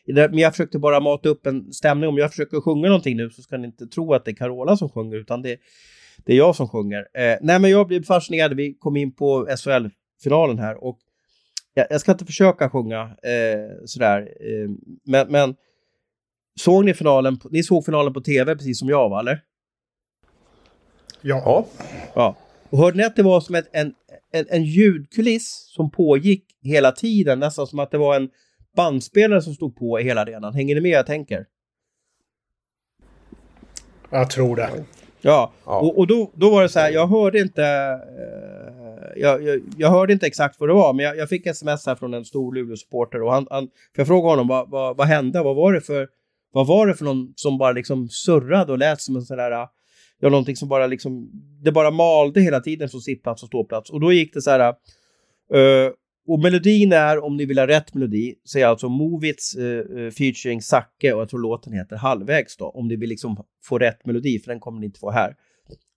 Men 0.07 0.38
jag 0.38 0.53
försökte 0.53 0.79
bara 0.79 1.00
mata 1.00 1.29
upp 1.29 1.46
en 1.46 1.72
stämning. 1.72 2.09
Om 2.09 2.18
jag 2.18 2.31
försöker 2.31 2.61
sjunga 2.61 2.87
någonting 2.87 3.16
nu 3.16 3.31
så 3.31 3.42
ska 3.42 3.57
ni 3.57 3.66
inte 3.66 3.87
tro 3.87 4.14
att 4.14 4.24
det 4.24 4.31
är 4.31 4.35
Carola 4.35 4.77
som 4.77 4.88
sjunger 4.88 5.16
utan 5.16 5.42
det, 5.42 5.57
det 6.24 6.33
är 6.33 6.37
jag 6.37 6.57
som 6.57 6.68
sjunger. 6.68 6.98
Eh, 6.98 7.38
nej, 7.40 7.59
men 7.59 7.70
jag 7.70 7.87
blev 7.87 8.05
fascinerad. 8.05 8.55
Vi 8.55 8.74
kom 8.74 8.96
in 8.96 9.14
på 9.14 9.46
SHL-finalen 9.59 10.59
här 10.59 10.85
och 10.85 10.98
jag, 11.74 11.87
jag, 11.90 12.00
ska 12.00 12.12
inte 12.12 12.24
försöka 12.24 12.70
sjunga 12.70 13.00
eh, 13.02 13.84
sådär. 13.84 14.20
Eh, 14.40 14.70
men, 15.04 15.28
men 15.28 15.54
såg 16.60 16.84
ni 16.84 16.94
finalen? 16.94 17.38
Ni 17.50 17.62
såg 17.62 17.84
finalen 17.84 18.12
på 18.12 18.20
tv 18.20 18.56
precis 18.56 18.78
som 18.78 18.88
jag, 18.88 19.08
va? 19.08 19.20
Eller? 19.20 19.40
Ja. 21.20 21.66
ja. 22.14 22.37
Och 22.70 22.78
hörde 22.78 22.96
ni 22.96 23.04
att 23.04 23.16
det 23.16 23.22
var 23.22 23.40
som 23.40 23.54
ett, 23.54 23.68
en, 23.72 23.94
en, 24.32 24.46
en 24.48 24.64
ljudkuliss 24.64 25.72
som 25.74 25.90
pågick 25.90 26.44
hela 26.62 26.92
tiden? 26.92 27.38
Nästan 27.38 27.66
som 27.66 27.78
att 27.78 27.90
det 27.90 27.98
var 27.98 28.16
en 28.16 28.30
bandspelare 28.76 29.42
som 29.42 29.54
stod 29.54 29.76
på 29.76 30.00
i 30.00 30.02
hela 30.02 30.20
arenan. 30.20 30.54
Hänger 30.54 30.74
ni 30.74 30.80
med 30.80 30.90
jag 30.90 31.06
tänker? 31.06 31.46
Jag 34.10 34.30
tror 34.30 34.56
det. 34.56 34.70
Ja, 35.20 35.52
ja. 35.64 35.78
och, 35.80 35.98
och 35.98 36.06
då, 36.06 36.30
då 36.34 36.50
var 36.50 36.62
det 36.62 36.68
så 36.68 36.80
här, 36.80 36.90
jag 36.90 37.06
hörde 37.06 37.40
inte 37.40 37.64
eh, 37.64 38.84
jag, 39.17 39.43
jag, 39.43 39.61
jag, 39.77 39.90
hörde 39.90 40.12
inte 40.12 40.27
exakt 40.27 40.61
vad 40.61 40.69
det 40.69 40.75
var, 40.75 40.93
men 40.93 41.05
jag, 41.05 41.17
jag 41.17 41.29
fick 41.29 41.47
sms 41.47 41.87
här 41.87 41.95
från 41.95 42.14
en 42.14 42.25
stor 42.25 42.55
Luleå-supporter 42.55 43.23
och 43.23 43.33
han, 43.33 43.47
han, 43.51 43.69
för 43.95 44.01
jag 44.01 44.07
frågade 44.07 44.33
honom 44.33 44.49
vad, 44.49 44.71
vad, 44.71 44.97
vad 44.97 45.07
hände, 45.07 45.43
vad 45.43 45.57
var 45.57 45.73
det 45.73 45.81
för, 45.81 46.09
vad 46.53 46.67
var 46.67 46.87
det 46.87 46.95
för 46.95 47.05
någon 47.05 47.33
som 47.37 47.59
bara 47.59 47.73
liksom 47.73 48.09
surrade 48.09 48.73
och 48.73 48.79
lät 48.79 49.01
som 49.01 49.17
en 49.17 49.23
sån 49.23 49.37
där, 49.37 49.51
ja 50.21 50.31
någonting 50.31 50.57
som 50.57 50.69
bara 50.69 50.87
liksom, 50.87 51.31
det 51.62 51.73
bara 51.73 51.90
malde 51.90 52.40
hela 52.40 52.61
tiden 52.61 52.88
från 52.88 53.01
sittplats 53.01 53.43
och 53.43 53.49
ståplats 53.49 53.90
och 53.90 54.01
då 54.01 54.12
gick 54.12 54.35
det 54.35 54.43
så 54.43 54.51
här, 54.51 54.69
uh, 55.55 55.93
och 56.27 56.40
melodin 56.40 56.93
är, 56.93 57.25
om 57.25 57.37
ni 57.37 57.45
vill 57.45 57.59
ha 57.59 57.67
rätt 57.67 57.95
melodi, 57.95 58.35
så 58.45 58.59
är 58.59 58.67
alltså 58.67 58.88
Movits 58.88 59.57
uh, 59.57 60.11
featuring 60.11 60.62
Zacke 60.62 61.12
och 61.12 61.21
jag 61.21 61.29
tror 61.29 61.40
låten 61.40 61.73
heter 61.73 61.97
Halvvägs 61.97 62.57
då, 62.57 62.69
om 62.69 62.88
ni 62.88 62.97
vill 62.97 63.09
liksom 63.09 63.45
få 63.64 63.79
rätt 63.79 64.07
melodi, 64.07 64.38
för 64.38 64.51
den 64.51 64.61
kommer 64.61 64.81
ni 64.81 64.87
inte 64.87 65.01
få 65.01 65.11
här. 65.11 65.37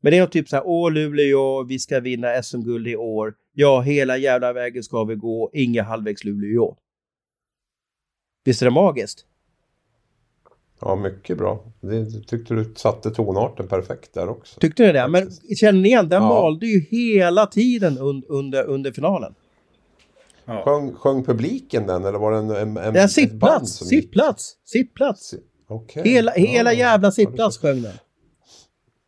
Men 0.01 0.11
det 0.11 0.17
är 0.17 0.27
typ 0.27 0.49
så 0.49 0.55
här, 0.55 0.63
åh 0.67 0.91
Luleå, 0.91 1.63
vi 1.63 1.79
ska 1.79 1.99
vinna 1.99 2.43
SM-guld 2.43 2.87
i 2.87 2.95
år. 2.95 3.33
Ja, 3.53 3.81
hela 3.81 4.17
jävla 4.17 4.53
vägen 4.53 4.83
ska 4.83 5.03
vi 5.03 5.15
gå, 5.15 5.49
inga 5.53 5.83
halvvägs 5.83 6.23
Luleå. 6.23 6.77
Visst 8.45 8.61
är 8.61 8.65
det 8.65 8.71
magiskt? 8.71 9.25
Ja, 10.79 10.95
mycket 10.95 11.37
bra. 11.37 11.63
Det, 11.81 12.05
tyckte 12.27 12.53
du 12.53 12.73
satte 12.75 13.11
tonarten 13.11 13.67
perfekt 13.67 14.13
där 14.13 14.29
också. 14.29 14.59
Tyckte 14.59 14.85
du 14.85 14.91
det? 14.91 15.07
Men 15.07 15.31
känner 15.59 15.81
ni 15.81 15.87
igen, 15.87 16.09
den 16.09 16.23
ja. 16.23 16.29
malde 16.29 16.65
ju 16.65 16.79
hela 16.79 17.45
tiden 17.45 17.97
un, 17.97 18.23
under, 18.27 18.63
under 18.63 18.91
finalen. 18.91 19.35
Ja. 20.45 20.61
Sjöng, 20.65 20.93
sjöng 20.93 21.23
publiken 21.23 21.87
den 21.87 22.05
eller 22.05 22.19
var 22.19 22.31
det 22.31 22.37
en, 22.37 22.49
en, 22.49 22.77
en 22.77 22.95
ja, 22.95 23.07
sittplats, 23.07 23.71
sittplats, 23.73 24.57
sittplats. 24.65 25.33
Okay. 25.67 26.03
Hela, 26.03 26.31
hela 26.31 26.73
ja, 26.73 26.79
jävla 26.79 27.11
sittplats 27.11 27.57
sjöng 27.57 27.81
den. 27.81 27.93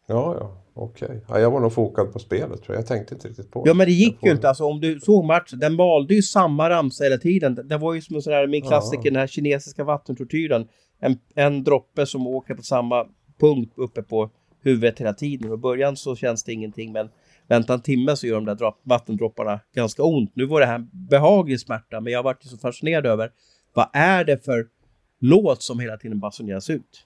Ja, 0.08 0.36
ja, 0.40 0.62
okej. 0.84 1.06
Okay. 1.06 1.20
Ja, 1.28 1.40
jag 1.40 1.52
var 1.52 1.60
nog 1.60 1.74
fokad 1.74 2.14
på 2.14 2.20
spelet 2.20 2.64
tror 2.64 2.76
jag. 2.76 2.82
Jag 2.82 2.88
tänkte 2.88 3.14
inte 3.14 3.28
riktigt 3.28 3.52
på 3.52 3.64
det. 3.64 3.70
Ja, 3.70 3.74
men 3.74 3.86
det 3.86 3.94
gick 3.94 4.18
ju 4.24 4.32
inte. 4.32 4.50
Alltså 4.50 4.64
om 4.64 4.82
du 4.82 5.00
såg 5.00 5.26
matchen, 5.26 5.60
den 5.60 5.78
valde 5.78 6.16
ju 6.16 6.22
samma 6.22 6.70
ramsa 6.70 7.04
hela 7.04 7.18
tiden. 7.18 7.68
Det 7.68 7.78
var 7.78 7.94
ju 7.94 8.02
som 8.02 8.16
en 8.16 8.22
sån 8.22 8.34
här, 8.34 8.48
min 8.48 8.62
klassiker, 8.62 9.06
ja. 9.06 9.12
den 9.12 9.20
här 9.20 9.28
kinesiska 9.28 9.84
vattentortyren. 9.84 10.68
En, 11.00 11.18
en 11.36 11.64
droppe 11.64 12.06
som 12.06 12.28
åker 12.28 12.56
på 12.56 12.62
samma 12.62 13.06
punkt 13.40 13.74
uppe 13.76 14.04
på 14.04 14.30
huvudet 14.62 15.00
hela 15.00 15.14
tiden. 15.14 15.54
I 15.54 15.58
början 15.58 15.98
så 15.98 16.16
känns 16.16 16.44
det 16.44 16.54
ingenting, 16.54 16.92
men 16.92 17.10
vänta 17.48 17.74
en 17.74 17.82
timme 17.82 18.16
så 18.16 18.28
gör 18.28 18.36
de 18.36 18.46
där 18.46 18.74
vattendropparna 18.84 19.60
ganska 19.76 20.04
ont. 20.04 20.32
Nu 20.36 20.46
var 20.46 20.60
det 20.60 20.66
här 20.66 20.88
behaglig 21.10 21.60
smärta, 21.60 22.02
men 22.02 22.14
jag 22.14 22.24
varit 22.24 22.44
så 22.44 22.58
fascinerad 22.58 23.06
över 23.06 23.32
vad 23.74 23.90
är 23.94 24.24
det 24.24 24.46
för 24.46 24.68
låt 25.20 25.64
som 25.64 25.80
hela 25.80 25.98
tiden 25.98 26.20
basuneras 26.20 26.70
ut? 26.70 27.06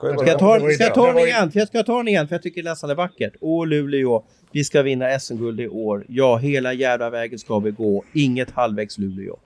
Ska 0.00 0.26
jag, 0.26 0.38
ta, 0.38 0.70
ska 0.70 0.84
jag 0.84 0.94
ta 0.94 1.12
den 1.12 1.18
igen? 1.18 1.50
Jag 1.54 1.68
ska 1.68 1.82
ta 1.82 1.96
den 1.96 2.08
igen 2.08 2.28
för 2.28 2.34
jag 2.34 2.42
tycker 2.42 2.62
nästan 2.62 2.88
det 2.88 2.94
är 2.94 2.96
vackert. 2.96 3.32
Åh 3.40 3.66
Luleå, 3.66 4.24
vi 4.52 4.64
ska 4.64 4.82
vinna 4.82 5.18
SM-guld 5.18 5.60
i 5.60 5.68
år. 5.68 6.04
Ja, 6.08 6.36
hela 6.36 6.72
jävla 6.72 7.10
vägen 7.10 7.38
ska 7.38 7.58
vi 7.58 7.70
gå. 7.70 8.04
Inget 8.12 8.50
halvvägs 8.50 8.98
Luleå. 8.98 9.36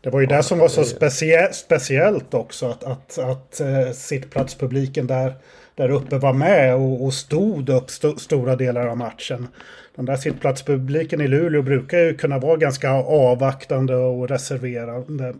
Det 0.00 0.10
var 0.10 0.20
ju 0.20 0.26
det 0.26 0.42
som 0.42 0.58
var 0.58 0.68
så 0.68 0.84
specie 0.84 1.52
speciellt 1.52 2.34
också 2.34 2.66
att, 2.66 2.84
att, 2.84 3.18
att 3.18 3.60
uh, 3.60 3.92
sittplatspubliken 3.92 5.06
där, 5.06 5.34
där 5.74 5.90
uppe 5.90 6.18
var 6.18 6.32
med 6.32 6.74
och, 6.74 7.04
och 7.04 7.14
stod 7.14 7.68
upp 7.68 7.88
st 7.88 8.18
stora 8.18 8.56
delar 8.56 8.86
av 8.86 8.96
matchen. 8.96 9.48
Den 9.96 10.04
där 10.04 10.16
sittplatspubliken 10.16 11.20
i 11.20 11.28
Luleå 11.28 11.62
brukar 11.62 11.98
ju 11.98 12.14
kunna 12.14 12.38
vara 12.38 12.56
ganska 12.56 12.90
avvaktande 12.92 13.96
och 13.96 14.28
reserverande. 14.28 15.34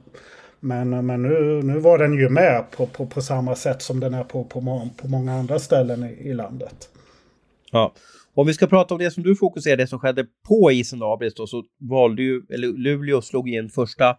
Men, 0.64 1.07
men 1.07 1.22
nu, 1.22 1.62
nu 1.62 1.79
var 1.79 1.98
den 1.98 2.14
ju 2.14 2.29
med 2.29 2.70
på, 2.70 2.87
på, 2.87 3.07
på 3.07 3.22
samma 3.22 3.55
sätt 3.55 3.83
som 3.83 4.01
den 4.01 4.14
är 4.14 4.25
på, 4.25 4.44
på, 4.44 4.88
på 4.96 5.09
många 5.09 5.33
andra 5.33 5.59
ställen 5.59 6.05
i, 6.05 6.29
i 6.29 6.35
landet. 6.35 6.88
Ja, 7.72 7.94
om 8.35 8.46
vi 8.46 8.55
ska 8.55 8.66
prata 8.66 8.94
om 8.94 8.98
det 8.98 9.11
som 9.11 9.22
du 9.22 9.37
fokuserar, 9.37 9.77
det 9.77 9.87
som 9.87 9.98
skedde 9.98 10.27
på 10.48 10.72
isen 10.72 10.98
då, 10.98 11.18
då 11.37 11.46
så 11.46 11.64
valde 11.81 12.22
ju, 12.22 12.42
eller 12.51 12.68
Luleå 12.68 13.22
slog 13.22 13.48
in 13.48 13.68
första 13.68 14.16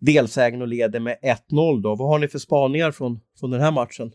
delsägen 0.00 0.62
och 0.62 0.68
leder 0.68 1.00
med 1.00 1.16
1-0 1.50 1.82
då. 1.82 1.94
Vad 1.94 2.08
har 2.08 2.18
ni 2.18 2.28
för 2.28 2.38
spaningar 2.38 2.90
från, 2.90 3.20
från 3.40 3.50
den 3.50 3.60
här 3.60 3.72
matchen? 3.72 4.12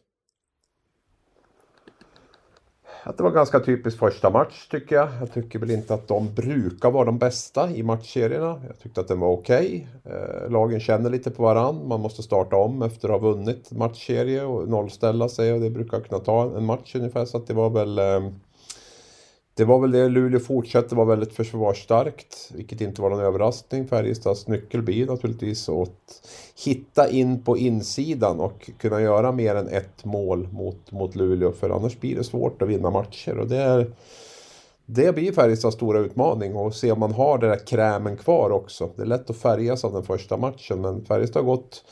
Att 3.05 3.17
det 3.17 3.23
var 3.23 3.31
ganska 3.31 3.59
typiskt 3.59 3.99
första 3.99 4.29
match 4.29 4.67
tycker 4.71 4.95
jag. 4.95 5.09
Jag 5.19 5.33
tycker 5.33 5.59
väl 5.59 5.71
inte 5.71 5.93
att 5.93 6.07
de 6.07 6.33
brukar 6.33 6.91
vara 6.91 7.05
de 7.05 7.17
bästa 7.17 7.71
i 7.71 7.83
matchserierna. 7.83 8.61
Jag 8.67 8.79
tyckte 8.79 9.01
att 9.01 9.07
den 9.07 9.19
var 9.19 9.31
okej. 9.31 9.87
Okay. 10.03 10.49
Lagen 10.49 10.79
känner 10.79 11.09
lite 11.09 11.31
på 11.31 11.43
varann. 11.43 11.87
Man 11.87 12.01
måste 12.01 12.23
starta 12.23 12.55
om 12.55 12.81
efter 12.81 13.09
att 13.09 13.21
ha 13.21 13.29
vunnit 13.29 13.71
matchserie 13.71 14.43
och 14.43 14.69
nollställa 14.69 15.29
sig 15.29 15.53
och 15.53 15.59
det 15.59 15.69
brukar 15.69 15.99
kunna 15.99 16.19
ta 16.19 16.57
en 16.57 16.65
match 16.65 16.95
ungefär. 16.95 17.25
Så 17.25 17.37
att 17.37 17.47
det 17.47 17.53
var 17.53 17.69
väl 17.69 17.99
eh, 17.99 18.31
det 19.57 19.65
var 19.65 19.79
väl 19.79 19.91
det. 19.91 20.09
Luleå 20.09 20.39
fortsatte 20.39 20.95
vara 20.95 21.05
väldigt 21.05 21.33
försvarsstarkt, 21.33 22.51
vilket 22.55 22.81
inte 22.81 23.01
var 23.01 23.09
någon 23.09 23.19
överraskning. 23.19 23.87
Färjestads 23.87 24.47
nyckel 24.47 24.81
blir 24.81 25.07
naturligtvis 25.07 25.69
att 25.69 26.27
hitta 26.65 27.09
in 27.09 27.43
på 27.43 27.57
insidan 27.57 28.39
och 28.39 28.71
kunna 28.77 29.01
göra 29.01 29.31
mer 29.31 29.55
än 29.55 29.67
ett 29.67 30.05
mål 30.05 30.47
mot, 30.51 30.91
mot 30.91 31.15
Luleå, 31.15 31.51
för 31.51 31.69
annars 31.69 31.99
blir 31.99 32.15
det 32.15 32.23
svårt 32.23 32.61
att 32.61 32.67
vinna 32.67 32.89
matcher. 32.89 33.37
Och 33.37 33.47
det, 33.47 33.57
är, 33.57 33.91
det 34.85 35.15
blir 35.15 35.31
Färjestads 35.31 35.75
stora 35.75 35.99
utmaning 35.99 36.55
och 36.55 36.75
se 36.75 36.91
om 36.91 36.99
man 36.99 37.13
har 37.13 37.37
den 37.37 37.49
där 37.49 37.67
krämen 37.67 38.17
kvar 38.17 38.49
också. 38.49 38.89
Det 38.95 39.01
är 39.01 39.05
lätt 39.05 39.29
att 39.29 39.37
färgas 39.37 39.85
av 39.85 39.93
den 39.93 40.03
första 40.03 40.37
matchen, 40.37 40.81
men 40.81 41.05
Färjestad 41.05 41.45
har 41.45 41.55
gått 41.55 41.83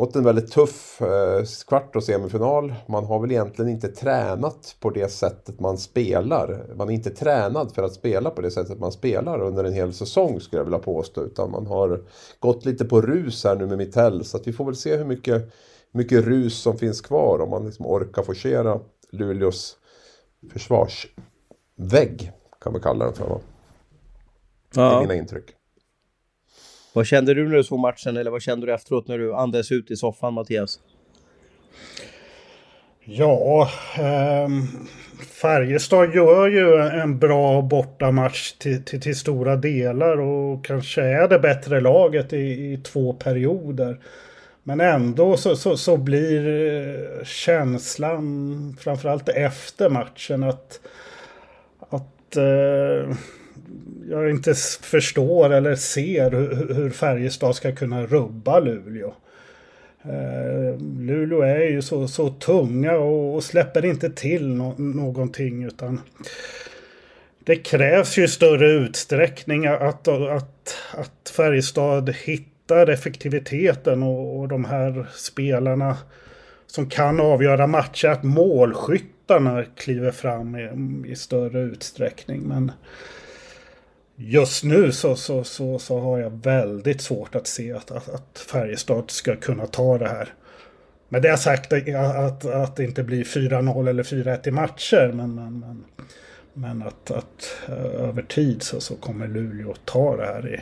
gått 0.00 0.16
en 0.16 0.24
väldigt 0.24 0.52
tuff 0.52 1.02
eh, 1.02 1.44
kvart 1.66 1.96
och 1.96 2.04
semifinal. 2.04 2.74
Man 2.86 3.04
har 3.04 3.20
väl 3.20 3.30
egentligen 3.30 3.70
inte 3.70 3.88
tränat 3.88 4.76
på 4.80 4.90
det 4.90 5.08
sättet 5.08 5.60
man 5.60 5.78
spelar. 5.78 6.66
Man 6.76 6.90
är 6.90 6.94
inte 6.94 7.10
tränad 7.10 7.72
för 7.72 7.82
att 7.82 7.94
spela 7.94 8.30
på 8.30 8.40
det 8.40 8.50
sättet 8.50 8.78
man 8.78 8.92
spelar 8.92 9.40
under 9.40 9.64
en 9.64 9.72
hel 9.72 9.92
säsong 9.92 10.40
skulle 10.40 10.60
jag 10.60 10.64
vilja 10.64 10.78
påstå. 10.78 11.22
Utan 11.24 11.50
man 11.50 11.66
har 11.66 12.02
gått 12.38 12.64
lite 12.64 12.84
på 12.84 13.00
rus 13.00 13.44
här 13.44 13.56
nu 13.56 13.66
med 13.66 13.78
Mittell. 13.78 14.24
Så 14.24 14.38
vi 14.44 14.52
får 14.52 14.64
väl 14.64 14.76
se 14.76 14.96
hur 14.96 15.04
mycket, 15.04 15.52
mycket 15.92 16.24
rus 16.24 16.58
som 16.58 16.78
finns 16.78 17.00
kvar. 17.00 17.40
Om 17.40 17.50
man 17.50 17.66
liksom 17.66 17.86
orkar 17.86 18.22
forcera 18.22 18.80
Luleås 19.10 19.76
försvarsvägg. 20.52 22.32
Kan 22.60 22.74
vi 22.74 22.80
kalla 22.80 23.04
den 23.04 23.14
för. 23.14 23.28
Va? 23.28 23.40
Det 24.74 24.80
är 24.80 25.00
mina 25.00 25.14
intryck. 25.14 25.59
Vad 26.92 27.06
kände 27.06 27.34
du 27.34 27.48
när 27.48 27.56
du 27.56 27.64
såg 27.64 27.78
matchen 27.78 28.16
eller 28.16 28.30
vad 28.30 28.42
kände 28.42 28.66
du 28.66 28.74
efteråt 28.74 29.08
när 29.08 29.18
du 29.18 29.34
andades 29.34 29.72
ut 29.72 29.90
i 29.90 29.96
soffan 29.96 30.34
Mattias? 30.34 30.80
Ja, 33.04 33.70
eh, 33.98 34.48
Färjestad 35.42 36.14
gör 36.14 36.48
ju 36.48 36.76
en 37.00 37.18
bra 37.18 37.62
bortamatch 37.62 38.52
till, 38.52 38.84
till, 38.84 39.00
till, 39.00 39.16
stora 39.16 39.56
delar 39.56 40.20
och 40.20 40.64
kanske 40.64 41.02
är 41.02 41.28
det 41.28 41.38
bättre 41.38 41.80
laget 41.80 42.32
i, 42.32 42.72
i 42.72 42.80
två 42.84 43.12
perioder. 43.12 43.98
Men 44.62 44.80
ändå 44.80 45.36
så, 45.36 45.56
så, 45.56 45.76
så 45.76 45.96
blir 45.96 46.46
eh, 46.48 47.24
känslan, 47.24 48.76
framförallt 48.80 49.28
efter 49.28 49.90
matchen, 49.90 50.42
att, 50.42 50.80
att 51.88 52.36
eh, 52.36 53.16
jag 54.10 54.30
inte 54.30 54.54
förstår 54.82 55.52
eller 55.52 55.74
ser 55.74 56.30
hur, 56.30 56.74
hur 56.74 56.90
Färjestad 56.90 57.56
ska 57.56 57.72
kunna 57.72 58.06
rubba 58.06 58.60
Luleå. 58.60 59.14
Eh, 60.02 60.78
Luleå 60.98 61.42
är 61.42 61.70
ju 61.70 61.82
så, 61.82 62.08
så 62.08 62.28
tunga 62.28 62.92
och, 62.92 63.34
och 63.34 63.44
släpper 63.44 63.84
inte 63.84 64.10
till 64.10 64.48
no 64.48 64.74
någonting 64.78 65.64
utan 65.64 66.00
det 67.38 67.56
krävs 67.56 68.18
ju 68.18 68.28
större 68.28 68.70
utsträckning 68.70 69.66
att, 69.66 70.08
att, 70.08 70.76
att 70.94 71.32
Färjestad 71.36 72.14
hittar 72.24 72.86
effektiviteten 72.86 74.02
och, 74.02 74.40
och 74.40 74.48
de 74.48 74.64
här 74.64 75.06
spelarna 75.14 75.96
som 76.66 76.90
kan 76.90 77.20
avgöra 77.20 77.66
matcher, 77.66 78.08
att 78.08 78.22
målskyttarna 78.22 79.64
kliver 79.76 80.10
fram 80.10 80.56
i, 80.56 80.70
i 81.10 81.16
större 81.16 81.60
utsträckning. 81.60 82.40
Men 82.42 82.72
Just 84.22 84.64
nu 84.64 84.92
så, 84.92 85.16
så, 85.16 85.44
så, 85.44 85.78
så 85.78 86.00
har 86.00 86.18
jag 86.18 86.30
väldigt 86.30 87.00
svårt 87.00 87.34
att 87.34 87.46
se 87.46 87.72
att, 87.72 87.90
att, 87.90 88.08
att 88.08 88.38
Färjestad 88.38 89.10
ska 89.10 89.36
kunna 89.36 89.66
ta 89.66 89.98
det 89.98 90.08
här. 90.08 90.28
Men 91.08 91.22
det 91.22 91.28
har 91.28 91.36
sagt 91.36 91.72
att, 91.72 91.88
att, 92.16 92.44
att 92.44 92.76
det 92.76 92.84
inte 92.84 93.02
blir 93.02 93.24
4-0 93.24 93.88
eller 93.88 94.02
4-1 94.02 94.48
i 94.48 94.50
matcher. 94.50 95.12
Men, 95.14 95.34
men, 95.34 95.58
men, 95.60 95.84
men 96.52 96.82
att, 96.82 97.10
att 97.10 97.56
eh, 97.68 98.08
över 98.08 98.22
tid 98.22 98.62
så, 98.62 98.80
så 98.80 98.96
kommer 98.96 99.28
Luleå 99.28 99.74
ta 99.84 100.16
det 100.16 100.26
här 100.26 100.54
i 100.54 100.60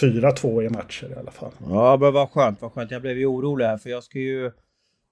4-2 0.00 0.62
i 0.62 0.68
matcher 0.68 1.10
i 1.10 1.18
alla 1.18 1.30
fall. 1.30 1.52
Ja, 1.68 1.96
men 2.00 2.12
vad 2.12 2.30
skönt, 2.30 2.62
vad 2.62 2.72
skönt. 2.72 2.90
Jag 2.90 3.02
blev 3.02 3.18
ju 3.18 3.26
orolig 3.26 3.64
här 3.64 3.78
för 3.78 3.90
jag 3.90 4.04
ska 4.04 4.18
ju 4.18 4.50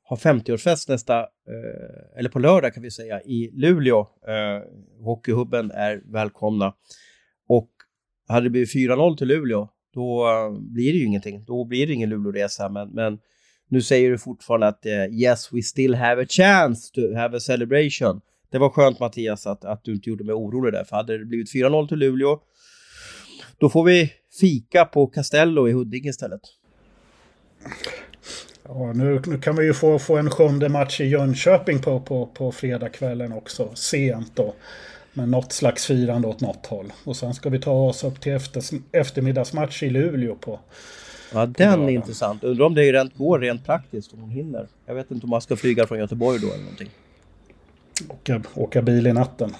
ha 0.08 0.16
50-årsfest 0.16 0.90
nästa, 0.90 1.18
eh, 1.20 2.18
eller 2.18 2.30
på 2.30 2.38
lördag 2.38 2.74
kan 2.74 2.82
vi 2.82 2.90
säga, 2.90 3.20
i 3.22 3.50
Luleå. 3.52 4.00
Eh, 4.00 4.62
Hockeyhubben 5.04 5.70
är 5.70 6.02
välkomna. 6.04 6.74
Hade 8.30 8.46
det 8.46 8.50
blivit 8.50 8.74
4-0 8.74 9.16
till 9.16 9.28
Luleå, 9.28 9.68
då 9.94 10.28
eh, 10.28 10.60
blir 10.60 10.92
det 10.92 10.98
ju 10.98 11.04
ingenting. 11.04 11.44
Då 11.44 11.64
blir 11.64 11.86
det 11.86 11.92
ingen 11.92 12.10
Luleåresa. 12.10 12.68
Men, 12.68 12.88
men 12.88 13.18
nu 13.68 13.82
säger 13.82 14.10
du 14.10 14.18
fortfarande 14.18 14.68
att 14.68 14.86
uh, 14.86 15.14
yes, 15.14 15.52
we 15.52 15.62
still 15.62 15.94
have 15.94 16.22
a 16.22 16.26
chance 16.28 16.94
to 16.94 17.14
have 17.16 17.36
a 17.36 17.40
celebration. 17.40 18.20
Det 18.50 18.58
var 18.58 18.70
skönt 18.70 19.00
Mattias 19.00 19.46
att, 19.46 19.64
att 19.64 19.84
du 19.84 19.92
inte 19.92 20.10
gjorde 20.10 20.24
mig 20.24 20.34
orolig 20.34 20.72
där, 20.72 20.84
för 20.84 20.96
hade 20.96 21.18
det 21.18 21.24
blivit 21.24 21.54
4-0 21.54 21.88
till 21.88 21.98
Luleå, 21.98 22.40
då 23.58 23.70
får 23.70 23.84
vi 23.84 24.12
fika 24.40 24.84
på 24.84 25.06
Castello 25.06 25.68
i 25.68 25.72
Huddinge 25.72 26.10
istället. 26.10 26.40
Ja, 28.64 28.92
nu, 28.92 29.22
nu 29.26 29.38
kan 29.38 29.56
vi 29.56 29.64
ju 29.64 29.74
få, 29.74 29.98
få 29.98 30.16
en 30.16 30.30
sjunde 30.30 30.68
match 30.68 31.00
i 31.00 31.04
Jönköping 31.04 31.78
på, 31.78 32.00
på, 32.00 32.26
på 32.26 32.52
fredagskvällen 32.52 33.32
också, 33.32 33.70
sent 33.74 34.36
då 34.36 34.54
med 35.12 35.28
något 35.28 35.52
slags 35.52 35.86
firande 35.86 36.28
åt 36.28 36.40
något 36.40 36.66
håll. 36.66 36.92
Och 37.04 37.16
sen 37.16 37.34
ska 37.34 37.48
vi 37.48 37.60
ta 37.60 37.72
oss 37.72 38.04
upp 38.04 38.20
till 38.20 38.32
efter, 38.32 38.62
eftermiddagsmatch 38.92 39.82
i 39.82 39.90
Luleå 39.90 40.34
på... 40.34 40.60
Ja, 41.32 41.46
den 41.46 41.82
är 41.82 41.88
intressant. 41.88 42.44
Undrar 42.44 42.66
om 42.66 42.74
det 42.74 42.92
rent 42.92 43.16
går 43.16 43.38
rent 43.38 43.66
praktiskt, 43.66 44.12
om 44.12 44.20
hon 44.20 44.30
hinner. 44.30 44.68
Jag 44.86 44.94
vet 44.94 45.10
inte 45.10 45.24
om 45.24 45.30
man 45.30 45.40
ska 45.40 45.56
flyga 45.56 45.86
från 45.86 45.98
Göteborg 45.98 46.38
då 46.40 46.46
eller 46.46 46.62
någonting. 46.62 46.90
Åka, 48.08 48.42
åka 48.54 48.82
bil 48.82 49.06
i 49.06 49.12
natten. 49.12 49.54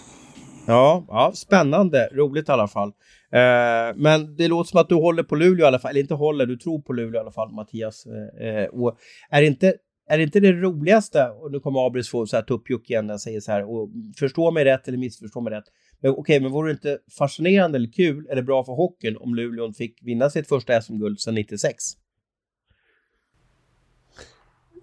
Ja, 0.66 1.04
ja, 1.08 1.32
spännande. 1.34 2.08
Roligt 2.12 2.48
i 2.48 2.52
alla 2.52 2.68
fall. 2.68 2.88
Eh, 3.32 3.96
men 3.96 4.36
det 4.36 4.48
låter 4.48 4.70
som 4.70 4.80
att 4.80 4.88
du 4.88 4.94
håller 4.94 5.22
på 5.22 5.36
Luleå 5.36 5.64
i 5.64 5.66
alla 5.66 5.78
fall. 5.78 5.90
Eller 5.90 6.00
inte 6.00 6.14
håller, 6.14 6.46
du 6.46 6.56
tror 6.56 6.80
på 6.80 6.92
Luleå 6.92 7.14
i 7.14 7.18
alla 7.20 7.32
fall, 7.32 7.52
Mattias. 7.52 8.06
Eh, 8.40 8.64
och 8.64 8.96
är 9.30 9.42
inte 9.42 9.74
är 10.10 10.18
det 10.18 10.24
inte 10.24 10.40
det 10.40 10.52
roligaste, 10.52 11.28
och 11.28 11.52
nu 11.52 11.60
kommer 11.60 11.86
Abris 11.86 12.10
få 12.10 12.26
så 12.26 12.36
här 12.36 12.42
tuppjuck 12.42 12.90
igen 12.90 13.06
när 13.06 13.14
jag 13.14 13.20
säger 13.20 13.40
så 13.40 13.52
här, 13.52 13.70
och 13.70 13.90
förstå 14.18 14.50
mig 14.50 14.64
rätt 14.64 14.88
eller 14.88 14.98
missförstå 14.98 15.40
mig 15.40 15.52
rätt. 15.52 15.64
Men 16.00 16.10
okej, 16.10 16.20
okay, 16.20 16.40
men 16.40 16.52
vore 16.52 16.68
det 16.68 16.72
inte 16.72 16.98
fascinerande 17.18 17.76
eller 17.78 17.92
kul 17.92 18.26
eller 18.30 18.42
bra 18.42 18.64
för 18.64 18.72
hockeyn 18.72 19.16
om 19.16 19.34
Luleå 19.34 19.72
fick 19.72 20.02
vinna 20.02 20.30
sitt 20.30 20.48
första 20.48 20.82
SM-guld 20.82 21.20
sedan 21.20 21.34
96? 21.34 21.74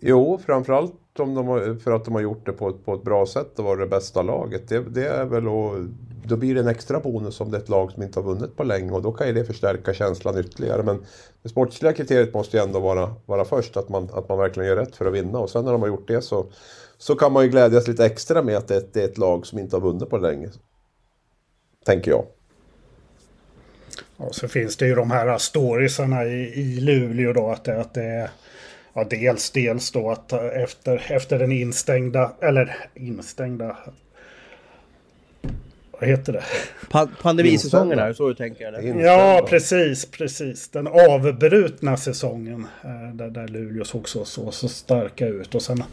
Jo, 0.01 0.37
framförallt 0.45 0.93
om 1.19 1.35
de 1.35 1.47
har, 1.47 1.75
för 1.83 1.91
att 1.91 2.05
de 2.05 2.13
har 2.13 2.21
gjort 2.21 2.45
det 2.45 2.51
på 2.51 2.69
ett, 2.69 2.85
på 2.85 2.93
ett 2.93 3.03
bra 3.03 3.25
sätt 3.25 3.59
och 3.59 3.65
varit 3.65 3.79
det 3.79 3.95
bästa 3.95 4.21
laget. 4.21 4.67
Det, 4.69 4.79
det 4.79 5.07
är 5.07 5.25
väl 5.25 5.47
och, 5.47 5.75
då 6.23 6.37
blir 6.37 6.55
det 6.55 6.61
en 6.61 6.67
extra 6.67 6.99
bonus 6.99 7.41
om 7.41 7.51
det 7.51 7.57
är 7.57 7.61
ett 7.61 7.69
lag 7.69 7.91
som 7.91 8.03
inte 8.03 8.19
har 8.19 8.23
vunnit 8.23 8.55
på 8.55 8.63
länge 8.63 8.91
och 8.91 9.01
då 9.01 9.11
kan 9.11 9.27
ju 9.27 9.33
det 9.33 9.45
förstärka 9.45 9.93
känslan 9.93 10.37
ytterligare. 10.37 10.83
Men 10.83 11.05
det 11.43 11.49
sportsliga 11.49 11.93
kriteriet 11.93 12.33
måste 12.33 12.57
ju 12.57 12.63
ändå 12.63 12.79
vara, 12.79 13.15
vara 13.25 13.45
först, 13.45 13.77
att 13.77 13.89
man, 13.89 14.09
att 14.13 14.29
man 14.29 14.37
verkligen 14.37 14.69
gör 14.69 14.75
rätt 14.75 14.95
för 14.95 15.05
att 15.05 15.13
vinna. 15.13 15.39
Och 15.39 15.49
sen 15.49 15.65
när 15.65 15.71
de 15.71 15.81
har 15.81 15.89
gjort 15.89 16.07
det 16.07 16.21
så, 16.21 16.51
så 16.97 17.15
kan 17.15 17.31
man 17.31 17.43
ju 17.43 17.49
glädjas 17.49 17.87
lite 17.87 18.05
extra 18.05 18.41
med 18.43 18.57
att 18.57 18.67
det, 18.67 18.93
det 18.93 19.01
är 19.01 19.05
ett 19.05 19.17
lag 19.17 19.45
som 19.45 19.59
inte 19.59 19.75
har 19.75 19.81
vunnit 19.81 20.09
på 20.09 20.17
länge. 20.17 20.49
Tänker 21.85 22.11
jag. 22.11 22.25
Och 24.17 24.35
så 24.35 24.47
finns 24.47 24.77
det 24.77 24.87
ju 24.87 24.95
de 24.95 25.11
här 25.11 25.37
storiesarna 25.37 26.25
i, 26.25 26.53
i 26.53 26.79
Luleå 26.79 27.33
då 27.33 27.49
att 27.49 27.63
det, 27.63 27.81
att 27.81 27.93
det 27.93 28.03
är 28.03 28.29
Ja, 28.97 29.03
dels, 29.03 29.51
dels 29.51 29.91
då 29.91 30.11
att 30.11 30.33
efter, 30.33 31.05
efter 31.09 31.39
den 31.39 31.51
instängda, 31.51 32.31
eller 32.41 32.75
instängda... 32.95 33.77
Vad 35.91 36.09
heter 36.09 36.33
det? 36.33 36.43
Pa 36.89 37.07
pandemisäsongen 37.21 37.99
är 37.99 38.13
så 38.13 38.27
du 38.27 38.35
tänker? 38.35 38.67
Eller? 38.67 39.03
Ja, 39.03 39.47
precis, 39.49 40.05
precis. 40.05 40.69
Den 40.69 40.87
avbrutna 40.87 41.97
säsongen 41.97 42.67
eh, 42.83 43.15
där, 43.15 43.29
där 43.29 43.47
Luleå 43.47 43.85
såg 43.85 44.09
så, 44.09 44.25
så, 44.25 44.51
så 44.51 44.67
starka 44.67 45.27
ut. 45.27 45.55
Och 45.55 45.61
sen, 45.61 45.83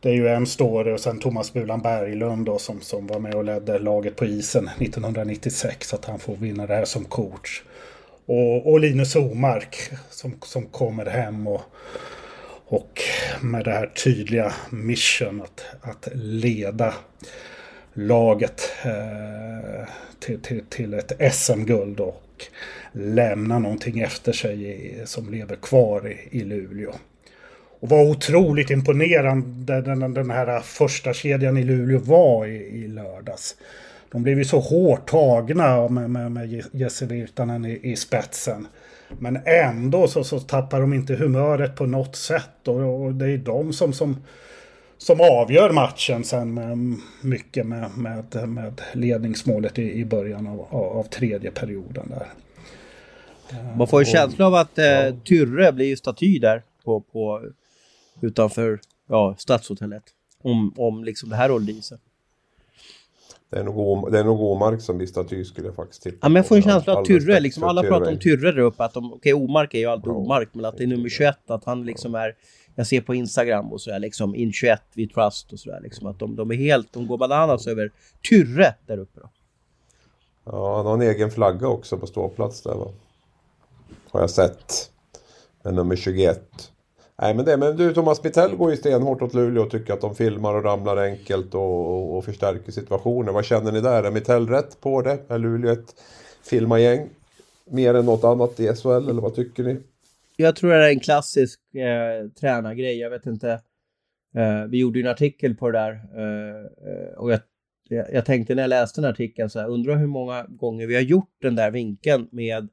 det 0.00 0.08
är 0.08 0.14
ju 0.14 0.28
en 0.28 0.46
story 0.46 0.92
och 0.92 1.00
sen 1.00 1.18
Thomas 1.18 1.52
Bulan 1.52 1.82
Berglund 1.82 2.46
då, 2.46 2.58
som, 2.58 2.80
som 2.80 3.06
var 3.06 3.18
med 3.18 3.34
och 3.34 3.44
ledde 3.44 3.78
laget 3.78 4.16
på 4.16 4.24
isen 4.24 4.70
1996. 4.78 5.94
Att 5.94 6.04
han 6.04 6.18
får 6.18 6.36
vinna 6.36 6.66
det 6.66 6.74
här 6.74 6.84
som 6.84 7.04
coach. 7.04 7.62
Och, 8.26 8.72
och 8.72 8.80
Linus 8.80 9.16
Omark 9.16 9.76
som, 10.10 10.34
som 10.42 10.66
kommer 10.66 11.06
hem 11.06 11.46
och 11.46 11.62
och 12.70 13.02
med 13.40 13.64
det 13.64 13.70
här 13.70 13.86
tydliga 13.86 14.52
mission 14.70 15.42
att, 15.42 15.64
att 15.80 16.08
leda 16.14 16.94
laget 17.94 18.72
eh, 18.84 19.88
till, 20.18 20.40
till, 20.40 20.64
till 20.68 20.94
ett 20.94 21.34
SM-guld 21.34 22.00
och 22.00 22.44
lämna 22.92 23.58
någonting 23.58 24.00
efter 24.00 24.32
sig 24.32 24.70
i, 24.70 25.06
som 25.06 25.30
lever 25.30 25.56
kvar 25.56 26.08
i, 26.08 26.38
i 26.38 26.44
Luleå. 26.44 26.94
Och 27.80 27.88
vad 27.88 28.06
otroligt 28.06 28.70
imponerande 28.70 29.80
den, 29.80 30.14
den 30.14 30.30
här 30.30 30.60
första 30.60 31.14
kedjan 31.14 31.56
i 31.56 31.64
Luleå 31.64 31.98
var 31.98 32.46
i, 32.46 32.56
i 32.56 32.88
lördags. 32.88 33.56
De 34.10 34.22
blev 34.22 34.38
ju 34.38 34.44
så 34.44 34.60
hårt 34.60 35.08
tagna 35.08 35.88
med, 35.88 36.10
med, 36.10 36.32
med 36.32 36.64
Jesse 36.72 37.06
Virtanen 37.06 37.64
i, 37.64 37.80
i 37.82 37.96
spetsen. 37.96 38.66
Men 39.18 39.38
ändå 39.44 40.08
så, 40.08 40.24
så 40.24 40.40
tappar 40.40 40.80
de 40.80 40.92
inte 40.92 41.14
humöret 41.14 41.76
på 41.76 41.86
något 41.86 42.16
sätt. 42.16 42.68
Och, 42.68 43.04
och 43.04 43.14
det 43.14 43.30
är 43.30 43.38
de 43.38 43.72
som, 43.72 43.92
som, 43.92 44.16
som 44.98 45.20
avgör 45.20 45.70
matchen 45.70 46.24
sen 46.24 46.54
med, 46.54 46.78
mycket 47.22 47.66
med, 47.66 47.90
med, 47.98 48.48
med 48.48 48.80
ledningsmålet 48.92 49.78
i, 49.78 49.92
i 49.92 50.04
början 50.04 50.46
av, 50.46 50.60
av, 50.70 51.02
tredje 51.02 51.50
perioden. 51.50 52.08
där. 52.08 52.26
Man 53.76 53.86
får 53.86 54.00
ju 54.00 54.06
känslan 54.06 54.46
av 54.46 54.54
att 54.54 54.78
eh, 54.78 55.14
Tyrre 55.24 55.72
blir 55.72 55.96
staty 55.96 56.38
där 56.38 56.62
på, 56.84 57.00
på, 57.00 57.42
utanför 58.20 58.80
ja, 59.08 59.34
Stadshotellet. 59.38 60.02
Om, 60.42 60.74
om 60.76 61.04
liksom 61.04 61.28
det 61.28 61.36
här 61.36 61.48
håller 61.48 61.72
i 61.72 61.82
sig. 61.82 61.98
Det 63.50 63.58
är 63.58 63.64
nog, 63.64 63.78
o, 63.78 64.08
det 64.08 64.18
är 64.18 64.24
nog 64.24 64.40
Omark 64.40 64.80
som 64.80 64.98
Vista 64.98 65.24
Ty 65.24 65.44
skulle 65.44 65.66
jag 65.66 65.76
faktiskt 65.76 66.02
tippa 66.02 66.18
Ja, 66.22 66.28
men 66.28 66.36
jag 66.36 66.46
får 66.46 66.56
en 66.56 66.62
känsla 66.62 66.92
att 66.92 66.98
All 66.98 67.06
Tyrre, 67.06 67.40
liksom, 67.40 67.64
alla 67.64 67.82
pratar 67.82 68.12
om 68.12 68.18
Tyrre. 68.18 68.52
Där 68.52 68.58
uppe, 68.58 68.84
att 68.84 68.94
de, 68.94 69.12
okej 69.12 69.34
Omark 69.34 69.74
är 69.74 69.78
ju 69.78 69.86
alltid. 69.86 70.12
Omark, 70.12 70.48
men 70.52 70.64
att 70.64 70.76
det 70.76 70.82
är 70.82 70.86
nummer 70.86 71.08
21, 71.08 71.36
att 71.46 71.64
han 71.64 71.86
liksom 71.86 72.14
är, 72.14 72.34
jag 72.74 72.86
ser 72.86 73.00
på 73.00 73.14
Instagram 73.14 73.72
och 73.72 73.80
sådär 73.80 73.98
liksom, 73.98 74.34
in 74.34 74.52
21, 74.52 74.80
vi 74.94 75.08
trust 75.08 75.52
och 75.52 75.58
sådär 75.58 75.80
liksom, 75.82 76.06
att 76.06 76.18
de, 76.18 76.36
de 76.36 76.50
är 76.50 76.54
helt, 76.54 76.92
de 76.92 77.06
går 77.06 77.18
bananas 77.18 77.66
över 77.66 77.92
Tyrre 78.30 78.74
där 78.86 78.98
uppe 78.98 79.20
då. 79.20 79.30
Ja, 80.44 80.76
han 80.76 80.86
har 80.86 80.94
en 80.94 81.02
egen 81.02 81.30
flagga 81.30 81.68
också 81.68 81.98
på 81.98 82.06
ståplats 82.06 82.62
där 82.62 82.74
va. 82.74 82.92
Har 84.10 84.20
jag 84.20 84.30
sett. 84.30 84.90
Med 85.62 85.74
nummer 85.74 85.96
21. 85.96 86.40
Nej 87.22 87.34
men 87.34 87.44
det, 87.44 87.56
men 87.56 87.76
du 87.76 87.94
Thomas 87.94 88.24
Mittell 88.24 88.56
går 88.56 88.70
ju 88.70 88.76
stenhårt 88.76 89.22
åt 89.22 89.34
Luleå 89.34 89.62
och 89.62 89.70
tycker 89.70 89.92
att 89.92 90.00
de 90.00 90.14
filmar 90.14 90.54
och 90.54 90.64
ramlar 90.64 90.96
enkelt 90.96 91.54
och, 91.54 91.86
och, 91.86 92.16
och 92.16 92.24
förstärker 92.24 92.72
situationer. 92.72 93.32
Vad 93.32 93.44
känner 93.44 93.72
ni 93.72 93.80
där? 93.80 94.04
Är 94.04 94.10
Mitell 94.10 94.48
rätt 94.48 94.80
på 94.80 95.02
det? 95.02 95.18
Är 95.28 95.38
Luleå 95.38 95.72
ett 95.72 95.94
filmagäng? 96.42 97.08
Mer 97.70 97.94
än 97.94 98.04
något 98.04 98.24
annat 98.24 98.60
i 98.60 98.74
SHL 98.74 98.88
eller 98.88 99.22
vad 99.22 99.34
tycker 99.34 99.62
ni? 99.62 99.76
Jag 100.36 100.56
tror 100.56 100.70
det 100.70 100.86
är 100.86 100.90
en 100.90 101.00
klassisk 101.00 101.60
eh, 101.74 102.28
tränargrej, 102.40 102.98
jag 102.98 103.10
vet 103.10 103.26
inte. 103.26 103.50
Eh, 104.36 104.64
vi 104.68 104.78
gjorde 104.78 104.98
ju 104.98 105.04
en 105.04 105.10
artikel 105.10 105.54
på 105.54 105.70
det 105.70 105.78
där 105.78 105.92
eh, 105.92 106.64
eh, 106.92 107.18
och 107.18 107.32
jag, 107.32 107.40
jag, 107.88 108.14
jag 108.14 108.24
tänkte 108.24 108.54
när 108.54 108.62
jag 108.62 108.68
läste 108.68 109.00
den 109.00 109.10
artikeln 109.10 109.50
så 109.50 109.60
här, 109.60 109.68
undrar 109.68 109.96
hur 109.96 110.06
många 110.06 110.46
gånger 110.48 110.86
vi 110.86 110.94
har 110.94 111.02
gjort 111.02 111.34
den 111.42 111.54
där 111.54 111.70
vinkeln 111.70 112.28
med 112.32 112.68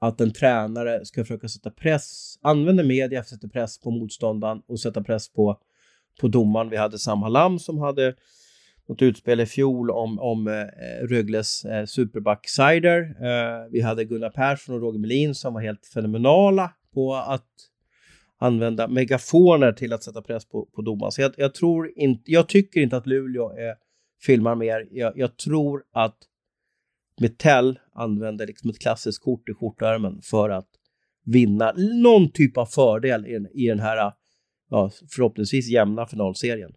att 0.00 0.20
en 0.20 0.32
tränare 0.32 1.04
ska 1.04 1.24
försöka 1.24 1.48
sätta 1.48 1.70
press, 1.70 2.38
använder 2.42 2.84
media 2.84 3.18
för 3.18 3.20
att 3.20 3.40
sätta 3.40 3.48
press 3.48 3.80
på 3.80 3.90
motståndaren 3.90 4.62
och 4.66 4.80
sätta 4.80 5.02
press 5.02 5.32
på, 5.32 5.60
på 6.20 6.28
domaren. 6.28 6.70
Vi 6.70 6.76
hade 6.76 6.98
Sam 6.98 7.22
Hallam 7.22 7.58
som 7.58 7.78
hade 7.78 8.14
något 8.88 9.02
utspel 9.02 9.40
i 9.40 9.46
fjol 9.46 9.90
om, 9.90 10.18
om 10.18 10.48
eh, 10.48 11.06
Rögles 11.06 11.64
eh, 11.64 11.84
superback-sider. 11.84 13.00
Eh, 13.00 13.70
vi 13.70 13.80
hade 13.80 14.04
Gunnar 14.04 14.30
Persson 14.30 14.74
och 14.74 14.80
Roger 14.80 14.98
Melin 14.98 15.34
som 15.34 15.54
var 15.54 15.60
helt 15.60 15.86
fenomenala 15.86 16.72
på 16.94 17.14
att 17.14 17.48
använda 18.38 18.88
megafoner 18.88 19.72
till 19.72 19.92
att 19.92 20.02
sätta 20.02 20.22
press 20.22 20.44
på, 20.44 20.66
på 20.66 20.82
domaren. 20.82 21.12
Så 21.12 21.22
jag, 21.22 21.32
jag, 21.36 21.54
tror 21.54 21.92
inte, 21.96 22.32
jag 22.32 22.48
tycker 22.48 22.80
inte 22.80 22.96
att 22.96 23.06
Luleå 23.06 23.50
är, 23.50 23.74
filmar 24.22 24.54
mer. 24.54 24.88
Jag, 24.90 25.18
jag 25.18 25.36
tror 25.36 25.82
att 25.92 26.16
Metell 27.20 27.78
använder 27.92 28.46
liksom 28.46 28.70
ett 28.70 28.78
klassiskt 28.80 29.22
kort 29.22 29.48
i 29.48 29.54
skjortärmen 29.54 30.20
för 30.22 30.50
att 30.50 30.68
vinna 31.24 31.72
någon 32.02 32.32
typ 32.32 32.56
av 32.56 32.66
fördel 32.66 33.26
i, 33.26 33.32
den- 33.32 33.48
i 33.54 33.66
den 33.68 33.80
här 33.80 34.12
ja, 34.70 34.90
förhoppningsvis 35.10 35.68
jämna 35.68 36.06
finalserien. 36.06 36.72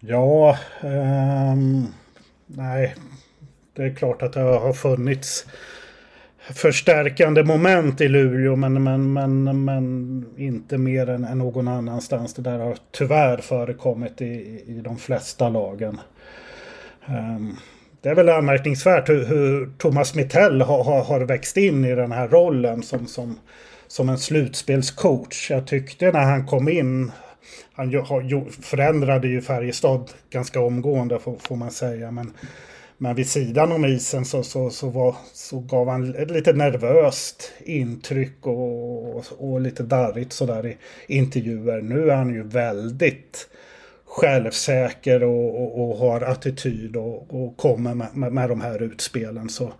Ja, 0.00 0.58
um, 0.82 1.86
nej. 2.46 2.94
Det 3.72 3.82
är 3.82 3.94
klart 3.94 4.22
att 4.22 4.32
det 4.32 4.40
har 4.40 4.72
funnits 4.72 5.46
förstärkande 6.54 7.44
moment 7.44 8.00
i 8.00 8.08
Luleå 8.08 8.56
men, 8.56 8.82
men, 8.82 9.12
men, 9.12 9.64
men 9.64 10.24
inte 10.36 10.78
mer 10.78 11.10
än, 11.10 11.24
än 11.24 11.38
någon 11.38 11.68
annanstans. 11.68 12.34
Det 12.34 12.42
där 12.42 12.58
har 12.58 12.76
tyvärr 12.90 13.36
förekommit 13.36 14.20
i, 14.20 14.64
i 14.66 14.80
de 14.84 14.98
flesta 14.98 15.48
lagen. 15.48 16.00
Um, 17.08 17.56
det 18.02 18.08
är 18.08 18.14
väl 18.14 18.28
anmärkningsvärt 18.28 19.08
hur, 19.08 19.24
hur 19.24 19.70
Thomas 19.78 20.14
Mittell 20.14 20.60
har, 20.60 20.84
har, 20.84 21.04
har 21.04 21.20
växt 21.20 21.56
in 21.56 21.84
i 21.84 21.94
den 21.94 22.12
här 22.12 22.28
rollen 22.28 22.82
som, 22.82 23.06
som, 23.06 23.38
som 23.86 24.08
en 24.08 24.18
slutspelscoach. 24.18 25.50
Jag 25.50 25.66
tyckte 25.66 26.12
när 26.12 26.24
han 26.24 26.46
kom 26.46 26.68
in 26.68 27.12
han 27.72 27.90
ju- 28.28 28.50
förändrade 28.50 29.28
ju 29.28 29.40
Färjestad 29.40 30.10
ganska 30.30 30.60
omgående 30.60 31.18
får, 31.18 31.36
får 31.40 31.56
man 31.56 31.70
säga. 31.70 32.10
Men, 32.10 32.32
men 33.02 33.14
vid 33.14 33.28
sidan 33.28 33.72
om 33.72 33.84
isen 33.84 34.24
så, 34.24 34.42
så, 34.42 34.70
så, 34.70 34.88
var, 34.88 35.16
så 35.32 35.58
gav 35.60 35.88
han 35.88 36.14
ett 36.14 36.30
lite 36.30 36.52
nervöst 36.52 37.52
intryck 37.64 38.46
och, 38.46 39.16
och, 39.16 39.24
och 39.38 39.60
lite 39.60 39.82
darrigt 39.82 40.32
sådär 40.32 40.66
i 40.66 40.76
intervjuer. 41.06 41.80
Nu 41.80 42.10
är 42.10 42.16
han 42.16 42.34
ju 42.34 42.42
väldigt 42.42 43.48
självsäker 44.04 45.22
och, 45.22 45.62
och, 45.62 45.90
och 45.90 45.96
har 45.96 46.20
attityd 46.20 46.96
och, 46.96 47.34
och 47.34 47.56
kommer 47.56 47.94
med, 47.94 48.16
med, 48.16 48.32
med 48.32 48.48
de 48.48 48.60
här 48.60 48.82
utspelen. 48.82 49.48
Så, 49.48 49.72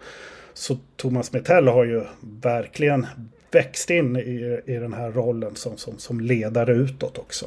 så 0.54 0.78
Thomas 0.96 1.32
Metell 1.32 1.68
har 1.68 1.84
ju 1.84 2.04
verkligen 2.42 3.06
växt 3.50 3.90
in 3.90 4.16
i, 4.16 4.60
i 4.66 4.72
den 4.72 4.92
här 4.92 5.10
rollen 5.10 5.56
som, 5.56 5.76
som, 5.76 5.98
som 5.98 6.20
ledare 6.20 6.72
utåt 6.72 7.18
också. 7.18 7.46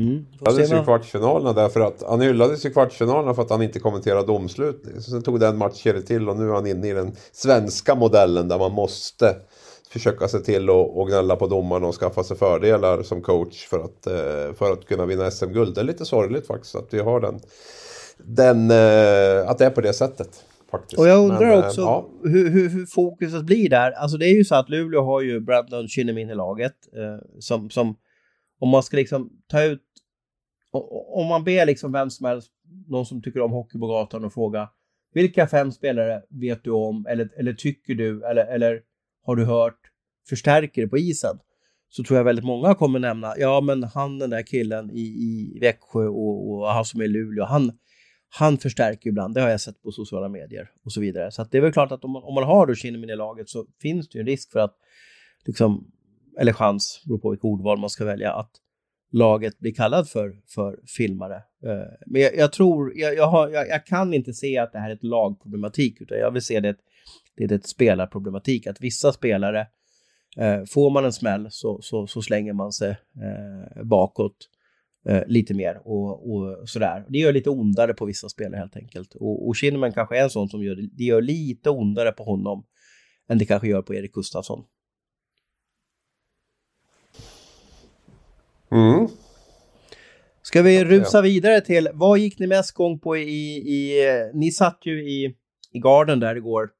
Mm. 0.00 0.26
Hyllades 0.32 0.72
i 0.72 0.84
kvartsfinalerna 0.84 1.52
därför 1.52 1.80
att 1.80 2.02
han 2.08 2.20
hyllades 2.20 2.64
i 2.64 2.70
kvartsfinalerna 2.70 3.34
för 3.34 3.42
att 3.42 3.50
han 3.50 3.62
inte 3.62 3.78
kommenterade 3.78 4.26
domslut. 4.26 4.84
Så 4.94 5.10
sen 5.10 5.22
tog 5.22 5.40
den 5.40 5.58
matchen 5.58 6.02
till 6.02 6.28
och 6.28 6.36
nu 6.36 6.48
är 6.48 6.54
han 6.54 6.66
inne 6.66 6.88
i 6.88 6.92
den 6.92 7.12
svenska 7.32 7.94
modellen 7.94 8.48
där 8.48 8.58
man 8.58 8.72
måste 8.72 9.36
försöka 9.90 10.28
se 10.28 10.38
till 10.38 10.70
att 10.70 11.08
gnälla 11.08 11.36
på 11.36 11.46
domarna 11.46 11.86
och 11.86 11.94
skaffa 11.94 12.24
sig 12.24 12.36
fördelar 12.36 13.02
som 13.02 13.22
coach 13.22 13.66
för 13.66 13.78
att, 13.78 14.06
eh, 14.06 14.54
för 14.54 14.72
att 14.72 14.86
kunna 14.86 15.06
vinna 15.06 15.30
SM-guld. 15.30 15.74
Det 15.74 15.80
är 15.80 15.84
lite 15.84 16.04
sorgligt 16.04 16.46
faktiskt 16.46 16.74
att 16.74 16.94
vi 16.94 17.00
har 17.00 17.20
den, 17.20 17.40
den 18.18 18.70
eh, 18.70 19.50
att 19.50 19.58
det 19.58 19.64
är 19.64 19.70
på 19.70 19.80
det 19.80 19.92
sättet. 19.92 20.44
Faktiskt. 20.70 20.98
Och 20.98 21.08
jag 21.08 21.18
undrar 21.18 21.46
Men, 21.46 21.58
eh, 21.58 21.66
också 21.66 21.80
ja. 21.80 22.08
hur, 22.22 22.50
hur, 22.50 22.68
hur 22.68 22.86
fokuset 22.86 23.44
blir 23.44 23.70
där. 23.70 23.92
Alltså 23.92 24.16
det 24.16 24.26
är 24.26 24.36
ju 24.36 24.44
så 24.44 24.54
att 24.54 24.68
Luleå 24.68 25.02
har 25.02 25.20
ju 25.20 25.40
Brandon 25.40 25.88
Kinnamin 25.88 26.30
i 26.30 26.34
laget. 26.34 26.74
Eh, 26.96 27.26
som, 27.38 27.70
som, 27.70 27.96
om 28.60 28.68
man 28.68 28.82
ska 28.82 28.96
liksom 28.96 29.30
ta 29.50 29.62
ut, 29.62 29.82
om 31.12 31.26
man 31.26 31.44
ber 31.44 31.66
liksom 31.66 31.92
vem 31.92 32.10
som 32.10 32.26
helst, 32.26 32.52
någon 32.88 33.06
som 33.06 33.22
tycker 33.22 33.40
om 33.40 33.52
hockey 33.52 33.78
på 33.78 33.86
gatan 33.86 34.24
och 34.24 34.32
fråga 34.32 34.68
vilka 35.12 35.46
fem 35.46 35.72
spelare 35.72 36.22
vet 36.28 36.64
du 36.64 36.70
om 36.70 37.06
eller, 37.06 37.28
eller 37.38 37.52
tycker 37.52 37.94
du 37.94 38.24
eller, 38.24 38.46
eller 38.46 38.80
har 39.26 39.36
du 39.36 39.44
hört 39.44 39.80
förstärker 40.28 40.86
på 40.86 40.98
isen? 40.98 41.38
Så 41.88 42.04
tror 42.04 42.16
jag 42.16 42.24
väldigt 42.24 42.44
många 42.44 42.74
kommer 42.74 42.98
nämna, 42.98 43.34
ja 43.38 43.60
men 43.60 43.84
han 43.84 44.18
den 44.18 44.30
där 44.30 44.42
killen 44.42 44.90
i, 44.90 45.00
i 45.00 45.58
Växjö 45.60 46.06
och, 46.06 46.50
och 46.50 46.66
han 46.66 46.84
som 46.84 47.00
är 47.00 47.04
i 47.04 47.08
Luleå, 47.08 47.44
han, 47.44 47.72
han 48.28 48.58
förstärker 48.58 49.10
ibland, 49.10 49.34
det 49.34 49.40
har 49.40 49.48
jag 49.48 49.60
sett 49.60 49.82
på 49.82 49.92
sociala 49.92 50.28
medier 50.28 50.70
och 50.84 50.92
så 50.92 51.00
vidare. 51.00 51.30
Så 51.30 51.42
att 51.42 51.50
det 51.50 51.58
är 51.58 51.62
väl 51.62 51.72
klart 51.72 51.92
att 51.92 52.04
om 52.04 52.10
man, 52.10 52.22
om 52.22 52.34
man 52.34 52.44
har 52.44 52.66
då 52.66 52.74
Kinnimin 52.74 53.10
i 53.10 53.16
laget 53.16 53.48
så 53.48 53.66
finns 53.82 54.08
det 54.08 54.18
ju 54.18 54.20
en 54.20 54.26
risk 54.26 54.52
för 54.52 54.60
att, 54.60 54.76
liksom, 55.46 55.90
eller 56.40 56.52
chans, 56.52 57.02
beror 57.06 57.18
på 57.18 57.30
vilket 57.30 57.44
ordval 57.44 57.78
man 57.78 57.90
ska 57.90 58.04
välja, 58.04 58.32
att 58.32 58.50
laget 59.10 59.58
blir 59.58 59.74
kallad 59.74 60.08
för, 60.08 60.36
för 60.46 60.78
filmare. 60.96 61.36
Eh, 61.36 61.92
men 62.06 62.22
jag, 62.22 62.36
jag 62.36 62.52
tror, 62.52 62.92
jag, 62.96 63.14
jag, 63.14 63.26
har, 63.26 63.48
jag, 63.48 63.68
jag 63.68 63.86
kan 63.86 64.14
inte 64.14 64.32
se 64.32 64.58
att 64.58 64.72
det 64.72 64.78
här 64.78 64.90
är 64.90 64.94
ett 64.94 65.04
lagproblematik, 65.04 66.00
utan 66.00 66.18
jag 66.18 66.30
vill 66.30 66.42
se 66.42 66.60
det, 66.60 66.76
det 67.36 67.44
är 67.44 67.52
ett 67.52 67.66
spelarproblematik, 67.66 68.66
att 68.66 68.80
vissa 68.80 69.12
spelare, 69.12 69.66
eh, 70.36 70.64
får 70.64 70.90
man 70.90 71.04
en 71.04 71.12
smäll 71.12 71.46
så, 71.50 71.78
så, 71.82 72.06
så 72.06 72.22
slänger 72.22 72.52
man 72.52 72.72
sig 72.72 72.90
eh, 72.90 73.82
bakåt 73.84 74.48
lite 75.26 75.54
mer 75.54 75.80
och, 75.84 76.32
och 76.32 76.68
sådär. 76.68 77.04
Det 77.08 77.18
gör 77.18 77.32
lite 77.32 77.50
ondare 77.50 77.94
på 77.94 78.04
vissa 78.04 78.28
spelare 78.28 78.58
helt 78.58 78.76
enkelt. 78.76 79.14
Och, 79.14 79.48
och 79.48 79.56
Kinnaman 79.56 79.92
kanske 79.92 80.18
är 80.18 80.22
en 80.22 80.30
sån 80.30 80.48
som 80.48 80.62
gör 80.62 80.76
det, 80.76 80.88
det 80.92 81.04
gör 81.04 81.22
lite 81.22 81.70
ondare 81.70 82.12
på 82.12 82.24
honom 82.24 82.64
än 83.28 83.38
det 83.38 83.44
kanske 83.44 83.68
gör 83.68 83.82
på 83.82 83.94
Erik 83.94 84.12
Gustafsson. 84.12 84.64
Mm. 88.72 89.08
Ska 90.42 90.62
vi 90.62 90.84
rusa 90.84 91.22
vidare 91.22 91.60
till, 91.60 91.88
vad 91.92 92.18
gick 92.18 92.38
ni 92.38 92.46
mest 92.46 92.72
gång 92.72 92.98
på 92.98 93.16
i, 93.16 93.56
i 93.56 94.02
ni 94.34 94.50
satt 94.50 94.78
ju 94.82 95.10
i, 95.10 95.34
i 95.72 95.78
garden 95.78 96.20
där 96.20 96.36
igår. 96.36 96.70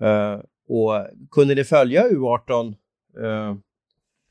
Eh, 0.00 0.40
och 0.68 1.06
kunde 1.30 1.54
ni 1.54 1.64
följa 1.64 2.08
U18 2.08 2.74
eh, 3.22 3.56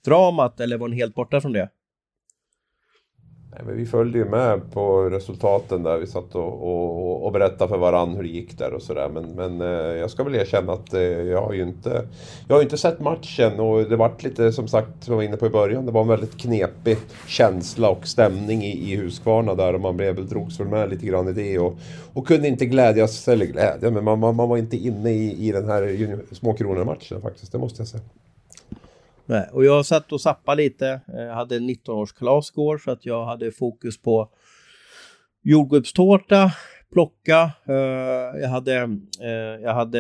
dramat 0.06 0.60
eller 0.60 0.78
var 0.78 0.88
ni 0.88 0.96
helt 0.96 1.16
borta 1.16 1.42
från 1.42 1.54
det? 1.54 1.70
Nej, 3.56 3.64
men 3.66 3.78
vi 3.78 3.86
följde 3.86 4.18
ju 4.18 4.26
med 4.26 4.72
på 4.74 5.10
resultaten 5.10 5.84
där. 5.84 5.98
Vi 5.98 6.08
satt 6.08 6.36
och, 6.36 6.64
och, 6.64 7.26
och 7.26 7.32
berättade 7.32 7.70
för 7.70 7.78
varandra 7.78 8.16
hur 8.16 8.24
det 8.24 8.30
gick 8.30 8.58
där 8.58 8.74
och 8.74 8.82
sådär. 8.82 9.10
Men, 9.14 9.24
men 9.30 9.62
eh, 9.62 9.98
jag 9.98 10.10
ska 10.10 10.24
väl 10.24 10.36
erkänna 10.36 10.74
att 10.74 10.94
eh, 10.94 11.02
jag 11.02 11.42
har 11.42 11.54
ju 11.54 11.64
inte... 11.64 12.08
Jag 12.48 12.56
har 12.56 12.62
ju 12.62 12.64
inte 12.64 12.78
sett 12.78 13.00
matchen 13.00 13.60
och 13.60 13.90
det 13.90 13.96
vart 13.96 14.24
lite 14.24 14.52
som 14.52 14.68
sagt, 14.68 15.04
som 15.04 15.12
jag 15.12 15.16
var 15.16 15.24
inne 15.24 15.38
på 15.38 15.46
i 15.48 15.50
början, 15.50 15.86
det 15.86 15.92
var 15.92 16.02
en 16.02 16.08
väldigt 16.08 16.38
knepig 16.38 16.98
känsla 17.28 17.90
och 17.90 18.08
stämning 18.08 18.64
i, 18.64 18.94
i 18.94 18.96
Huskvarna 18.96 19.56
där 19.56 19.74
och 19.74 19.82
man 19.82 19.98
blev, 19.98 20.28
drogs 20.28 20.60
väl 20.60 20.68
med 20.68 20.90
lite 20.90 21.06
grann 21.06 21.28
i 21.28 21.32
det 21.34 21.60
och, 21.60 21.76
och 22.14 22.28
kunde 22.28 22.48
inte 22.48 22.66
glädjas, 22.66 23.28
eller 23.28 23.46
glädja, 23.46 23.92
men 23.92 24.04
man, 24.04 24.20
man, 24.20 24.36
man 24.36 24.50
var 24.50 24.58
inte 24.58 24.78
inne 24.78 25.12
i, 25.12 25.48
i 25.48 25.52
den 25.52 25.70
här 25.70 25.82
junior- 25.84 26.34
småkronormatchen 26.36 27.22
faktiskt, 27.22 27.52
det 27.52 27.58
måste 27.58 27.82
jag 27.82 27.88
säga. 27.88 28.04
Nej, 29.26 29.50
och 29.52 29.66
jag 29.66 29.86
satt 29.86 30.12
och 30.12 30.22
zappade 30.22 30.64
lite. 30.64 31.02
Eh, 31.14 31.22
jag 31.22 31.36
hade 31.36 31.60
19-årskalas 31.60 32.52
igår 32.52 32.78
så 32.78 32.92
att 32.92 33.06
jag 33.06 33.26
hade 33.26 33.52
fokus 33.52 34.02
på 34.02 34.30
jordgubbstårta, 35.44 36.52
plocka. 36.92 37.52
Eh, 37.68 38.42
jag 38.42 38.50
hade, 38.50 38.76
eh, 39.22 39.62
jag 39.64 39.74
hade, 39.74 40.00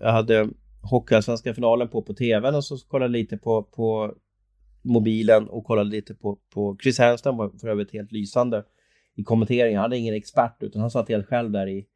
jag 0.00 0.12
hade 0.12 0.48
Hockeyallsvenska 0.90 1.54
finalen 1.54 1.88
på 1.88 2.02
på 2.02 2.14
tvn 2.14 2.54
och 2.54 2.64
så 2.64 2.78
kollade 2.78 3.04
jag 3.04 3.12
lite 3.12 3.36
på, 3.36 3.62
på 3.62 4.14
mobilen 4.82 5.48
och 5.48 5.64
kollade 5.64 5.90
lite 5.90 6.14
på, 6.14 6.38
på 6.54 6.76
Chris 6.82 6.98
Härenstam 6.98 7.36
var 7.36 7.50
för 7.60 7.68
övrigt 7.68 7.92
helt 7.92 8.12
lysande 8.12 8.64
i 9.16 9.22
kommenteringen. 9.22 9.80
Han 9.80 9.92
är 9.92 9.96
ingen 9.96 10.14
expert 10.14 10.56
utan 10.60 10.80
han 10.80 10.90
satt 10.90 11.08
helt 11.08 11.26
själv 11.26 11.50
där 11.50 11.66
i 11.66 11.86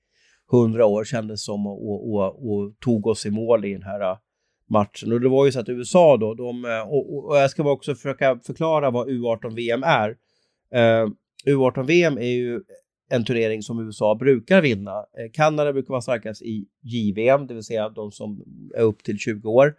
hundra 0.50 0.86
år 0.86 1.04
kändes 1.04 1.44
som 1.44 1.66
och, 1.66 1.90
och, 1.90 2.14
och, 2.14 2.52
och, 2.52 2.80
tog 2.80 3.06
oss 3.06 3.26
i 3.26 3.30
mål 3.30 3.64
i 3.64 3.72
den 3.72 3.82
här 3.82 4.16
matchen. 4.70 5.12
Och 5.12 5.20
det 5.20 5.28
var 5.28 5.46
ju 5.46 5.52
så 5.52 5.60
att 5.60 5.68
USA 5.68 6.16
då, 6.16 6.34
de, 6.34 6.64
eh, 6.64 6.80
och, 6.80 7.28
och 7.28 7.36
jag 7.36 7.50
ska 7.50 7.70
också 7.70 7.94
försöka 7.94 8.38
förklara 8.46 8.90
vad 8.90 9.08
U18-VM 9.08 9.82
är. 9.82 10.16
Eh, 10.74 11.02
uh, 11.02 11.10
U18-VM 11.46 12.18
är 12.18 12.32
ju 12.32 12.60
en 13.10 13.24
turnering 13.24 13.62
som 13.62 13.86
USA 13.86 14.14
brukar 14.14 14.62
vinna. 14.62 14.92
Uh, 14.92 15.30
Kanada 15.32 15.72
brukar 15.72 15.88
vara 15.88 16.00
starkast 16.00 16.42
i 16.42 16.66
JVM, 16.82 17.46
det 17.46 17.54
vill 17.54 17.64
säga 17.64 17.88
de 17.88 18.12
som 18.12 18.44
är 18.76 18.82
upp 18.82 19.02
till 19.02 19.18
20 19.18 19.50
år. 19.50 19.74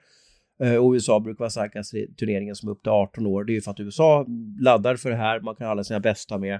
Uh, 0.63 0.75
och 0.75 0.91
USA 0.93 1.19
brukar 1.19 1.39
vara 1.39 1.49
starkast 1.49 1.93
i 1.93 2.13
turneringen 2.19 2.55
som 2.55 2.69
är 2.69 2.73
upp 2.73 2.83
till 2.83 2.91
18 2.91 3.25
år. 3.25 3.43
Det 3.43 3.51
är 3.51 3.55
ju 3.55 3.61
för 3.61 3.71
att 3.71 3.79
USA 3.79 4.25
laddar 4.59 4.95
för 4.95 5.09
det 5.09 5.15
här, 5.15 5.39
man 5.39 5.55
kan 5.55 5.65
ha 5.65 5.71
alla 5.71 5.83
sina 5.83 5.99
bästa 5.99 6.37
med. 6.37 6.59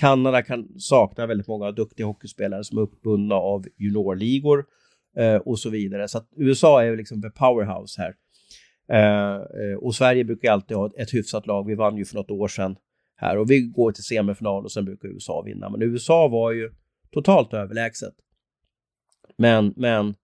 Kanada 0.00 0.42
kan 0.42 0.68
sakna 0.78 1.26
väldigt 1.26 1.48
många 1.48 1.72
duktiga 1.72 2.06
hockeyspelare 2.06 2.64
som 2.64 2.78
är 2.78 2.82
uppbundna 2.82 3.34
av 3.34 3.64
juniorligor 3.78 4.64
eh, 5.18 5.36
och 5.36 5.58
så 5.58 5.70
vidare. 5.70 6.08
Så 6.08 6.18
att 6.18 6.28
USA 6.36 6.82
är 6.82 6.96
liksom 6.96 7.22
the 7.22 7.30
powerhouse 7.30 8.02
här. 8.02 8.14
Eh, 8.88 9.34
eh, 9.34 9.76
och 9.80 9.94
Sverige 9.94 10.24
brukar 10.24 10.52
alltid 10.52 10.76
ha 10.76 10.90
ett 10.96 11.14
hyfsat 11.14 11.46
lag. 11.46 11.66
Vi 11.66 11.74
vann 11.74 11.96
ju 11.96 12.04
för 12.04 12.14
något 12.14 12.30
år 12.30 12.48
sedan 12.48 12.76
här 13.16 13.38
och 13.38 13.50
vi 13.50 13.60
går 13.60 13.92
till 13.92 14.04
semifinal 14.04 14.64
och 14.64 14.72
sen 14.72 14.84
brukar 14.84 15.08
USA 15.08 15.42
vinna. 15.42 15.70
Men 15.70 15.82
USA 15.82 16.28
var 16.28 16.52
ju 16.52 16.70
totalt 17.12 17.54
överlägset. 17.54 18.14
Men, 19.36 19.74
men 19.76 20.14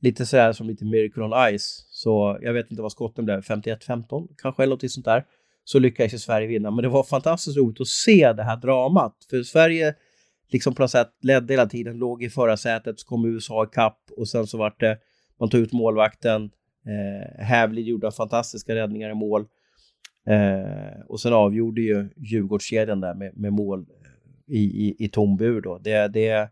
lite 0.00 0.26
sådär 0.26 0.52
som 0.52 0.66
lite 0.66 0.84
miracle 0.84 1.22
on 1.22 1.58
ice. 1.58 1.86
Så 1.90 2.38
jag 2.42 2.52
vet 2.52 2.70
inte 2.70 2.82
vad 2.82 2.92
skotten 2.92 3.24
blev, 3.24 3.40
51-15 3.40 4.28
kanske 4.38 4.62
eller 4.62 4.74
något 4.74 4.90
sånt 4.90 5.06
där. 5.06 5.24
Så 5.64 5.78
lyckades 5.78 6.14
ju 6.14 6.18
Sverige 6.18 6.46
vinna. 6.46 6.70
Men 6.70 6.82
det 6.82 6.88
var 6.88 7.02
fantastiskt 7.02 7.56
roligt 7.56 7.80
att 7.80 7.86
se 7.86 8.32
det 8.32 8.42
här 8.42 8.56
dramat. 8.56 9.16
För 9.30 9.42
Sverige 9.42 9.94
liksom 10.48 10.74
på 10.74 10.82
något 10.82 10.90
sätt 10.90 11.10
ledde 11.22 11.52
hela 11.52 11.66
tiden, 11.66 11.98
låg 11.98 12.22
i 12.22 12.30
förarsätet, 12.30 13.00
så 13.00 13.06
kom 13.06 13.24
USA 13.24 13.64
i 13.64 13.66
kapp 13.72 13.98
och 14.16 14.28
sen 14.28 14.46
så 14.46 14.58
vart 14.58 14.80
det, 14.80 14.98
man 15.40 15.50
tog 15.50 15.60
ut 15.60 15.72
målvakten, 15.72 16.50
eh, 16.86 17.44
Hävlid 17.44 17.86
gjorde 17.86 18.12
fantastiska 18.12 18.74
räddningar 18.74 19.10
i 19.10 19.14
mål 19.14 19.46
eh, 20.26 21.00
och 21.08 21.20
sen 21.20 21.32
avgjorde 21.32 21.80
ju 21.80 22.08
Djurgårdskedjan 22.16 23.00
där 23.00 23.14
med, 23.14 23.36
med 23.36 23.52
mål 23.52 23.80
eh, 23.80 24.56
i, 24.56 24.60
i, 24.60 25.04
i 25.04 25.08
tom 25.08 25.36
bur 25.36 25.60
då. 25.60 25.78
Det, 25.78 26.08
det, 26.08 26.50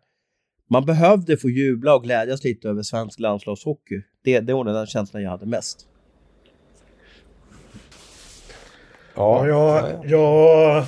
man 0.70 0.84
behövde 0.84 1.36
få 1.36 1.50
jubla 1.50 1.94
och 1.94 2.02
glädjas 2.02 2.44
lite 2.44 2.68
över 2.68 2.82
svensk 2.82 3.20
landslagshockey. 3.20 4.02
Det, 4.24 4.40
det 4.40 4.54
var 4.54 4.64
den 4.64 4.86
känslan 4.86 5.22
jag 5.22 5.30
hade 5.30 5.46
mest. 5.46 5.88
Ja, 9.14 9.46
jag, 9.46 10.04
jag 10.06 10.86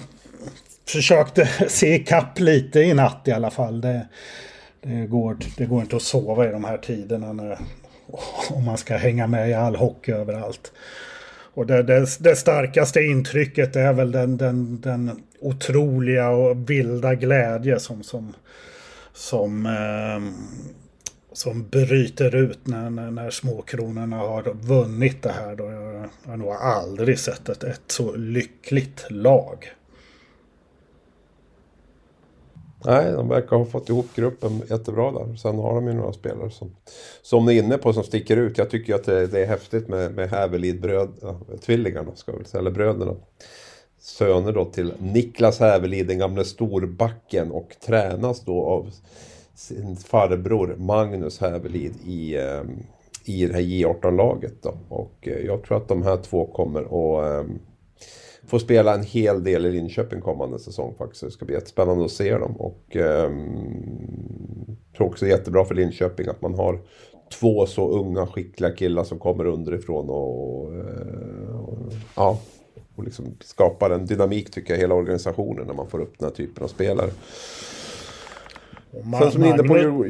försökte 0.88 1.46
se 1.68 1.98
kapp 1.98 2.40
lite 2.40 2.80
i 2.80 2.94
natt 2.94 3.22
i 3.24 3.32
alla 3.32 3.50
fall. 3.50 3.80
Det, 3.80 4.06
det, 4.82 5.06
går, 5.06 5.36
det 5.56 5.66
går 5.66 5.80
inte 5.80 5.96
att 5.96 6.02
sova 6.02 6.48
i 6.48 6.52
de 6.52 6.64
här 6.64 6.78
tiderna 6.78 7.32
när, 7.32 7.58
om 8.50 8.64
man 8.64 8.78
ska 8.78 8.96
hänga 8.96 9.26
med 9.26 9.50
i 9.50 9.54
all 9.54 9.76
hockey 9.76 10.12
överallt. 10.12 10.72
Och 11.54 11.66
det, 11.66 11.82
det, 11.82 12.06
det 12.20 12.36
starkaste 12.36 13.00
intrycket 13.00 13.76
är 13.76 13.92
väl 13.92 14.12
den, 14.12 14.36
den, 14.36 14.80
den 14.80 15.22
otroliga 15.40 16.28
och 16.30 16.70
vilda 16.70 17.14
glädje 17.14 17.80
som, 17.80 18.02
som, 18.02 18.34
som, 19.12 19.66
eh, 19.66 20.32
som 21.32 21.68
bryter 21.68 22.34
ut 22.34 22.66
när, 22.66 22.90
när, 22.90 23.10
när 23.10 23.30
småkronorna 23.30 24.16
har 24.16 24.54
vunnit 24.54 25.22
det 25.22 25.32
här. 25.32 25.56
Då. 25.56 25.64
Jag, 25.64 25.94
jag 26.24 26.30
har 26.30 26.36
nog 26.36 26.52
aldrig 26.52 27.18
sett 27.18 27.48
ett, 27.48 27.64
ett 27.64 27.82
så 27.86 28.16
lyckligt 28.16 29.06
lag. 29.10 29.68
Nej, 32.86 33.12
de 33.12 33.28
verkar 33.28 33.56
ha 33.56 33.64
fått 33.64 33.88
ihop 33.88 34.06
gruppen 34.14 34.62
jättebra 34.70 35.12
där. 35.12 35.36
Sen 35.36 35.58
har 35.58 35.74
de 35.74 35.86
ju 35.86 35.92
några 35.92 36.12
spelare 36.12 36.50
som, 36.50 36.76
som 37.22 37.46
ni 37.46 37.58
är 37.58 37.62
inne 37.62 37.78
på 37.78 37.92
som 37.92 38.04
sticker 38.04 38.36
ut. 38.36 38.58
Jag 38.58 38.70
tycker 38.70 38.94
att 38.94 39.04
det, 39.04 39.26
det 39.26 39.40
är 39.40 39.46
häftigt 39.46 39.88
med, 39.88 40.14
med 40.14 40.30
Hävelid-bröd, 40.30 41.08
ja, 41.20 41.40
tvillingarna, 41.60 42.16
ska 42.16 42.32
vi 42.36 42.44
säga, 42.44 42.60
eller 42.60 42.70
bröderna. 42.70 43.14
Söner 43.98 44.52
då 44.52 44.64
till 44.64 44.92
Niklas 44.98 45.60
Hävelid, 45.60 46.06
den 46.06 46.18
gamle 46.18 46.44
storbacken 46.44 47.50
och 47.50 47.76
tränas 47.86 48.44
då 48.44 48.64
av 48.64 48.90
sin 49.54 49.96
farbror 49.96 50.76
Magnus 50.78 51.40
Hävelid 51.40 51.94
i, 52.06 52.36
ehm, 52.36 52.82
i 53.24 53.46
det 53.46 53.54
här 53.54 53.60
J18-laget. 53.60 54.62
Då. 54.62 54.74
Och 54.88 55.28
eh, 55.28 55.46
jag 55.46 55.62
tror 55.62 55.76
att 55.76 55.88
de 55.88 56.02
här 56.02 56.16
två 56.16 56.46
kommer 56.46 56.80
att 56.80 57.44
ehm, 57.44 57.58
får 58.46 58.58
spela 58.58 58.94
en 58.94 59.02
hel 59.02 59.44
del 59.44 59.66
i 59.66 59.72
Linköping 59.72 60.20
kommande 60.20 60.58
säsong 60.58 60.94
faktiskt. 60.98 61.24
Det 61.24 61.30
ska 61.30 61.44
bli 61.44 61.54
jättespännande 61.54 62.04
att 62.04 62.10
se 62.10 62.38
dem. 62.38 62.56
Och 62.56 62.96
eh, 62.96 63.30
tror 64.96 65.06
också 65.06 65.26
jättebra 65.26 65.64
för 65.64 65.74
Linköping 65.74 66.28
att 66.28 66.42
man 66.42 66.54
har 66.54 66.80
två 67.40 67.66
så 67.66 67.88
unga 67.88 68.26
skickliga 68.26 68.70
killar 68.70 69.04
som 69.04 69.18
kommer 69.18 69.46
underifrån 69.46 70.08
och, 70.08 70.74
eh, 70.74 71.60
och 71.60 71.92
ja, 72.16 72.38
och 72.96 73.04
liksom 73.04 73.36
skapar 73.40 73.90
en 73.90 74.06
dynamik 74.06 74.50
tycker 74.50 74.74
jag 74.74 74.80
hela 74.80 74.94
organisationen 74.94 75.66
när 75.66 75.74
man 75.74 75.90
får 75.90 76.00
upp 76.00 76.18
den 76.18 76.28
här 76.28 76.34
typen 76.34 76.64
av 76.64 76.68
spelare. 76.68 77.10
Sen 79.20 79.30
som 79.30 79.40
ni 79.40 79.48
är 79.48 79.54
inne 79.54 79.68
på... 79.68 80.06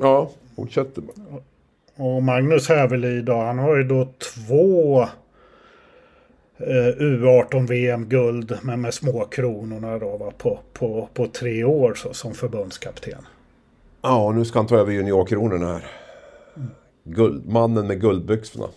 Ja, 0.00 0.30
fortsätt. 0.56 0.98
Och 1.96 2.22
Magnus 2.22 2.68
Hävelid 2.68 3.24
då, 3.24 3.34
han 3.34 3.58
har 3.58 3.76
ju 3.76 3.82
då 3.82 4.08
två 4.34 5.06
Eh, 6.58 7.02
U18-VM-guld 7.02 8.58
men 8.62 8.80
med 8.80 8.94
småkronorna 8.94 9.98
då 9.98 10.16
va, 10.16 10.32
på, 10.38 10.60
på, 10.72 11.08
på 11.14 11.26
tre 11.26 11.64
år 11.64 11.94
så, 11.94 12.14
som 12.14 12.34
förbundskapten. 12.34 13.26
Ja, 14.02 14.26
och 14.26 14.34
nu 14.34 14.44
ska 14.44 14.58
han 14.58 14.66
ta 14.66 14.78
över 14.78 14.92
juniorkronorna 14.92 15.72
här. 15.72 15.84
Guld, 17.04 17.48
mannen 17.48 17.86
med 17.86 18.00
guldbyxorna. 18.00 18.68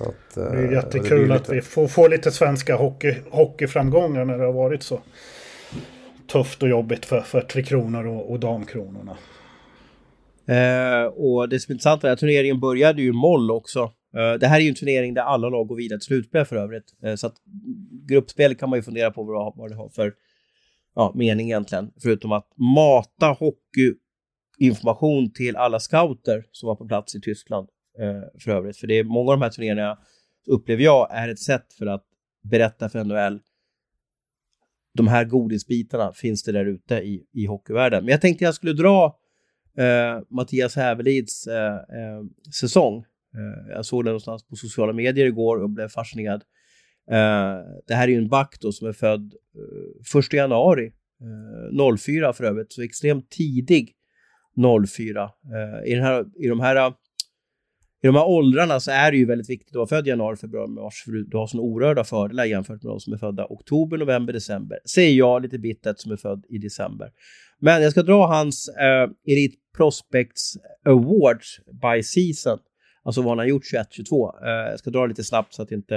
Att, 0.00 0.34
det 0.34 0.40
är 0.40 0.72
jättekul 0.72 1.28
det 1.28 1.34
lite... 1.34 1.34
att 1.34 1.48
vi 1.48 1.62
får, 1.62 1.88
får 1.88 2.08
lite 2.08 2.30
svenska 2.30 2.76
hockey, 2.76 3.14
hockeyframgångar 3.30 4.24
när 4.24 4.38
det 4.38 4.44
har 4.44 4.52
varit 4.52 4.82
så 4.82 5.00
tufft 6.32 6.62
och 6.62 6.68
jobbigt 6.68 7.06
för, 7.06 7.20
för 7.20 7.40
Tre 7.40 7.62
Kronor 7.62 8.06
och, 8.06 8.30
och 8.30 8.40
Damkronorna. 8.40 9.16
Eh, 10.46 11.04
och 11.04 11.48
det 11.48 11.60
som 11.60 11.72
är 11.72 11.74
intressant 11.74 12.04
är 12.04 12.10
att 12.10 12.18
turneringen 12.18 12.60
började 12.60 13.02
ju 13.02 13.08
i 13.08 13.12
moll 13.12 13.50
också. 13.50 13.90
Eh, 14.16 14.32
det 14.32 14.46
här 14.46 14.56
är 14.56 14.60
ju 14.60 14.68
en 14.68 14.74
turnering 14.74 15.14
där 15.14 15.22
alla 15.22 15.48
lag 15.48 15.68
går 15.68 15.76
vidare 15.76 15.98
till 15.98 16.06
slutspel 16.06 16.44
för 16.44 16.56
övrigt. 16.56 16.94
Eh, 17.02 17.14
så 17.14 17.26
att 17.26 17.36
gruppspel 18.08 18.54
kan 18.54 18.70
man 18.70 18.78
ju 18.78 18.82
fundera 18.82 19.10
på 19.10 19.52
vad, 19.56 19.70
det 19.70 19.76
har 19.76 19.88
för 19.88 20.14
ja, 20.94 21.12
mening 21.14 21.46
egentligen. 21.46 21.92
Förutom 22.02 22.32
att 22.32 22.52
mata 22.56 23.26
hockeyinformation 23.26 25.32
till 25.32 25.56
alla 25.56 25.80
scouter 25.80 26.44
som 26.52 26.66
var 26.66 26.76
på 26.76 26.86
plats 26.86 27.14
i 27.14 27.20
Tyskland 27.20 27.68
eh, 27.98 28.22
för 28.40 28.50
övrigt. 28.50 28.76
För 28.76 28.86
det 28.86 28.98
är 28.98 29.04
många 29.04 29.32
av 29.32 29.38
de 29.38 29.42
här 29.42 29.50
turneringarna, 29.50 29.98
upplever 30.46 30.82
jag, 30.82 31.16
är 31.16 31.28
ett 31.28 31.40
sätt 31.40 31.72
för 31.78 31.86
att 31.86 32.04
berätta 32.42 32.88
för 32.88 33.04
NHL 33.04 33.40
de 34.94 35.08
här 35.08 35.24
godisbitarna 35.24 36.12
finns 36.12 36.42
det 36.42 36.52
där 36.52 36.64
ute 36.64 36.94
i, 36.94 37.26
i 37.32 37.46
hockeyvärlden. 37.46 38.04
Men 38.04 38.12
jag 38.12 38.20
tänkte 38.20 38.44
jag 38.44 38.54
skulle 38.54 38.72
dra 38.72 39.18
Mattias 40.30 40.76
Hävelids 40.76 41.48
säsong 42.60 42.96
Eh, 42.96 43.11
Eh, 43.34 43.74
jag 43.74 43.86
såg 43.86 44.04
den 44.04 44.10
någonstans 44.10 44.46
på 44.46 44.56
sociala 44.56 44.92
medier 44.92 45.26
igår 45.26 45.62
och 45.62 45.70
blev 45.70 45.88
fascinerad. 45.88 46.42
Eh, 47.10 47.58
det 47.86 47.94
här 47.94 48.04
är 48.04 48.08
ju 48.08 48.18
en 48.18 48.28
back 48.28 48.56
då 48.60 48.72
som 48.72 48.88
är 48.88 48.92
född 48.92 49.34
1 50.16 50.32
eh, 50.32 50.38
januari 50.38 50.92
eh, 51.80 51.96
04 51.96 52.32
för 52.32 52.44
övrigt, 52.44 52.72
så 52.72 52.82
extremt 52.82 53.30
tidig 53.30 53.94
04. 54.88 55.22
Eh, 55.22 55.92
I, 55.92 55.94
den 55.94 56.04
här, 56.04 56.24
i, 56.36 56.48
de 56.48 56.60
här, 56.60 56.88
I 58.02 58.06
de 58.06 58.14
här 58.14 58.26
åldrarna 58.26 58.80
så 58.80 58.90
är 58.90 59.10
det 59.10 59.16
ju 59.16 59.24
väldigt 59.24 59.50
viktigt 59.50 59.68
att 59.68 59.74
vara 59.74 59.86
född 59.86 60.06
januari, 60.06 60.36
februari, 60.36 60.68
mars, 60.68 61.02
för 61.04 61.12
du 61.12 61.36
har 61.36 61.46
sådana 61.46 61.68
orörda 61.68 62.04
fördelar 62.04 62.44
jämfört 62.44 62.82
med 62.82 62.92
de 62.92 63.00
som 63.00 63.12
är 63.12 63.18
födda 63.18 63.46
oktober, 63.50 63.98
november, 63.98 64.32
december. 64.32 64.78
Säger 64.94 65.18
jag 65.18 65.42
lite 65.42 65.58
bittert 65.58 65.98
som 65.98 66.12
är 66.12 66.16
född 66.16 66.44
i 66.48 66.58
december. 66.58 67.10
Men 67.58 67.82
jag 67.82 67.92
ska 67.92 68.02
dra 68.02 68.26
hans 68.26 68.68
eh, 68.68 69.32
Elite 69.32 69.56
Prospects 69.76 70.56
Awards 70.84 71.60
by 71.82 72.02
Season 72.02 72.58
Alltså 73.04 73.22
vad 73.22 73.30
han 73.30 73.38
har 73.38 73.46
gjort 73.46 73.62
21-22. 73.62 74.44
Eh, 74.44 74.70
jag 74.70 74.78
ska 74.78 74.90
dra 74.90 75.06
lite 75.06 75.24
snabbt 75.24 75.54
så 75.54 75.62
att 75.62 75.72
inte 75.72 75.96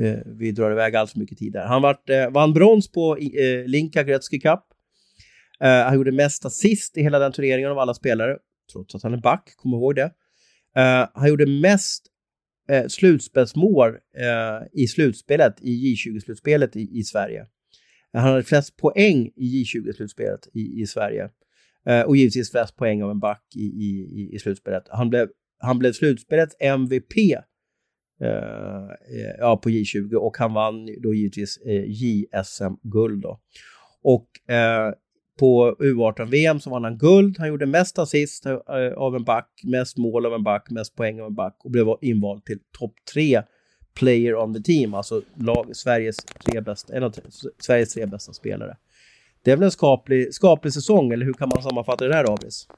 eh, 0.00 0.18
vi 0.26 0.52
drar 0.52 0.70
iväg 0.70 0.96
allt 0.96 1.10
för 1.10 1.18
mycket 1.18 1.38
tid 1.38 1.52
där. 1.52 1.66
Han 1.66 1.82
vart, 1.82 2.10
eh, 2.10 2.30
vann 2.30 2.52
brons 2.52 2.92
på 2.92 3.16
eh, 3.16 3.64
Linka 3.66 4.02
Gretzky 4.02 4.40
Cup. 4.40 4.60
Eh, 5.60 5.68
han 5.68 5.94
gjorde 5.94 6.12
mest 6.12 6.44
assist 6.44 6.96
i 6.96 7.02
hela 7.02 7.18
den 7.18 7.32
turneringen 7.32 7.70
av 7.70 7.78
alla 7.78 7.94
spelare, 7.94 8.36
trots 8.72 8.94
att 8.94 9.02
han 9.02 9.14
är 9.14 9.20
back, 9.20 9.52
kom 9.56 9.74
ihåg 9.74 9.94
det. 9.94 10.10
Eh, 10.76 11.08
han 11.14 11.28
gjorde 11.28 11.46
mest 11.46 12.06
eh, 12.68 12.86
slutspelsmål 12.86 13.90
eh, 13.94 14.66
i 14.72 14.86
slutspelet, 14.86 15.54
i 15.60 15.94
J20-slutspelet 15.94 16.76
i, 16.76 16.98
i 16.98 17.04
Sverige. 17.04 17.40
Eh, 18.14 18.20
han 18.20 18.30
hade 18.30 18.42
flest 18.42 18.76
poäng 18.76 19.30
i 19.36 19.64
J20-slutspelet 19.64 20.48
i, 20.54 20.80
i 20.82 20.86
Sverige. 20.86 21.28
Eh, 21.86 22.02
och 22.02 22.16
givetvis 22.16 22.50
flest 22.50 22.76
poäng 22.76 23.02
av 23.02 23.10
en 23.10 23.20
back 23.20 23.42
i, 23.56 23.64
i, 23.64 24.30
i 24.32 24.38
slutspelet. 24.38 24.84
Han 24.90 25.10
blev 25.10 25.28
han 25.58 25.78
blev 25.78 25.92
slutspelets 25.92 26.56
MVP 26.60 27.16
eh, 28.20 28.28
eh, 28.28 29.34
ja, 29.38 29.56
på 29.56 29.68
J20 29.68 30.14
och 30.14 30.36
han 30.38 30.54
vann 30.54 30.88
då 31.02 31.14
givetvis 31.14 31.58
eh, 31.66 31.84
JSM-guld 31.86 33.22
då. 33.22 33.40
Och 34.02 34.54
eh, 34.54 34.92
på 35.38 35.76
U18-VM 35.78 36.60
så 36.60 36.70
vann 36.70 36.84
han 36.84 36.98
guld. 36.98 37.38
Han 37.38 37.48
gjorde 37.48 37.66
mest 37.66 37.98
assist 37.98 38.46
eh, 38.46 38.54
av 38.96 39.16
en 39.16 39.24
back, 39.24 39.48
mest 39.64 39.98
mål 39.98 40.26
av 40.26 40.34
en 40.34 40.42
back, 40.42 40.70
mest 40.70 40.96
poäng 40.96 41.20
av 41.20 41.26
en 41.26 41.34
back 41.34 41.56
och 41.64 41.70
blev 41.70 41.86
invald 42.00 42.44
till 42.44 42.58
topp 42.78 42.94
tre 43.12 43.42
player 43.94 44.36
on 44.36 44.54
the 44.54 44.62
team, 44.62 44.94
alltså 44.94 45.22
lag, 45.34 45.76
Sveriges, 45.76 46.16
tre 46.16 46.60
bästa, 46.60 46.94
eller, 46.94 47.12
Sveriges 47.58 47.94
tre 47.94 48.06
bästa 48.06 48.32
spelare. 48.32 48.76
Det 49.42 49.50
är 49.50 49.56
väl 49.56 49.64
en 49.64 49.70
skaplig, 49.70 50.34
skaplig 50.34 50.72
säsong, 50.72 51.12
eller 51.12 51.26
hur 51.26 51.32
kan 51.32 51.48
man 51.54 51.62
sammanfatta 51.62 52.04
det 52.04 52.10
där, 52.10 52.32
Abris? 52.32 52.68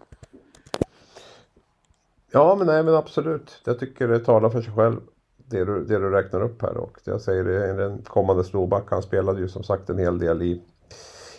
Ja, 2.32 2.54
men 2.58 2.66
nej, 2.66 2.82
men 2.82 2.94
absolut. 2.94 3.60
Jag 3.64 3.78
tycker 3.78 4.08
det 4.08 4.18
talar 4.18 4.50
för 4.50 4.62
sig 4.62 4.72
själv. 4.72 5.00
Det 5.48 5.64
du, 5.64 5.84
det 5.84 5.98
du 5.98 6.10
räknar 6.10 6.42
upp 6.42 6.62
här 6.62 6.76
och 6.76 6.98
jag 7.04 7.20
säger 7.20 7.44
det 7.44 7.66
är 7.66 7.80
en 7.80 8.02
kommande 8.02 8.44
storback. 8.44 8.84
Han 8.90 9.02
spelade 9.02 9.40
ju 9.40 9.48
som 9.48 9.62
sagt 9.62 9.90
en 9.90 9.98
hel 9.98 10.18
del 10.18 10.42
i, 10.42 10.62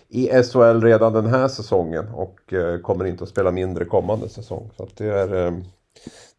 i 0.08 0.44
SHL 0.44 0.82
redan 0.82 1.14
den 1.14 1.26
här 1.26 1.48
säsongen 1.48 2.08
och 2.14 2.54
eh, 2.54 2.80
kommer 2.80 3.06
inte 3.06 3.24
att 3.24 3.30
spela 3.30 3.52
mindre 3.52 3.86
kommande 3.86 4.30
säsong. 4.30 4.72
Så 4.78 4.88
det 4.98 5.08
är... 5.08 5.46
Eh, 5.46 5.54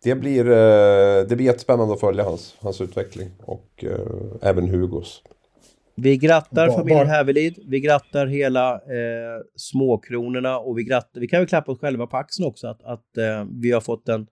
det 0.03 0.14
blir, 0.14 0.49
eh, 0.49 1.26
det 1.28 1.36
blir 1.36 1.46
jättespännande 1.46 1.94
att 1.94 2.01
följa 2.01 2.24
hans, 2.24 2.57
hans 2.61 2.80
utveckling 2.80 3.30
och 3.44 3.84
även 4.42 4.68
Hugos. 4.68 5.22
Vi 6.01 6.16
grattar 6.16 6.70
familjen 6.70 7.07
Hävelid, 7.07 7.59
vi 7.66 7.80
grattar 7.80 8.26
hela 8.26 8.74
eh, 8.74 9.42
småkronorna 9.57 10.59
och 10.59 10.78
vi 10.78 10.84
grattar, 10.84 11.20
vi 11.20 11.28
kan 11.28 11.38
väl 11.38 11.49
klappa 11.49 11.72
oss 11.72 11.80
själva 11.80 12.07
på 12.07 12.16
axeln 12.16 12.49
också 12.49 12.66
att, 12.66 12.82
att 12.82 13.16
eh, 13.16 13.44
vi 13.62 13.70
har 13.70 13.80
fått 13.80 14.09
en, 14.09 14.26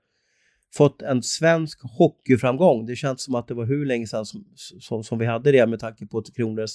fått 0.74 1.02
en 1.02 1.22
svensk 1.22 1.80
hockeyframgång. 1.82 2.86
Det 2.86 2.96
känns 2.96 3.22
som 3.22 3.34
att 3.34 3.48
det 3.48 3.54
var 3.54 3.66
hur 3.66 3.86
länge 3.86 4.06
sedan 4.06 4.26
som, 4.26 4.44
som, 4.54 5.04
som 5.04 5.18
vi 5.18 5.26
hade 5.26 5.52
det 5.52 5.66
med 5.66 5.80
tanke 5.80 6.06
på 6.06 6.22
Kronors 6.22 6.70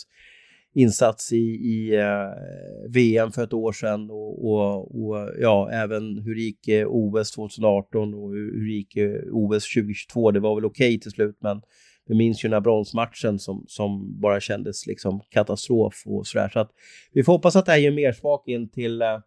insats 0.73 1.33
i, 1.33 1.45
i 1.45 1.95
eh, 1.95 2.89
VM 2.89 3.31
för 3.31 3.43
ett 3.43 3.53
år 3.53 3.71
sedan 3.71 4.09
och, 4.11 4.45
och, 4.45 5.01
och, 5.01 5.29
ja, 5.39 5.69
även 5.71 6.17
hur 6.17 6.35
det 6.35 6.41
gick 6.41 6.67
eh, 6.67 6.87
OS 6.87 7.31
2018 7.31 8.13
och 8.13 8.31
hur, 8.31 8.59
hur 8.59 8.65
det 8.65 8.73
gick 8.73 8.97
eh, 8.97 9.21
OS 9.31 9.73
2022. 9.73 10.31
Det 10.31 10.39
var 10.39 10.55
väl 10.55 10.65
okej 10.65 10.87
okay 10.89 10.99
till 10.99 11.11
slut, 11.11 11.37
men 11.39 11.61
vi 12.05 12.15
minns 12.15 12.43
ju 12.43 12.49
den 12.49 12.53
här 12.53 12.61
bronsmatchen 12.61 13.39
som, 13.39 13.65
som 13.67 14.19
bara 14.21 14.39
kändes 14.39 14.87
liksom 14.87 15.21
katastrof 15.29 16.03
och 16.05 16.27
sådär. 16.27 16.49
Så 16.53 16.59
att 16.59 16.71
vi 17.13 17.23
får 17.23 17.33
hoppas 17.33 17.55
att 17.55 17.65
det 17.65 17.71
här 17.71 17.79
ger 17.79 17.91
mer 17.91 18.11
smak 18.11 18.47
in 18.47 18.69
till, 18.69 19.01
eh, 19.01 19.19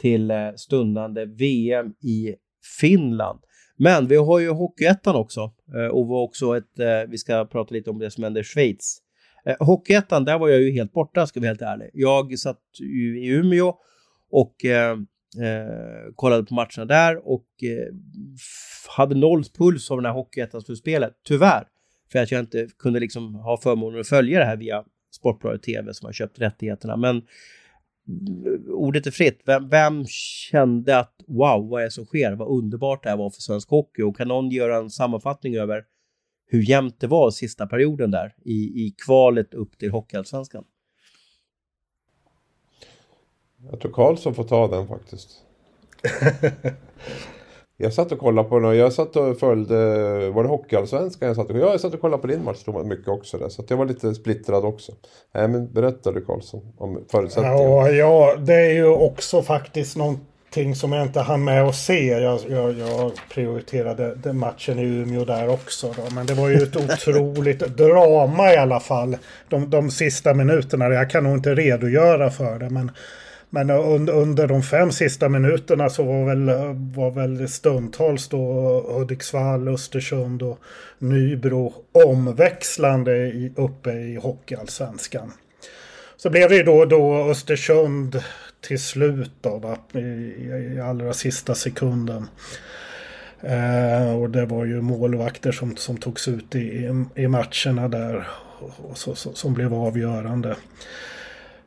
till 0.00 0.30
eh, 0.30 0.54
stundande 0.56 1.24
VM 1.24 1.86
i 2.02 2.34
Finland. 2.80 3.40
Men 3.82 4.06
vi 4.06 4.16
har 4.16 4.38
ju 4.38 4.50
Hockeyettan 4.50 5.16
också 5.16 5.40
eh, 5.74 5.86
och 5.86 6.06
vi 6.06 6.12
också 6.12 6.56
ett, 6.56 6.78
eh, 6.78 7.10
vi 7.10 7.18
ska 7.18 7.44
prata 7.44 7.74
lite 7.74 7.90
om 7.90 7.98
det 7.98 8.10
som 8.10 8.24
händer 8.24 8.40
i 8.40 8.44
Schweiz 8.44 8.98
eh, 9.46 9.66
Hockeyettan, 9.66 10.24
där 10.24 10.38
var 10.38 10.48
jag 10.48 10.60
ju 10.60 10.72
helt 10.72 10.92
borta 10.92 11.26
ska 11.26 11.40
vi 11.40 11.46
vara 11.46 11.50
helt 11.50 11.62
ärlig. 11.62 11.90
Jag 11.92 12.38
satt 12.38 12.60
ju 12.80 13.24
i 13.24 13.26
Umeå 13.26 13.74
och 14.30 14.64
eh, 14.64 14.96
kollade 16.14 16.44
på 16.44 16.54
matcherna 16.54 16.84
där 16.84 17.28
och 17.28 17.46
eh, 17.62 17.94
hade 18.96 19.14
noll 19.14 19.44
puls 19.58 19.90
av 19.90 19.96
den 19.96 20.06
här 20.06 20.12
Hockeyettan-slutspelet, 20.12 21.12
tyvärr. 21.24 21.64
För 22.12 22.18
att 22.18 22.30
jag 22.30 22.40
inte 22.40 22.68
kunde 22.78 23.00
liksom 23.00 23.34
ha 23.34 23.56
förmånen 23.56 24.00
att 24.00 24.08
följa 24.08 24.38
det 24.38 24.44
här 24.44 24.56
via 24.56 24.84
Sportbladet 25.10 25.62
TV 25.62 25.94
som 25.94 26.06
har 26.06 26.12
köpt 26.12 26.38
rättigheterna. 26.38 26.96
Men 26.96 27.22
ordet 28.68 29.06
är 29.06 29.10
fritt. 29.10 29.42
Vem, 29.44 29.68
vem, 29.68 30.04
kände 30.06 30.98
att 30.98 31.14
wow, 31.26 31.68
vad 31.68 31.80
är 31.80 31.84
det 31.84 31.90
som 31.90 32.04
sker? 32.04 32.32
Vad 32.32 32.48
underbart 32.48 33.02
det 33.02 33.10
här 33.10 33.16
var 33.16 33.30
för 33.30 33.40
svensk 33.40 33.70
hockey? 33.70 34.02
Och 34.02 34.16
kan 34.16 34.28
någon 34.28 34.50
göra 34.50 34.76
en 34.76 34.90
sammanfattning 34.90 35.56
över 35.56 35.84
hur 36.46 36.62
jämnt 36.62 37.00
det 37.00 37.06
var 37.06 37.30
sista 37.30 37.66
perioden 37.66 38.10
där 38.10 38.34
i, 38.44 38.86
i 38.86 38.94
kvalet 39.06 39.54
upp 39.54 39.78
till 39.78 39.90
Hockeyallsvenskan. 39.90 40.64
Jag 43.70 43.80
tror 43.80 43.92
Karlsson 43.92 44.34
får 44.34 44.44
ta 44.44 44.68
den 44.68 44.88
faktiskt. 44.88 45.30
jag 47.82 47.92
satt 47.92 48.12
och 48.12 48.18
kollade 48.18 48.48
på 48.48 48.58
den 48.58 48.76
jag 48.76 48.92
satt 48.92 49.16
och 49.16 49.38
följde, 49.38 49.74
var 50.30 50.42
det 50.42 50.48
Hockeyallsvenskan 50.48 51.28
jag 51.28 51.36
satt 51.36 51.50
och, 51.50 51.58
ja, 51.58 51.70
jag 51.70 51.80
satt 51.80 51.94
och 51.94 52.00
kollade 52.00 52.20
på 52.20 52.26
din 52.26 52.44
match 52.44 52.64
mycket 52.84 53.08
också 53.08 53.38
där. 53.38 53.48
Så 53.48 53.64
jag 53.68 53.76
var 53.76 53.86
lite 53.86 54.14
splittrad 54.14 54.64
också. 54.64 54.92
Nej 55.34 55.48
men 55.48 55.72
berätta 55.72 56.12
du 56.12 56.24
Karlsson 56.24 56.60
om 56.78 57.04
förutsättningarna. 57.10 57.62
Ja, 57.62 57.90
ja, 57.90 58.36
det 58.36 58.54
är 58.54 58.72
ju 58.72 58.86
också 58.86 59.42
faktiskt 59.42 59.96
någon 59.96 60.18
någonting 60.56 60.74
som 60.74 60.92
jag 60.92 61.02
inte 61.02 61.20
hann 61.20 61.44
med 61.44 61.62
att 61.62 61.74
se. 61.74 62.06
Jag, 62.06 62.40
jag, 62.48 62.78
jag 62.78 63.12
prioriterade 63.30 64.14
den 64.14 64.38
matchen 64.38 64.78
i 64.78 64.82
Umeå 64.82 65.24
där 65.24 65.48
också. 65.48 65.94
Då. 65.96 66.14
Men 66.14 66.26
det 66.26 66.34
var 66.34 66.48
ju 66.48 66.56
ett 66.56 66.76
otroligt 66.76 67.58
drama 67.76 68.52
i 68.52 68.56
alla 68.56 68.80
fall. 68.80 69.16
De, 69.48 69.70
de 69.70 69.90
sista 69.90 70.34
minuterna. 70.34 70.88
Jag 70.88 71.10
kan 71.10 71.24
nog 71.24 71.34
inte 71.34 71.54
redogöra 71.54 72.30
för 72.30 72.58
det. 72.58 72.70
Men, 72.70 72.90
men 73.54 73.70
under, 73.70 74.12
under 74.12 74.46
de 74.46 74.62
fem 74.62 74.92
sista 74.92 75.28
minuterna 75.28 75.90
så 75.90 76.02
var 76.02 76.24
väl, 76.24 76.46
var 76.94 77.10
väl 77.10 77.48
stundtals 77.48 78.28
då 78.28 78.38
Hudiksvall, 78.88 79.68
Östersund 79.68 80.42
och 80.42 80.58
Nybro 80.98 81.74
omväxlande 81.92 83.16
i, 83.16 83.52
uppe 83.56 83.92
i 83.92 84.16
Hockeyallsvenskan. 84.16 85.32
Så 86.16 86.30
blev 86.30 86.48
det 86.48 86.56
ju 86.56 86.62
då, 86.62 86.84
då 86.84 87.30
Östersund 87.30 88.22
till 88.60 88.80
slut 88.80 89.32
då, 89.40 89.76
i, 89.92 89.98
i, 89.98 90.80
allra 90.80 91.12
sista 91.12 91.54
sekunden. 91.54 92.28
Eh, 93.40 94.16
och 94.16 94.30
det 94.30 94.46
var 94.46 94.64
ju 94.64 94.80
målvakter 94.80 95.52
som, 95.52 95.76
som 95.76 95.96
togs 95.96 96.28
ut 96.28 96.54
i, 96.54 96.90
i 97.14 97.28
matcherna 97.28 97.88
där 97.88 98.28
och 98.76 98.98
så, 98.98 99.14
så, 99.14 99.32
som 99.32 99.54
blev 99.54 99.74
avgörande. 99.74 100.56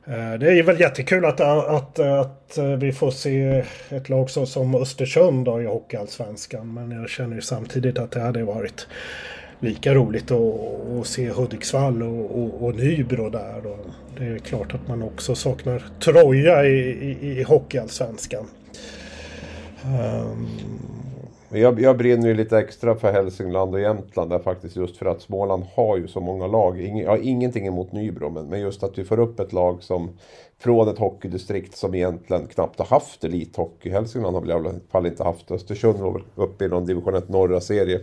Eh, 0.08 0.34
det 0.40 0.60
är 0.60 0.64
väl 0.64 0.80
jättekul 0.80 1.26
att, 1.26 1.40
att, 1.42 2.00
att, 2.00 2.58
vi 2.78 2.92
får 2.92 3.12
se 3.12 3.64
ett 3.90 4.10
lag 4.10 4.30
som, 4.30 4.48
som 4.48 4.76
Östersund 4.76 5.46
då 5.46 5.62
i 5.62 5.66
Hockeyallsvenskan. 5.66 6.74
Men 6.74 6.92
jag 6.92 7.10
känner 7.10 7.36
ju 7.36 7.42
samtidigt 7.42 8.00
att 8.00 8.12
det 8.12 8.20
hade 8.20 8.44
varit 8.44 8.88
lika 9.60 9.94
roligt 9.94 10.32
att, 10.32 10.56
att 11.00 11.08
se 11.08 11.30
Hudiksvall 11.30 12.04
och, 12.04 12.44
och, 12.44 12.66
och 12.66 12.76
Nybro 12.76 13.30
där. 13.30 13.66
Och 13.66 13.86
det 14.18 14.26
är 14.26 14.40
klart 14.40 14.74
att 14.74 14.88
man 14.88 15.04
också 15.04 15.36
saknar 15.36 15.84
Troja 16.00 16.66
i, 16.66 16.80
i, 16.80 17.40
i 17.40 17.44
Hockeyallsvenskan. 17.44 18.48
Um... 19.86 20.48
Jag, 21.60 21.82
jag 21.82 21.98
brinner 21.98 22.28
ju 22.28 22.34
lite 22.34 22.58
extra 22.58 22.96
för 22.96 23.12
Hälsingland 23.12 23.74
och 23.74 23.82
Jämtland 23.82 24.30
där 24.30 24.40
faktiskt 24.40 24.76
just 24.76 24.98
för 24.98 25.06
att 25.06 25.22
Småland 25.22 25.64
har 25.76 25.98
ju 25.98 26.08
så 26.08 26.20
många 26.20 26.48
lag. 26.48 26.82
Ing, 26.82 27.00
jag 27.00 27.10
har 27.10 27.18
ingenting 27.18 27.68
emot 27.68 27.92
Nybro 27.92 28.30
men, 28.30 28.48
men 28.48 28.60
just 28.60 28.84
att 28.84 28.98
vi 28.98 29.04
får 29.04 29.20
upp 29.20 29.40
ett 29.40 29.54
lag 29.54 29.84
som 29.84 30.10
från 30.60 30.90
ett 30.90 30.98
hockeydistrikt 30.98 31.78
som 31.78 31.96
egentligen 31.96 32.48
knappt 32.48 32.80
har 32.80 32.86
haft 32.86 33.24
elithockey. 33.24 33.90
Hälsingland 33.90 34.36
har 34.36 34.42
väl 34.42 34.50
i 34.50 34.54
alla 34.54 34.74
fall 34.92 35.06
inte 35.06 35.24
haft 35.24 35.52
Östersund 35.52 36.00
var 36.00 36.12
väl 36.12 36.24
uppe 36.36 36.66
i 36.66 36.68
någon 36.68 36.86
division 36.86 37.16
1 37.16 37.30
norra 37.30 37.62
serie 37.62 38.00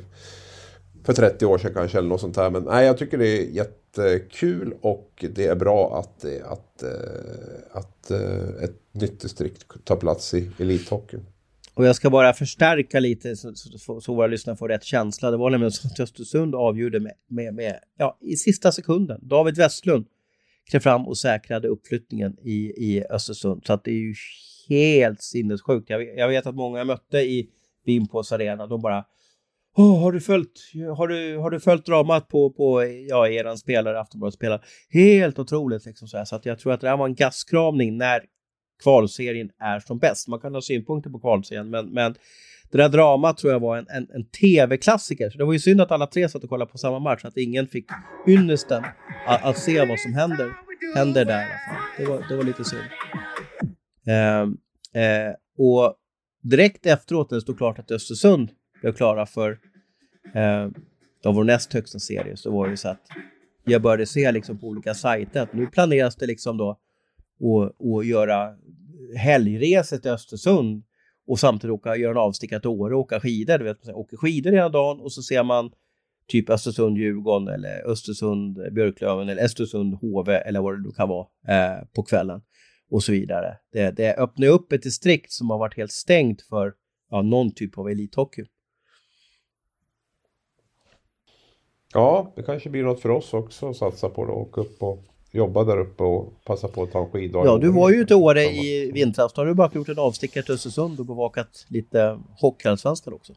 för 1.05 1.13
30 1.13 1.47
år 1.47 1.59
sedan 1.59 1.75
kanske 1.75 1.99
eller 1.99 2.09
något 2.09 2.21
sånt 2.21 2.37
här. 2.37 2.51
Men 2.51 2.63
nej, 2.63 2.87
jag 2.87 2.99
tycker 2.99 3.19
det 3.19 3.29
är 3.29 3.45
jättekul 3.45 4.75
och 4.81 5.25
det 5.31 5.47
är 5.47 5.57
bra 5.57 5.99
att, 5.99 6.25
att, 6.25 6.83
att, 6.83 6.83
att, 7.73 8.11
eh, 8.11 8.65
ett 8.65 8.77
nytt 8.93 9.21
distrikt 9.21 9.67
tar 9.85 9.97
plats 9.97 10.35
i 10.35 10.51
elithockeyn. 10.59 11.27
Och 11.75 11.87
jag 11.87 11.97
ska 11.97 12.11
bara 12.11 12.33
förstärka 12.33 13.01
lite 13.01 13.37
så, 13.37 13.55
så, 13.55 14.01
så 14.01 14.15
våra 14.15 14.27
lyssnare 14.27 14.57
får 14.57 14.69
rätt 14.69 14.85
känsla. 14.85 15.31
Det 15.31 15.37
var 15.37 15.51
nämligen 15.51 15.73
så 15.73 15.89
att 15.89 16.01
Östersund 16.01 16.55
avgjorde 16.55 17.01
med, 17.01 17.13
med, 17.29 17.55
med, 17.55 17.79
ja, 17.99 18.19
i 18.21 18.37
sista 18.37 18.73
sekunden. 18.73 19.29
David 19.29 19.57
Westlund 19.57 20.07
klev 20.71 20.81
fram 20.81 21.09
och 21.09 21.19
säkrade 21.19 21.69
uppflyttningen 21.69 22.37
i, 22.43 22.57
i 22.77 23.05
Östersund. 23.11 23.63
Så 23.67 23.73
att 23.73 23.85
det 23.85 23.91
är 23.91 23.95
ju 23.95 24.15
helt 24.69 25.23
sinnessjukt. 25.23 25.91
Jag, 25.91 26.19
jag 26.19 26.29
vet 26.29 26.47
att 26.47 26.55
många 26.55 26.79
jag 26.79 26.87
mötte 26.87 27.19
i 27.19 27.49
Vimpås 27.85 28.33
arena, 28.33 28.67
de 28.67 28.81
bara 28.81 29.05
Oh, 29.77 30.01
har, 30.01 30.13
du 30.13 30.21
följt, 30.21 30.61
har, 30.97 31.09
du, 31.09 31.37
har 31.37 31.51
du 31.51 31.61
följt 31.61 31.87
dramat 31.87 32.29
på, 32.29 32.51
på 32.51 32.85
ja, 33.09 33.29
eran 33.29 33.59
spelare, 33.59 34.01
Aftonbladet 34.01 34.35
spelare? 34.35 34.61
Helt 34.89 35.39
otroligt 35.39 35.87
liksom 35.87 36.09
så, 36.09 36.17
här. 36.17 36.25
så 36.25 36.37
att 36.37 36.47
jag 36.47 36.59
tror 36.59 36.73
att 36.73 36.81
det 36.81 36.89
här 36.89 36.97
var 36.97 37.07
en 37.07 37.15
gastkramning 37.15 37.97
när 37.97 38.21
kvalserien 38.83 39.51
är 39.59 39.81
som 39.81 39.99
bäst. 39.99 40.29
Man 40.29 40.41
kan 40.41 40.55
ha 40.55 40.63
synpunkter 40.63 41.11
på 41.11 41.19
kvalserien, 41.19 41.71
men, 41.71 41.87
men 41.91 42.15
det 42.71 42.79
där 42.79 42.89
dramat 42.89 43.37
tror 43.37 43.53
jag 43.53 43.61
var 43.61 43.77
en, 43.77 43.87
en, 43.89 44.09
en 44.15 44.25
tv-klassiker. 44.25 45.31
Så 45.31 45.39
det 45.39 45.45
var 45.45 45.53
ju 45.53 45.59
synd 45.59 45.81
att 45.81 45.91
alla 45.91 46.07
tre 46.07 46.29
satt 46.29 46.45
och 46.45 46.49
kollade 46.49 46.71
på 46.71 46.79
samma 46.79 46.99
match, 46.99 47.25
att 47.25 47.37
ingen 47.37 47.67
fick 47.67 47.87
ynnesten 48.29 48.85
att, 49.27 49.45
att 49.45 49.59
se 49.59 49.85
vad 49.87 50.01
som 50.01 50.15
händer, 50.15 50.53
händer 50.95 51.25
där. 51.25 51.47
Det 51.99 52.07
var, 52.07 52.25
det 52.29 52.37
var 52.37 52.45
lite 52.45 52.65
synd. 52.65 52.83
Eh, 54.07 54.43
eh, 55.03 55.35
och 55.59 55.95
direkt 56.43 56.87
efteråt 56.87 57.31
när 57.31 57.37
det 57.37 57.43
stod 57.43 57.59
klart 57.59 57.79
att 57.79 57.91
Östersund 57.91 58.51
blev 58.81 58.93
klara 58.93 59.27
för 59.27 59.59
eh, 60.35 60.69
av 61.25 61.35
vår 61.35 61.45
näst 61.45 61.73
högsta 61.73 61.99
serie 61.99 62.37
så 62.37 62.51
var 62.51 62.69
det 62.69 62.77
så 62.77 62.89
att 62.89 63.07
jag 63.65 63.83
började 63.83 64.07
se 64.07 64.33
liksom 64.33 64.59
på 64.59 64.67
olika 64.67 64.95
sajter 64.95 65.43
att 65.43 65.53
nu 65.53 65.67
planeras 65.67 66.17
det 66.17 66.27
liksom 66.27 66.57
då 66.57 66.79
och, 67.43 67.95
och 67.95 68.05
göra 68.05 68.55
helgresor 69.17 69.97
till 69.97 70.11
Östersund 70.11 70.85
och 71.27 71.39
samtidigt 71.39 71.75
åka, 71.75 71.97
göra 71.97 72.11
en 72.11 72.17
avstickare 72.17 72.61
till 72.61 72.69
Åre 72.69 72.95
och 72.95 73.01
åka 73.01 73.21
skidor. 73.21 73.59
Du 73.59 73.65
vet, 73.65 73.87
man 73.87 73.95
åker 73.95 74.17
skidor 74.17 74.51
hela 74.51 74.69
dagen 74.69 75.01
och 75.01 75.13
så 75.13 75.23
ser 75.23 75.43
man 75.43 75.73
typ 76.27 76.51
Östersund-Djurgården 76.51 77.49
eller 77.49 77.83
Östersund-Björklöven 77.87 79.29
eller 79.29 79.43
Östersund-HV 79.43 80.33
eller 80.33 80.61
vad 80.61 80.75
det 80.75 80.83
nu 80.83 80.93
kan 80.93 81.09
vara 81.09 81.27
eh, 81.49 81.85
på 81.95 82.03
kvällen 82.03 82.43
och 82.91 83.03
så 83.03 83.13
vidare. 83.13 83.59
Det, 83.73 83.91
det 83.91 84.15
öppnar 84.15 84.47
upp 84.47 84.73
ett 84.73 84.83
distrikt 84.83 85.33
som 85.33 85.51
har 85.51 85.59
varit 85.59 85.77
helt 85.77 85.93
stängt 85.93 86.43
för 86.43 86.75
ja, 87.11 87.23
någon 87.23 87.55
typ 87.55 87.79
av 87.79 87.89
elithockey. 87.89 88.45
Ja, 91.95 92.33
det 92.37 92.43
kanske 92.43 92.71
blir 92.71 92.83
något 92.83 93.01
för 93.01 93.09
oss 93.09 93.35
också 93.35 93.71
att 93.71 93.77
satsa 93.77 94.09
på 94.09 94.25
då. 94.25 94.33
Åka 94.33 94.61
upp 94.61 94.83
och 94.83 95.12
jobba 95.33 95.65
där 95.65 95.81
uppe 95.81 96.03
och 96.03 96.45
passa 96.45 96.69
på 96.69 96.83
att 96.83 96.93
ta 96.93 96.99
en 96.99 97.11
skiddag. 97.11 97.43
Ja, 97.45 97.59
du 97.59 97.69
var 97.69 97.91
ju 97.91 98.05
till 98.05 98.17
Åre 98.17 98.45
i 98.45 98.91
vintras. 98.93 99.33
Då 99.33 99.41
har 99.41 99.47
du 99.47 99.55
bara 99.55 99.71
gjort 99.75 99.89
en 99.89 99.99
avstickare 99.99 100.45
till 100.45 100.55
Östersund 100.55 101.01
och 101.01 101.07
bevakat 101.07 101.67
lite 101.69 102.19
Hockeyallsvenskan 102.41 103.15
också. 103.15 103.33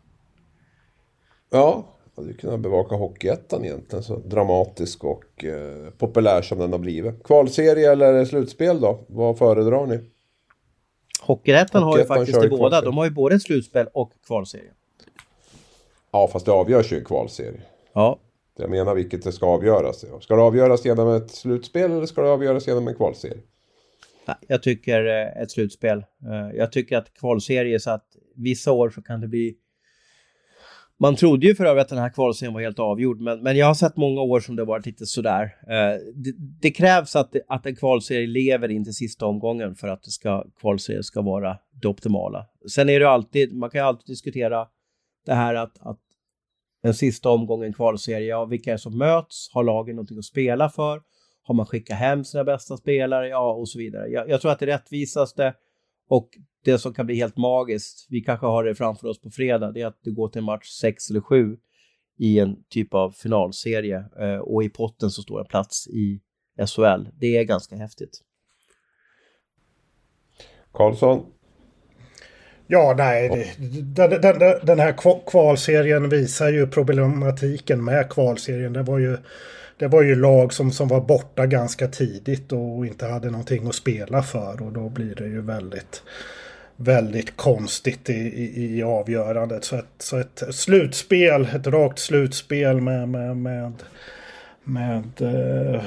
Ja, 1.50 1.84
jag 2.16 2.24
hade 2.24 2.34
kunnat 2.34 2.60
bevaka 2.60 2.96
Hockeyettan 2.96 3.66
egentligen. 3.66 4.04
Så 4.04 4.16
dramatisk 4.16 5.04
och 5.04 5.46
eh, 5.46 5.89
populär 5.98 6.41
som 6.41 6.60
den 6.60 6.72
har 6.72 6.80
blivit. 6.80 7.24
Kvalserie 7.24 7.91
eller 7.91 8.26
slutspel 8.26 8.82
då? 8.82 9.00
Vad 9.08 9.38
föredrar 9.38 9.86
ni? 9.86 10.00
Hockeyettan 11.22 11.84
har 11.84 11.98
ju 11.98 12.06
faktiskt 12.06 12.41
det 12.41 12.50
båda. 12.50 12.82
De 12.82 12.98
har 12.98 13.06
ju 13.06 13.12
både 13.12 13.36
ett 13.36 13.41
slutspel 13.41 13.88
och 13.93 14.12
kvalserie. 14.28 14.72
Ja, 16.12 16.28
fast 16.28 16.46
det 16.46 16.52
avgörs 16.52 16.91
ju 16.91 16.98
i 16.98 17.04
kvalserie. 17.04 17.62
Ja. 17.93 18.20
Jag 18.58 18.70
menar 18.70 18.95
vilket 18.95 19.24
det 19.24 19.32
ska 19.32 19.45
avgöras. 19.45 20.06
Ska 20.22 20.36
det 20.36 20.41
avgöras 20.41 20.86
genom 20.86 21.10
ett 21.10 21.32
slutspel 21.32 21.91
eller 21.91 22.06
ska 22.06 22.22
det 22.22 22.30
avgöras 22.30 22.68
genom 22.68 22.88
en 22.88 22.95
kvalserie? 22.95 23.41
Jag 24.47 24.64
tycker 24.64 25.06
eh, 25.06 25.41
ett 25.41 25.51
slutspel. 25.51 25.97
Eh, 25.97 26.58
jag 26.58 26.72
tycker 26.72 26.97
att 26.97 27.14
kvalserie 27.14 27.80
så 27.80 27.91
att 27.91 28.06
vissa 28.36 28.72
år 28.72 28.89
så 28.89 29.01
kan 29.01 29.22
det 29.22 29.28
bli 29.28 29.56
man 30.97 31.16
trodde 31.16 31.47
ju 31.47 31.56
för 31.56 31.66
övrigt 31.66 31.82
att 31.82 31.89
den 31.89 31.97
här 31.97 32.10
kvalserien 32.10 32.53
var 32.53 32.62
helt 32.62 32.80
avgjord, 32.80 33.22
men, 33.22 33.43
men 33.43 33.58
jag 33.58 33.66
har 33.66 33.74
sett 33.74 33.97
många 33.97 34.22
år 34.22 34.39
som 34.39 34.56
det 34.56 34.66
varit 34.66 34.86
lite 34.86 35.06
sådär. 35.06 35.43
Eh, 35.43 35.99
det, 36.16 36.34
det, 36.62 36.72
krävs 36.72 37.16
att, 37.16 37.36
att 37.47 37.66
en 37.66 37.76
kvalserie 37.76 38.28
lever 38.28 38.72
in 38.72 38.84
till 38.84 38.93
sista 38.93 39.26
omgången 39.26 39.76
för 39.76 39.88
att 39.88 40.03
det 40.03 40.12
ska, 40.12 40.45
kvalserien 40.60 41.03
ska 41.03 41.22
vara 41.22 41.58
det 41.82 41.88
optimala. 41.88 42.45
Sen 42.72 42.89
är 42.89 42.99
det 42.99 43.10
alltid, 43.10 43.53
man 43.53 43.70
kan 43.70 43.82
ju 43.82 43.88
alltid 43.88 44.06
diskutera 44.06 44.68
det 45.26 45.34
här 45.34 45.56
att, 45.56 45.78
att 45.80 45.99
den 46.86 46.94
sista 46.94 47.30
omgången 47.30 47.74
kvalserie, 47.74 48.28
ja 48.28 48.46
vilka 48.46 48.74
är 48.74 48.78
som 48.78 48.98
möts? 48.98 49.50
Har 49.54 49.64
lagen 49.64 49.96
någonting 49.96 50.18
att 50.18 50.26
spela 50.26 50.70
för? 50.70 51.02
Har 51.44 51.56
man 51.56 51.66
skickat 51.66 51.98
hem 51.98 52.24
sina 52.24 52.44
bästa 52.44 52.78
spelare? 52.78 53.28
Ja, 53.28 53.54
och 53.54 53.70
så 53.70 53.80
vidare. 53.80 54.08
Jag, 54.08 54.30
jag 54.30 54.42
tror 54.42 54.52
att 54.52 54.60
det 54.60 54.66
rättvisaste 54.66 55.54
och 56.10 56.30
det 56.64 56.78
som 56.78 56.94
kan 56.94 57.06
bli 57.06 57.16
helt 57.16 57.38
magiskt, 57.38 58.08
vi 58.10 58.22
kanske 58.22 58.46
har 58.46 58.64
det 58.64 58.76
framför 58.76 59.08
oss 59.08 59.22
på 59.22 59.30
fredag, 59.30 59.72
det 59.72 59.82
är 59.82 59.86
att 59.86 60.00
det 60.04 60.12
går 60.12 60.28
till 60.28 60.42
match 60.42 60.70
6 60.70 61.10
eller 61.10 61.22
7 61.22 61.58
i 62.18 62.40
en 62.40 62.64
typ 62.70 62.94
av 62.94 63.12
finalserie 63.12 64.06
eh, 64.20 64.38
och 64.38 64.64
i 64.64 64.70
potten 64.70 65.12
så 65.12 65.22
står 65.22 65.40
en 65.40 65.46
plats 65.46 65.88
i 65.88 66.22
SHL. 66.68 67.10
Det 67.20 67.38
är 67.38 67.44
ganska 67.44 67.76
häftigt. 67.76 68.22
Karlsson? 70.74 71.26
Ja, 72.68 72.95
nej, 72.97 73.55
det, 73.57 74.22
den, 74.22 74.22
den, 74.22 74.59
den 74.63 74.80
här 74.80 74.95
kvalserien 75.32 76.09
visar 76.09 76.49
ju 76.49 76.68
problematiken 76.68 77.84
med 77.84 78.09
kvalserien. 78.09 78.74
Det 78.74 78.84
var 78.84 78.97
ju, 78.97 79.18
det 79.78 79.88
var 79.88 80.01
ju 80.01 80.16
lag 80.16 80.53
som, 80.53 80.72
som 80.72 80.88
var 80.88 81.01
borta 81.01 81.45
ganska 81.45 81.88
tidigt 81.88 82.51
och 82.51 82.86
inte 82.86 83.05
hade 83.05 83.30
någonting 83.30 83.68
att 83.68 83.76
spela 83.76 84.24
för 84.24 84.61
och 84.61 84.72
då 84.72 84.89
blir 84.89 85.16
det 85.16 85.28
ju 85.28 85.41
väldigt 85.41 86.03
väldigt 86.76 87.38
konstigt 87.38 88.09
i, 88.09 88.13
i, 88.13 88.78
i 88.78 88.84
avgörandet. 88.84 89.63
Så 89.63 89.76
ett, 89.76 89.86
så 89.99 90.18
ett 90.18 90.43
slutspel, 90.51 91.47
ett 91.55 91.68
rakt 91.68 91.99
slutspel 91.99 92.82
med, 92.82 93.09
med, 93.09 93.38
med, 93.38 93.74
med 94.66 95.22
eh, 95.22 95.84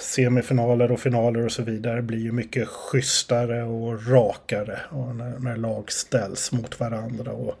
semifinaler 0.00 0.92
och 0.92 1.00
finaler 1.00 1.44
och 1.44 1.52
så 1.52 1.62
vidare 1.62 2.02
blir 2.02 2.18
ju 2.18 2.32
mycket 2.32 2.68
schysstare 2.68 3.62
och 3.62 4.06
rakare. 4.08 4.78
Och 4.90 5.16
när, 5.16 5.38
när 5.38 5.56
lag 5.56 5.92
ställs 5.92 6.52
mot 6.52 6.80
varandra 6.80 7.32
och 7.32 7.54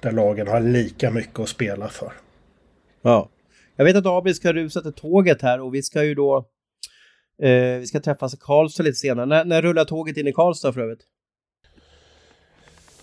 där 0.00 0.12
lagen 0.12 0.48
har 0.48 0.60
lika 0.60 1.10
mycket 1.10 1.40
att 1.40 1.48
spela 1.48 1.88
för. 1.88 2.12
Ja. 3.02 3.28
Jag 3.76 3.84
vet 3.84 3.96
att 3.96 4.06
Abel 4.06 4.34
ska 4.34 4.52
rusa 4.52 4.80
till 4.80 4.92
tåget 4.92 5.42
här 5.42 5.60
och 5.60 5.74
vi 5.74 5.82
ska 5.82 6.04
ju 6.04 6.14
då 6.14 6.36
eh, 7.42 7.78
vi 7.78 7.86
ska 7.86 8.00
träffas 8.00 8.34
i 8.34 8.36
Karlstad 8.40 8.82
lite 8.82 8.96
senare. 8.96 9.26
När, 9.26 9.44
när 9.44 9.62
rullar 9.62 9.84
tåget 9.84 10.16
in 10.16 10.26
i 10.26 10.32
Karlstad 10.32 10.72
för 10.72 10.80
övrigt? 10.80 11.06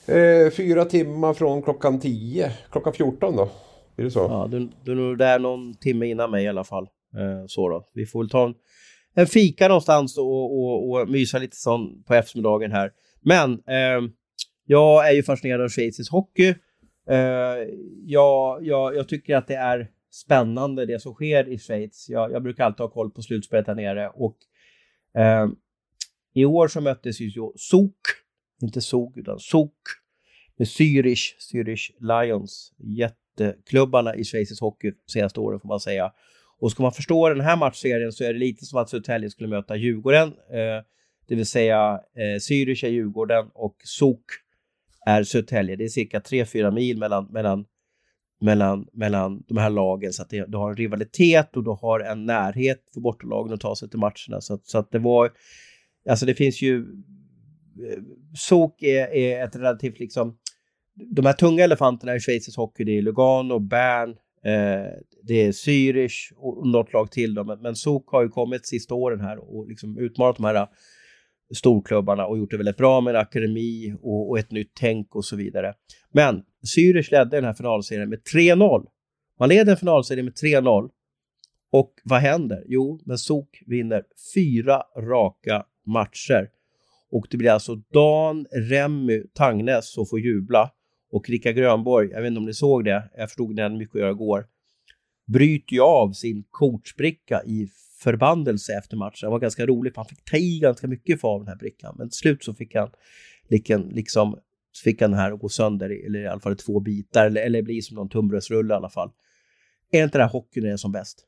Eh, 0.05 0.51
fyra 0.51 0.85
timmar 0.85 1.33
från 1.33 1.61
klockan 1.61 1.99
10. 1.99 2.51
Klockan 2.71 2.93
14 2.93 3.35
då? 3.35 3.49
Är 3.97 4.03
det 4.03 4.11
så? 4.11 4.19
Ja, 4.19 4.47
du, 4.51 4.69
du 4.83 4.91
är 4.91 4.95
nog 4.95 5.17
där 5.17 5.39
någon 5.39 5.73
timme 5.73 6.05
innan 6.05 6.31
mig 6.31 6.43
i 6.43 6.47
alla 6.47 6.63
fall. 6.63 6.87
Eh, 7.17 7.45
så 7.47 7.69
då. 7.69 7.89
Vi 7.93 8.05
får 8.05 8.23
väl 8.23 8.29
ta 8.29 8.45
en, 8.45 8.53
en 9.13 9.27
fika 9.27 9.67
någonstans 9.67 10.17
och, 10.17 10.59
och, 10.59 10.89
och 10.89 11.09
mysa 11.09 11.39
lite 11.39 11.55
sån 11.55 12.03
på 12.03 12.13
eftermiddagen 12.13 12.71
här. 12.71 12.91
Men 13.21 13.53
eh, 13.53 14.11
jag 14.65 15.09
är 15.09 15.13
ju 15.13 15.23
fascinerad 15.23 15.61
av 15.61 15.69
schweizisk 15.69 16.11
hockey. 16.11 16.55
Eh, 17.09 17.17
jag, 18.05 18.65
jag, 18.65 18.95
jag 18.95 19.07
tycker 19.07 19.35
att 19.35 19.47
det 19.47 19.55
är 19.55 19.87
spännande 20.11 20.85
det 20.85 21.01
som 21.01 21.13
sker 21.13 21.49
i 21.49 21.57
Schweiz. 21.57 22.09
Jag, 22.09 22.31
jag 22.31 22.43
brukar 22.43 22.65
alltid 22.65 22.79
ha 22.79 22.89
koll 22.89 23.11
på 23.11 23.21
slutspelet 23.21 23.65
där 23.65 23.75
nere 23.75 24.09
och 24.09 24.37
eh, 25.21 25.47
i 26.33 26.45
år 26.45 26.67
så 26.67 26.81
möttes 26.81 27.19
ju 27.19 27.31
SOK 27.55 28.21
inte 28.61 28.81
SOG 28.81 29.17
utan 29.17 29.39
SOK 29.39 29.73
med 30.57 30.67
Zürich, 30.67 31.35
Zürich 31.39 31.91
Lions, 31.99 32.73
jätteklubbarna 32.77 34.15
i 34.15 34.23
schweizisk 34.23 34.61
hockey 34.61 34.91
senaste 35.07 35.39
åren 35.39 35.59
får 35.59 35.67
man 35.67 35.79
säga. 35.79 36.11
Och 36.61 36.71
ska 36.71 36.83
man 36.83 36.91
förstå 36.91 37.29
den 37.29 37.41
här 37.41 37.57
matchserien 37.57 38.11
så 38.11 38.23
är 38.23 38.33
det 38.33 38.39
lite 38.39 38.65
som 38.65 38.79
att 38.79 38.89
Södertälje 38.89 39.29
skulle 39.29 39.49
möta 39.49 39.75
Djurgården, 39.75 40.27
eh, 40.27 40.85
det 41.27 41.35
vill 41.35 41.45
säga 41.45 42.01
eh, 42.15 42.39
Zürich 42.39 42.85
är 42.85 42.89
Djurgården 42.89 43.49
och 43.53 43.75
SOK 43.83 44.25
är 45.05 45.23
Södertälje. 45.23 45.75
Det 45.75 45.83
är 45.83 45.89
cirka 45.89 46.19
3-4 46.19 46.71
mil 46.71 46.97
mellan, 46.97 47.27
mellan, 47.31 47.65
mellan, 48.41 48.87
mellan 48.93 49.43
de 49.47 49.57
här 49.57 49.69
lagen 49.69 50.13
så 50.13 50.21
att 50.21 50.29
det, 50.29 50.45
du 50.51 50.57
har 50.57 50.69
en 50.69 50.77
rivalitet 50.77 51.57
och 51.57 51.63
du 51.63 51.69
har 51.69 51.99
en 51.99 52.25
närhet 52.25 52.89
för 52.93 53.01
bortalagen 53.01 53.53
att 53.53 53.61
ta 53.61 53.75
sig 53.75 53.89
till 53.89 53.99
matcherna. 53.99 54.41
Så, 54.41 54.59
så 54.63 54.77
att 54.77 54.91
det 54.91 54.99
var, 54.99 55.31
alltså 56.09 56.25
det 56.25 56.35
finns 56.35 56.61
ju 56.61 56.77
eh, 56.77 58.01
Sok 58.37 58.81
är, 58.81 59.13
är 59.13 59.43
ett 59.43 59.55
relativt 59.55 59.99
liksom, 59.99 60.37
de 61.15 61.25
här 61.25 61.33
tunga 61.33 61.63
elefanterna 61.63 62.15
i 62.15 62.19
schweizisk 62.19 62.57
hockey, 62.57 62.83
det 62.83 62.97
är 62.97 63.01
Lugano, 63.01 63.59
Bern, 63.59 64.15
eh, 64.43 64.91
det 65.23 65.33
är 65.33 65.51
Zürich 65.51 66.33
och 66.35 66.67
något 66.67 66.93
lag 66.93 67.11
till 67.11 67.33
då. 67.33 67.43
Men, 67.43 67.61
men 67.61 67.75
Sok 67.75 68.09
har 68.11 68.21
ju 68.21 68.29
kommit 68.29 68.67
sista 68.67 68.93
åren 68.95 69.21
här 69.21 69.55
och 69.55 69.67
liksom 69.67 69.97
utmanat 69.97 70.35
de 70.35 70.45
här 70.45 70.55
eh, 70.55 70.67
storklubbarna 71.55 72.25
och 72.25 72.37
gjort 72.37 72.51
det 72.51 72.57
väldigt 72.57 72.77
bra 72.77 73.01
med 73.01 73.15
en 73.15 73.21
akademi 73.21 73.95
och, 74.01 74.29
och 74.29 74.39
ett 74.39 74.51
nytt 74.51 74.71
tänk 74.73 75.15
och 75.15 75.25
så 75.25 75.35
vidare. 75.35 75.73
Men 76.11 76.43
Zürich 76.75 77.11
ledde 77.11 77.37
den 77.37 77.45
här 77.45 77.53
finalserien 77.53 78.09
med 78.09 78.19
3-0. 78.33 78.85
Man 79.39 79.49
leder 79.49 79.71
en 79.71 79.77
finalserie 79.77 80.23
med 80.23 80.33
3-0 80.33 80.89
och 81.71 81.93
vad 82.03 82.19
händer? 82.19 82.63
Jo, 82.67 82.99
men 83.05 83.17
Sok 83.17 83.63
vinner 83.67 84.03
fyra 84.35 84.83
raka 84.97 85.65
matcher 85.85 86.49
och 87.11 87.27
det 87.29 87.37
blir 87.37 87.49
alltså 87.49 87.75
Dan, 87.75 88.45
Remmy, 88.51 89.23
Tangnes 89.33 89.93
som 89.93 90.05
får 90.05 90.19
jubla. 90.19 90.71
Och 91.11 91.29
Rickard 91.29 91.55
Grönborg, 91.55 92.09
jag 92.11 92.21
vet 92.21 92.27
inte 92.27 92.39
om 92.39 92.45
ni 92.45 92.53
såg 92.53 92.85
det, 92.85 93.09
jag 93.17 93.29
förstod 93.29 93.55
den 93.55 93.77
mycket 93.77 93.95
att 93.95 94.01
göra 94.01 94.11
igår, 94.11 94.47
bryter 95.25 95.73
ju 95.73 95.81
av 95.81 96.11
sin 96.11 96.43
coachbricka 96.49 97.43
i 97.43 97.69
förbandelse 97.99 98.73
efter 98.73 98.97
matchen. 98.97 99.27
Det 99.27 99.31
var 99.31 99.39
ganska 99.39 99.65
roligt, 99.65 99.95
han 99.95 100.05
fick 100.05 100.25
ta 100.25 100.37
i 100.37 100.59
ganska 100.59 100.87
mycket 100.87 101.21
för 101.21 101.27
av 101.27 101.39
den 101.39 101.47
här 101.47 101.55
brickan. 101.55 101.95
Men 101.97 102.09
till 102.09 102.17
slut 102.17 102.43
så 102.43 102.53
fick 102.53 102.75
han 102.75 102.89
liksom, 103.49 103.89
liksom 103.89 104.39
fick 104.83 105.01
han 105.01 105.11
den 105.11 105.19
här 105.19 105.31
att 105.31 105.39
gå 105.39 105.49
sönder, 105.49 106.05
eller 106.05 106.19
i 106.19 106.27
alla 106.27 106.39
fall 106.39 106.55
två 106.55 106.79
bitar, 106.79 107.25
eller, 107.25 107.41
eller 107.41 107.61
bli 107.61 107.81
som 107.81 107.95
någon 107.95 108.09
tunnbrödsrulle 108.09 108.73
i 108.73 108.77
alla 108.77 108.89
fall. 108.89 109.11
Är 109.91 110.03
inte 110.03 110.17
det 110.17 110.23
här 110.23 110.31
hockeyn 110.31 110.65
är 110.65 110.77
som 110.77 110.91
bäst? 110.91 111.27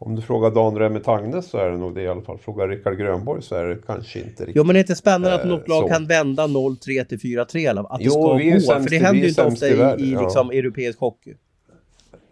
Om 0.00 0.14
du 0.14 0.22
frågar 0.22 0.50
Dan 0.50 0.78
Remme 0.78 1.00
Tangnes 1.00 1.50
så 1.50 1.58
är 1.58 1.70
det 1.70 1.76
nog 1.76 1.94
det 1.94 2.02
i 2.02 2.08
alla 2.08 2.22
fall. 2.22 2.38
Frågar 2.38 2.68
Rickard 2.68 2.98
Grönborg 2.98 3.42
så 3.42 3.54
är 3.54 3.64
det 3.64 3.78
kanske 3.86 4.18
inte 4.18 4.42
riktigt. 4.42 4.56
Jo 4.56 4.64
men 4.64 4.74
det 4.74 4.78
är 4.78 4.80
inte 4.80 4.94
spännande 4.94 5.34
att 5.34 5.46
något 5.46 5.68
lag 5.68 5.82
så. 5.82 5.88
kan 5.88 6.06
vända 6.06 6.46
0-3 6.46 7.04
till 7.04 7.18
4-3 7.18 7.70
eller 7.70 7.92
att 7.94 7.98
det 7.98 8.04
jo, 8.04 8.10
ska 8.10 8.20
gå. 8.20 8.38
Sämst, 8.38 8.66
för 8.66 8.90
det 8.90 8.98
händer 8.98 9.22
ju 9.22 9.28
inte 9.28 9.44
ofta 9.44 9.68
i, 9.68 10.02
i 10.02 10.16
liksom, 10.20 10.50
europeisk 10.50 10.98
hockey. 10.98 11.34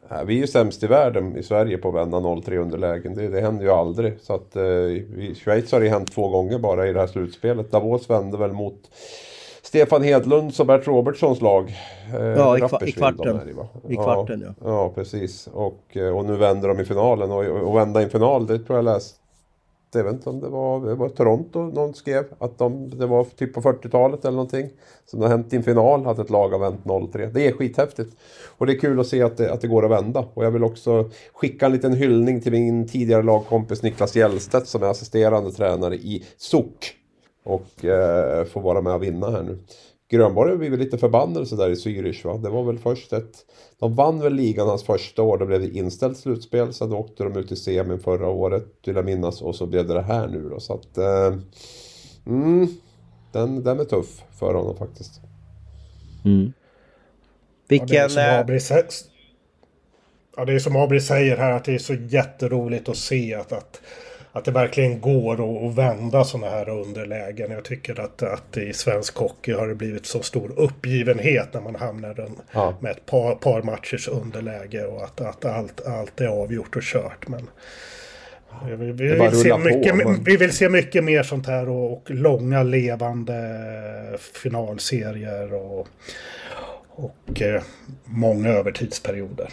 Ja, 0.08 0.24
vi 0.24 0.36
är 0.36 0.40
ju 0.40 0.46
sämst 0.46 0.82
i 0.82 0.86
världen 0.86 1.36
i 1.36 1.42
Sverige 1.42 1.78
på 1.78 1.88
att 1.88 1.94
vända 1.94 2.18
0-3 2.18 2.56
underlägen. 2.56 3.14
Det, 3.14 3.28
det 3.28 3.40
händer 3.40 3.64
ju 3.64 3.70
aldrig. 3.70 4.20
Så 4.20 4.34
att, 4.34 4.56
eh, 4.56 4.62
I 4.62 5.36
Schweiz 5.44 5.72
har 5.72 5.80
det 5.80 5.88
hänt 5.88 6.12
två 6.12 6.28
gånger 6.28 6.58
bara 6.58 6.88
i 6.88 6.92
det 6.92 7.00
här 7.00 7.06
slutspelet. 7.06 7.70
Davos 7.70 8.10
vände 8.10 8.38
väl 8.38 8.52
mot 8.52 8.90
Stefan 9.66 10.02
Hedlunds 10.02 10.60
och 10.60 10.66
Bert 10.66 10.86
Robertsons 10.86 11.40
lag. 11.40 11.74
Eh, 12.14 12.26
ja, 12.26 12.58
i, 12.58 12.60
kva 12.60 12.80
i 12.86 12.92
kvarten. 12.92 13.40
I, 13.88 13.92
I 13.92 13.96
kvarten, 13.96 14.44
ja. 14.46 14.54
ja. 14.64 14.92
Precis. 14.94 15.48
Och, 15.52 15.96
eh, 15.96 16.16
och 16.16 16.24
nu 16.24 16.36
vänder 16.36 16.68
de 16.68 16.80
i 16.80 16.84
finalen. 16.84 17.30
Och, 17.30 17.44
och 17.44 17.76
vända 17.76 18.00
i 18.00 18.04
en 18.04 18.10
final, 18.10 18.46
det 18.46 18.58
tror 18.58 18.78
jag 18.78 18.84
läst 18.84 19.16
jag 19.96 20.04
vet 20.04 20.12
inte 20.14 20.30
om 20.30 20.40
det 20.40 20.48
var, 20.48 20.86
det 20.86 20.94
var 20.94 21.08
Toronto 21.08 21.58
någon 21.58 21.94
skrev, 21.94 22.24
att 22.38 22.58
de, 22.58 22.98
det 22.98 23.06
var 23.06 23.24
typ 23.24 23.54
på 23.54 23.60
40-talet 23.60 24.24
eller 24.24 24.36
någonting. 24.36 24.68
Som 25.06 25.20
det 25.20 25.26
har 25.26 25.30
hänt 25.30 25.52
i 25.52 25.56
en 25.56 25.62
final, 25.62 26.06
att 26.06 26.18
ett 26.18 26.30
lag 26.30 26.48
har 26.48 26.58
vänt 26.58 26.84
0-3. 26.84 27.30
Det 27.34 27.46
är 27.46 27.52
skithäftigt. 27.52 28.16
Och 28.58 28.66
det 28.66 28.72
är 28.72 28.78
kul 28.78 29.00
att 29.00 29.06
se 29.06 29.22
att 29.22 29.36
det, 29.36 29.52
att 29.52 29.60
det 29.60 29.68
går 29.68 29.84
att 29.84 29.90
vända. 29.90 30.24
Och 30.34 30.44
jag 30.44 30.50
vill 30.50 30.64
också 30.64 31.10
skicka 31.32 31.66
en 31.66 31.72
liten 31.72 31.92
hyllning 31.92 32.40
till 32.40 32.52
min 32.52 32.88
tidigare 32.88 33.22
lagkompis 33.22 33.82
Niklas 33.82 34.16
Hjellstedt 34.16 34.68
som 34.68 34.82
är 34.82 34.86
assisterande 34.86 35.52
tränare 35.52 35.94
i 35.94 36.24
SOK. 36.36 36.94
Och 37.46 37.84
eh, 37.84 38.44
får 38.44 38.60
vara 38.60 38.82
med 38.82 38.94
och 38.94 39.02
vinna 39.02 39.30
här 39.30 39.42
nu. 39.42 39.58
Grönborg 40.08 40.50
har 40.50 40.58
blivit 40.58 40.80
lite 40.80 40.98
förbannade 40.98 41.46
sådär 41.46 41.70
i 41.70 41.74
Zürich 41.74 42.26
va. 42.26 42.38
Det 42.38 42.50
var 42.50 42.64
väl 42.64 42.78
först 42.78 43.12
ett... 43.12 43.34
De 43.78 43.94
vann 43.94 44.20
väl 44.20 44.34
ligan 44.34 44.68
hans 44.68 44.84
första 44.84 45.22
år, 45.22 45.38
då 45.38 45.46
blev 45.46 45.60
det 45.60 45.68
inställt 45.68 46.18
slutspel. 46.18 46.72
Sen 46.72 46.92
åkte 46.92 47.24
de 47.24 47.36
ut 47.36 47.52
i 47.52 47.56
semin 47.56 47.98
förra 47.98 48.28
året, 48.28 48.66
vill 48.86 48.96
jag 48.96 49.04
minnas. 49.04 49.42
Och 49.42 49.54
så 49.54 49.66
blev 49.66 49.86
det 49.86 49.94
det 49.94 50.02
här 50.02 50.28
nu 50.28 50.48
då. 50.48 50.60
Så 50.60 50.74
att... 50.74 50.98
Eh, 50.98 51.38
mm, 52.26 52.68
den, 53.32 53.64
den 53.64 53.80
är 53.80 53.84
tuff 53.84 54.22
för 54.38 54.54
honom 54.54 54.76
faktiskt. 54.76 55.20
Mm. 56.24 56.52
Vilken... 57.68 57.88
Ja, 57.88 58.02
det 58.02 58.04
är 58.04 58.08
som 58.08 58.22
eh, 58.22 58.38
Abri 58.38 58.60
ja, 60.36 60.44
det 60.44 60.52
är 60.52 60.58
som 60.58 60.76
Abri 60.76 61.00
säger 61.00 61.36
här 61.36 61.52
att 61.52 61.64
det 61.64 61.74
är 61.74 61.78
så 61.78 61.94
jätteroligt 61.94 62.88
att 62.88 62.96
se 62.96 63.34
att, 63.34 63.52
att, 63.52 63.80
att 64.36 64.44
det 64.44 64.50
verkligen 64.50 65.00
går 65.00 65.66
att, 65.68 65.74
vända 65.74 66.24
sådana 66.24 66.50
här 66.50 66.68
underlägen. 66.68 67.50
Jag 67.50 67.64
tycker 67.64 68.00
att, 68.00 68.22
att 68.22 68.56
i 68.56 68.72
svensk 68.72 69.16
hockey 69.16 69.52
har 69.52 69.68
det 69.68 69.74
blivit 69.74 70.06
så 70.06 70.22
stor 70.22 70.52
uppgivenhet 70.56 71.54
när 71.54 71.60
man 71.60 71.74
hamnar 71.74 72.20
en, 72.20 72.36
Ja. 72.52 72.74
med 72.80 72.90
ett 72.90 73.06
par, 73.06 73.34
par 73.34 73.62
matchers 73.62 74.08
underläge 74.08 74.84
och 74.84 75.04
att, 75.04 75.20
att 75.20 75.44
allt, 75.44 75.86
allt 75.86 76.20
är 76.20 76.26
avgjort 76.26 76.76
och 76.76 76.82
kört. 76.82 77.28
Men 77.28 77.48
vi, 78.66 78.76
vi, 78.76 78.92
vill 78.92 79.18
se 79.18 79.48
rullar 79.48 79.56
på, 79.58 79.64
mycket, 79.64 79.96
men- 79.96 80.24
vi 80.24 80.36
vill 80.36 80.52
se 80.52 80.68
mycket 80.68 81.04
mer 81.04 81.22
sånt 81.22 81.46
här 81.46 81.68
och, 81.68 81.92
och 81.92 82.10
långa 82.10 82.62
levande 82.62 84.18
finalserier 84.18 85.54
och, 85.54 85.88
och 86.88 87.42
eh, 87.42 87.62
många 88.04 88.48
övertidsperioder. 88.48 89.48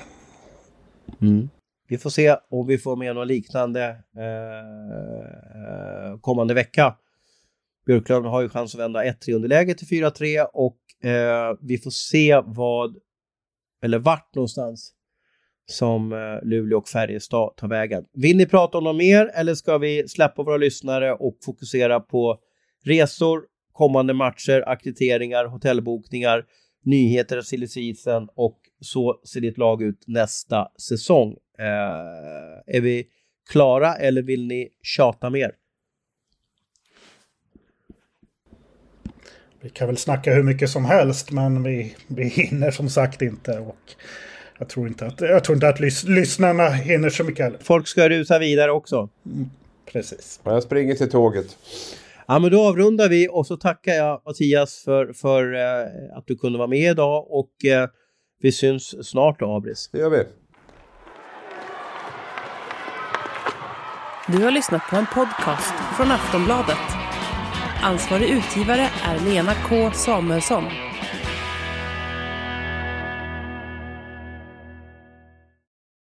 Mm. 1.22 1.50
Vi 1.94 1.98
får 1.98 2.10
se 2.10 2.36
om 2.50 2.68
vi 2.68 2.78
får 2.78 2.96
med 2.96 3.16
något 3.16 3.28
liknande 3.28 3.84
eh, 4.18 4.60
eh, 5.64 6.20
kommande 6.22 6.54
vecka. 6.54 6.96
Björklund 7.86 8.26
har 8.26 8.42
ju 8.42 8.50
chans 8.50 8.76
att 8.76 8.82
vända 8.82 9.04
1-3 9.04 9.34
underläge 9.34 9.74
till 9.74 9.88
4-3 9.88 10.46
och 10.54 11.10
eh, 11.10 11.58
vi 11.62 11.78
får 11.78 11.92
se 11.92 12.42
vad, 12.46 12.96
eller 13.84 14.00
vart 14.00 14.36
någonstans 14.36 14.94
som 15.66 16.14
eh, 16.14 16.50
Luleå 16.50 16.78
och 16.78 16.88
Färjestad 16.88 17.56
tar 17.58 17.68
vägen. 17.68 18.06
Vill 18.14 18.38
ni 18.38 18.46
prata 18.46 18.78
om 18.78 18.84
något 18.84 18.96
mer 18.96 19.32
eller 19.34 19.56
ska 19.56 19.78
vi 19.78 20.08
släppa 20.08 20.44
våra 20.44 20.58
lyssnare 20.58 21.14
och 21.14 21.38
fokusera 21.46 22.00
på 22.00 22.40
resor, 22.86 23.42
kommande 23.72 24.14
matcher, 24.14 24.64
akkrediteringar, 24.68 25.46
hotellbokningar, 25.46 26.46
nyheter 26.86 27.42
silly 27.42 27.68
season 27.68 28.28
och 28.36 28.60
så 28.84 29.20
ser 29.26 29.42
ditt 29.42 29.58
lag 29.58 29.82
ut 29.82 30.04
nästa 30.08 30.68
säsong. 30.90 31.36
Eh, 31.60 32.76
är 32.76 32.82
vi 32.82 33.08
klara 33.52 33.96
eller 33.96 34.22
vill 34.22 34.48
ni 34.48 34.70
tjata 34.82 35.30
mer? 35.30 35.52
Vi 39.62 39.70
kan 39.70 39.88
väl 39.88 39.98
snacka 39.98 40.34
hur 40.34 40.44
mycket 40.44 40.70
som 40.70 40.86
helst 40.86 41.32
men 41.32 41.64
vi, 41.64 41.96
vi 42.08 42.24
hinner 42.24 42.72
som 42.72 42.90
sagt 42.90 43.22
inte. 43.22 43.60
Och 43.60 43.96
jag 44.60 44.70
tror 44.70 44.88
inte 44.88 45.06
att, 45.06 45.22
jag 45.22 45.44
tror 45.44 45.56
inte 45.56 45.68
att 45.68 45.80
lys, 45.80 46.04
lyssnarna 46.04 46.70
hinner 46.70 47.10
så 47.10 47.24
mycket 47.24 47.46
heller. 47.46 47.60
Folk 47.62 47.88
ska 47.88 48.10
rusa 48.10 48.40
vidare 48.40 48.72
också. 48.72 49.10
Precis. 49.92 50.42
Ja, 50.44 50.54
Jag 50.54 50.64
springer 50.64 50.96
till 50.96 51.10
tåget. 51.10 51.58
Ja, 52.28 52.40
men 52.40 52.52
då 52.52 52.62
avrundar 52.62 53.10
vi 53.10 53.28
och 53.32 53.48
så 53.48 53.58
tackar 53.58 53.94
jag 53.94 54.22
Mattias 54.26 54.82
för, 54.86 55.14
för 55.14 55.54
eh, 55.54 56.18
att 56.18 56.28
du 56.28 56.36
kunde 56.36 56.58
vara 56.58 56.68
med 56.68 56.92
idag 56.92 57.28
och 57.30 57.66
eh, 57.66 57.90
vi 58.44 58.52
syns 58.52 59.10
snart 59.10 59.40
då, 59.40 59.56
Abris. 59.56 59.90
Det 59.92 59.98
gör 59.98 60.10
vi. 60.10 60.24
Du 64.28 64.44
har 64.44 64.52
lyssnat 64.52 64.82
på 64.90 64.96
en 64.96 65.06
podcast 65.06 65.74
från 65.98 66.12
Aftonbladet. 66.12 66.78
Ansvarig 67.84 68.30
utgivare 68.30 68.90
är 69.04 69.20
Lena 69.20 69.54
K 69.70 69.92
Samuelsson. 69.92 70.64